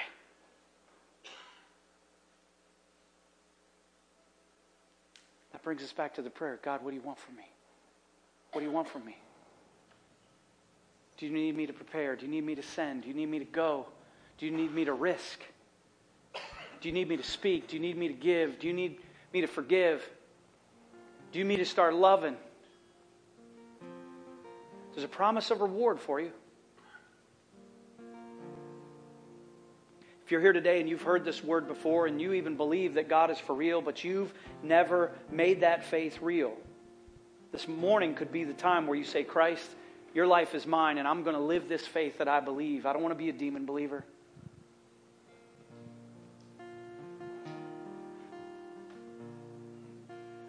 That 5.51 5.61
brings 5.61 5.83
us 5.83 5.91
back 5.91 6.15
to 6.15 6.21
the 6.21 6.29
prayer 6.29 6.57
God, 6.63 6.81
what 6.81 6.91
do 6.91 6.95
you 6.95 7.03
want 7.03 7.19
from 7.19 7.35
me? 7.35 7.51
What 8.53 8.61
do 8.61 8.65
you 8.65 8.71
want 8.71 8.87
from 8.87 9.03
me? 9.03 9.17
Do 11.17 11.25
you 11.25 11.33
need 11.33 11.57
me 11.57 11.65
to 11.65 11.73
prepare? 11.73 12.15
Do 12.15 12.25
you 12.25 12.31
need 12.31 12.45
me 12.45 12.55
to 12.55 12.63
send? 12.63 13.01
Do 13.01 13.09
you 13.09 13.13
need 13.13 13.29
me 13.29 13.39
to 13.39 13.45
go? 13.45 13.87
Do 14.37 14.45
you 14.45 14.53
need 14.53 14.73
me 14.73 14.85
to 14.85 14.93
risk? 14.93 15.41
Do 16.79 16.87
you 16.87 16.93
need 16.93 17.09
me 17.09 17.17
to 17.17 17.23
speak? 17.23 17.67
Do 17.67 17.75
you 17.75 17.81
need 17.81 17.97
me 17.97 18.07
to 18.07 18.13
give? 18.13 18.59
Do 18.59 18.67
you 18.67 18.73
need 18.73 18.99
me 19.33 19.41
to 19.41 19.47
forgive? 19.47 20.09
Do 21.31 21.39
you 21.39 21.45
need 21.45 21.57
to 21.57 21.65
start 21.65 21.93
loving? 21.93 22.35
There's 24.93 25.05
a 25.05 25.09
promise 25.09 25.51
of 25.51 25.61
reward 25.61 25.99
for 25.99 26.19
you. 26.19 26.31
If 30.25 30.31
you're 30.31 30.41
here 30.41 30.53
today 30.53 30.81
and 30.81 30.89
you've 30.89 31.03
heard 31.03 31.23
this 31.23 31.43
word 31.43 31.67
before 31.67 32.05
and 32.07 32.19
you 32.19 32.33
even 32.33 32.57
believe 32.57 32.95
that 32.95 33.07
God 33.07 33.29
is 33.31 33.39
for 33.39 33.55
real, 33.55 33.81
but 33.81 34.03
you've 34.03 34.33
never 34.61 35.11
made 35.31 35.61
that 35.61 35.85
faith 35.85 36.19
real, 36.21 36.53
this 37.51 37.67
morning 37.67 38.13
could 38.13 38.31
be 38.31 38.43
the 38.43 38.53
time 38.53 38.87
where 38.87 38.97
you 38.97 39.05
say, 39.05 39.23
Christ, 39.23 39.69
your 40.13 40.27
life 40.27 40.53
is 40.55 40.65
mine, 40.65 40.97
and 40.97 41.07
I'm 41.07 41.23
going 41.23 41.35
to 41.35 41.41
live 41.41 41.69
this 41.69 41.85
faith 41.85 42.17
that 42.17 42.27
I 42.27 42.39
believe. 42.39 42.85
I 42.85 42.91
don't 42.91 43.01
want 43.01 43.13
to 43.13 43.17
be 43.17 43.29
a 43.29 43.33
demon 43.33 43.65
believer. 43.65 44.03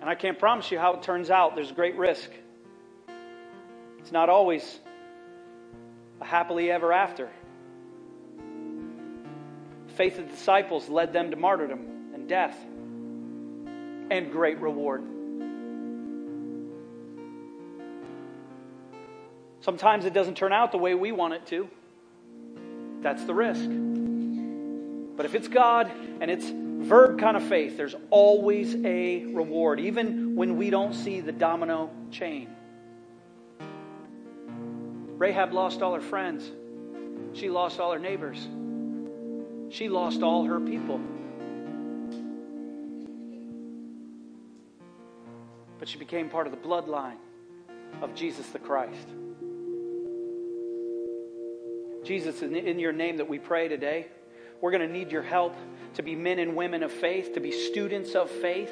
And 0.08 0.16
I 0.16 0.18
can't 0.18 0.38
promise 0.38 0.70
you 0.70 0.78
how 0.78 0.94
it 0.94 1.02
turns 1.02 1.28
out. 1.28 1.54
There's 1.54 1.70
great 1.70 1.94
risk. 1.96 2.30
It's 3.98 4.10
not 4.10 4.30
always 4.30 4.80
a 6.22 6.24
happily 6.24 6.70
ever 6.70 6.94
after 6.94 7.28
faith 9.96 10.18
of 10.18 10.24
the 10.24 10.30
disciples 10.30 10.88
led 10.88 11.12
them 11.12 11.30
to 11.32 11.36
martyrdom 11.36 12.14
and 12.14 12.26
death 12.26 12.56
and 14.10 14.32
great 14.32 14.58
reward. 14.60 15.02
Sometimes 19.60 20.06
it 20.06 20.14
doesn't 20.14 20.38
turn 20.38 20.54
out 20.54 20.72
the 20.72 20.78
way 20.78 20.94
we 20.94 21.12
want 21.12 21.34
it 21.34 21.44
to. 21.48 21.68
That's 23.02 23.24
the 23.24 23.34
risk. 23.34 23.68
But 25.18 25.26
if 25.26 25.34
it's 25.34 25.48
God 25.48 25.92
and 26.22 26.30
it's 26.30 26.50
verb 26.78 27.18
kind 27.18 27.36
of 27.36 27.42
faith, 27.42 27.76
there's 27.76 27.94
always 28.10 28.74
a 28.84 29.24
reward, 29.26 29.80
even 29.80 30.34
when 30.36 30.56
we 30.56 30.70
don't 30.70 30.94
see 30.94 31.20
the 31.20 31.32
domino 31.32 31.90
chain. 32.10 32.48
Rahab 35.18 35.52
lost 35.52 35.82
all 35.82 35.94
her 35.94 36.00
friends, 36.00 36.50
she 37.32 37.50
lost 37.50 37.80
all 37.80 37.92
her 37.92 37.98
neighbors. 37.98 38.48
She 39.70 39.88
lost 39.88 40.22
all 40.22 40.44
her 40.44 40.60
people. 40.60 40.98
But 45.78 45.88
she 45.88 45.98
became 45.98 46.30
part 46.30 46.46
of 46.46 46.52
the 46.52 46.58
bloodline 46.58 47.18
of 48.00 48.14
Jesus 48.14 48.46
the 48.48 48.58
Christ. 48.58 49.08
Jesus, 52.02 52.40
in 52.42 52.78
your 52.78 52.92
name 52.92 53.18
that 53.18 53.28
we 53.28 53.38
pray 53.38 53.68
today, 53.68 54.06
we're 54.60 54.70
going 54.70 54.86
to 54.86 54.92
need 54.92 55.12
your 55.12 55.22
help 55.22 55.54
to 55.94 56.02
be 56.02 56.14
men 56.14 56.38
and 56.38 56.56
women 56.56 56.82
of 56.82 56.92
faith, 56.92 57.34
to 57.34 57.40
be 57.40 57.52
students 57.52 58.14
of 58.14 58.30
faith, 58.30 58.70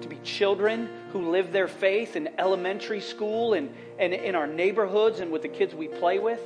to 0.00 0.08
be 0.08 0.16
children 0.24 0.88
who 1.12 1.30
live 1.30 1.52
their 1.52 1.68
faith 1.68 2.16
in 2.16 2.28
elementary 2.38 3.00
school 3.00 3.54
and, 3.54 3.72
and 3.98 4.12
in 4.12 4.34
our 4.34 4.46
neighborhoods 4.46 5.20
and 5.20 5.30
with 5.30 5.42
the 5.42 5.48
kids 5.48 5.74
we 5.74 5.88
play 5.88 6.18
with. 6.18 6.40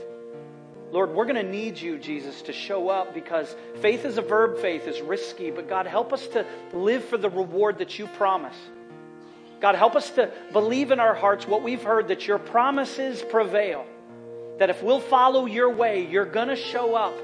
Lord, 0.92 1.10
we're 1.10 1.24
going 1.24 1.36
to 1.36 1.42
need 1.50 1.78
you, 1.78 1.98
Jesus, 1.98 2.42
to 2.42 2.52
show 2.52 2.88
up 2.88 3.12
because 3.12 3.54
faith 3.80 4.04
is 4.04 4.18
a 4.18 4.22
verb, 4.22 4.58
faith 4.58 4.86
is 4.86 5.00
risky, 5.00 5.50
but 5.50 5.68
God, 5.68 5.86
help 5.86 6.12
us 6.12 6.26
to 6.28 6.46
live 6.72 7.04
for 7.04 7.18
the 7.18 7.28
reward 7.28 7.78
that 7.78 7.98
you 7.98 8.06
promise. 8.06 8.56
God, 9.60 9.74
help 9.74 9.96
us 9.96 10.10
to 10.10 10.30
believe 10.52 10.90
in 10.90 11.00
our 11.00 11.14
hearts 11.14 11.46
what 11.46 11.62
we've 11.62 11.82
heard 11.82 12.08
that 12.08 12.26
your 12.26 12.38
promises 12.38 13.22
prevail. 13.22 13.84
That 14.58 14.70
if 14.70 14.82
we'll 14.82 15.00
follow 15.00 15.46
your 15.46 15.70
way, 15.70 16.06
you're 16.06 16.24
going 16.24 16.48
to 16.48 16.56
show 16.56 16.94
up 16.94 17.14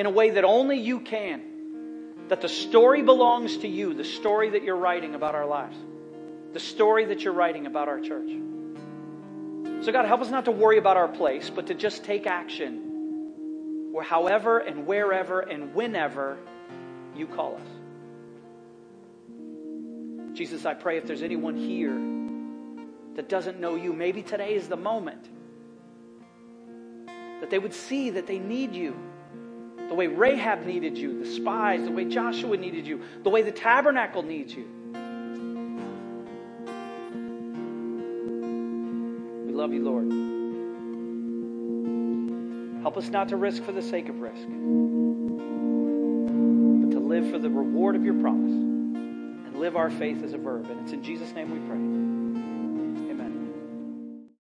in 0.00 0.06
a 0.06 0.10
way 0.10 0.30
that 0.30 0.44
only 0.44 0.78
you 0.78 0.98
can. 0.98 1.42
That 2.28 2.40
the 2.40 2.48
story 2.48 3.02
belongs 3.02 3.58
to 3.58 3.68
you, 3.68 3.92
the 3.92 4.04
story 4.04 4.48
that 4.50 4.62
you're 4.62 4.76
writing 4.76 5.14
about 5.14 5.34
our 5.34 5.44
lives, 5.44 5.76
the 6.54 6.60
story 6.60 7.04
that 7.06 7.20
you're 7.20 7.34
writing 7.34 7.66
about 7.66 7.88
our 7.88 8.00
church. 8.00 8.30
So, 9.84 9.92
God, 9.92 10.06
help 10.06 10.22
us 10.22 10.30
not 10.30 10.46
to 10.46 10.52
worry 10.52 10.78
about 10.78 10.96
our 10.96 11.08
place, 11.08 11.50
but 11.50 11.66
to 11.66 11.74
just 11.74 12.02
take 12.04 12.26
action 12.26 13.90
or 13.92 14.02
however 14.02 14.58
and 14.58 14.86
wherever 14.86 15.40
and 15.40 15.74
whenever 15.74 16.38
you 17.14 17.26
call 17.26 17.56
us. 17.56 17.68
Jesus, 20.34 20.64
I 20.64 20.72
pray 20.72 20.96
if 20.96 21.04
there's 21.04 21.22
anyone 21.22 21.56
here 21.56 21.98
that 23.16 23.28
doesn't 23.28 23.60
know 23.60 23.74
you, 23.74 23.92
maybe 23.92 24.22
today 24.22 24.54
is 24.54 24.66
the 24.66 24.76
moment 24.76 25.28
that 27.40 27.50
they 27.50 27.58
would 27.58 27.74
see 27.74 28.08
that 28.10 28.26
they 28.26 28.38
need 28.38 28.74
you. 28.74 29.09
The 29.90 29.96
way 29.96 30.06
Rahab 30.06 30.64
needed 30.66 30.96
you, 30.96 31.18
the 31.18 31.28
spies, 31.28 31.82
the 31.82 31.90
way 31.90 32.04
Joshua 32.04 32.56
needed 32.56 32.86
you, 32.86 33.00
the 33.24 33.28
way 33.28 33.42
the 33.42 33.50
tabernacle 33.50 34.22
needs 34.22 34.54
you. 34.54 34.68
We 39.46 39.52
love 39.52 39.72
you, 39.72 39.82
Lord. 39.82 40.08
Help 42.82 42.96
us 42.96 43.08
not 43.08 43.30
to 43.30 43.36
risk 43.36 43.64
for 43.64 43.72
the 43.72 43.82
sake 43.82 44.08
of 44.08 44.20
risk, 44.20 44.46
but 46.82 46.92
to 46.92 47.00
live 47.00 47.28
for 47.28 47.40
the 47.40 47.50
reward 47.50 47.96
of 47.96 48.04
your 48.04 48.14
promise 48.14 48.52
and 48.52 49.56
live 49.56 49.74
our 49.74 49.90
faith 49.90 50.22
as 50.22 50.34
a 50.34 50.38
verb. 50.38 50.70
And 50.70 50.80
it's 50.82 50.92
in 50.92 51.02
Jesus' 51.02 51.34
name 51.34 51.50
we 51.50 51.58
pray. 51.68 52.09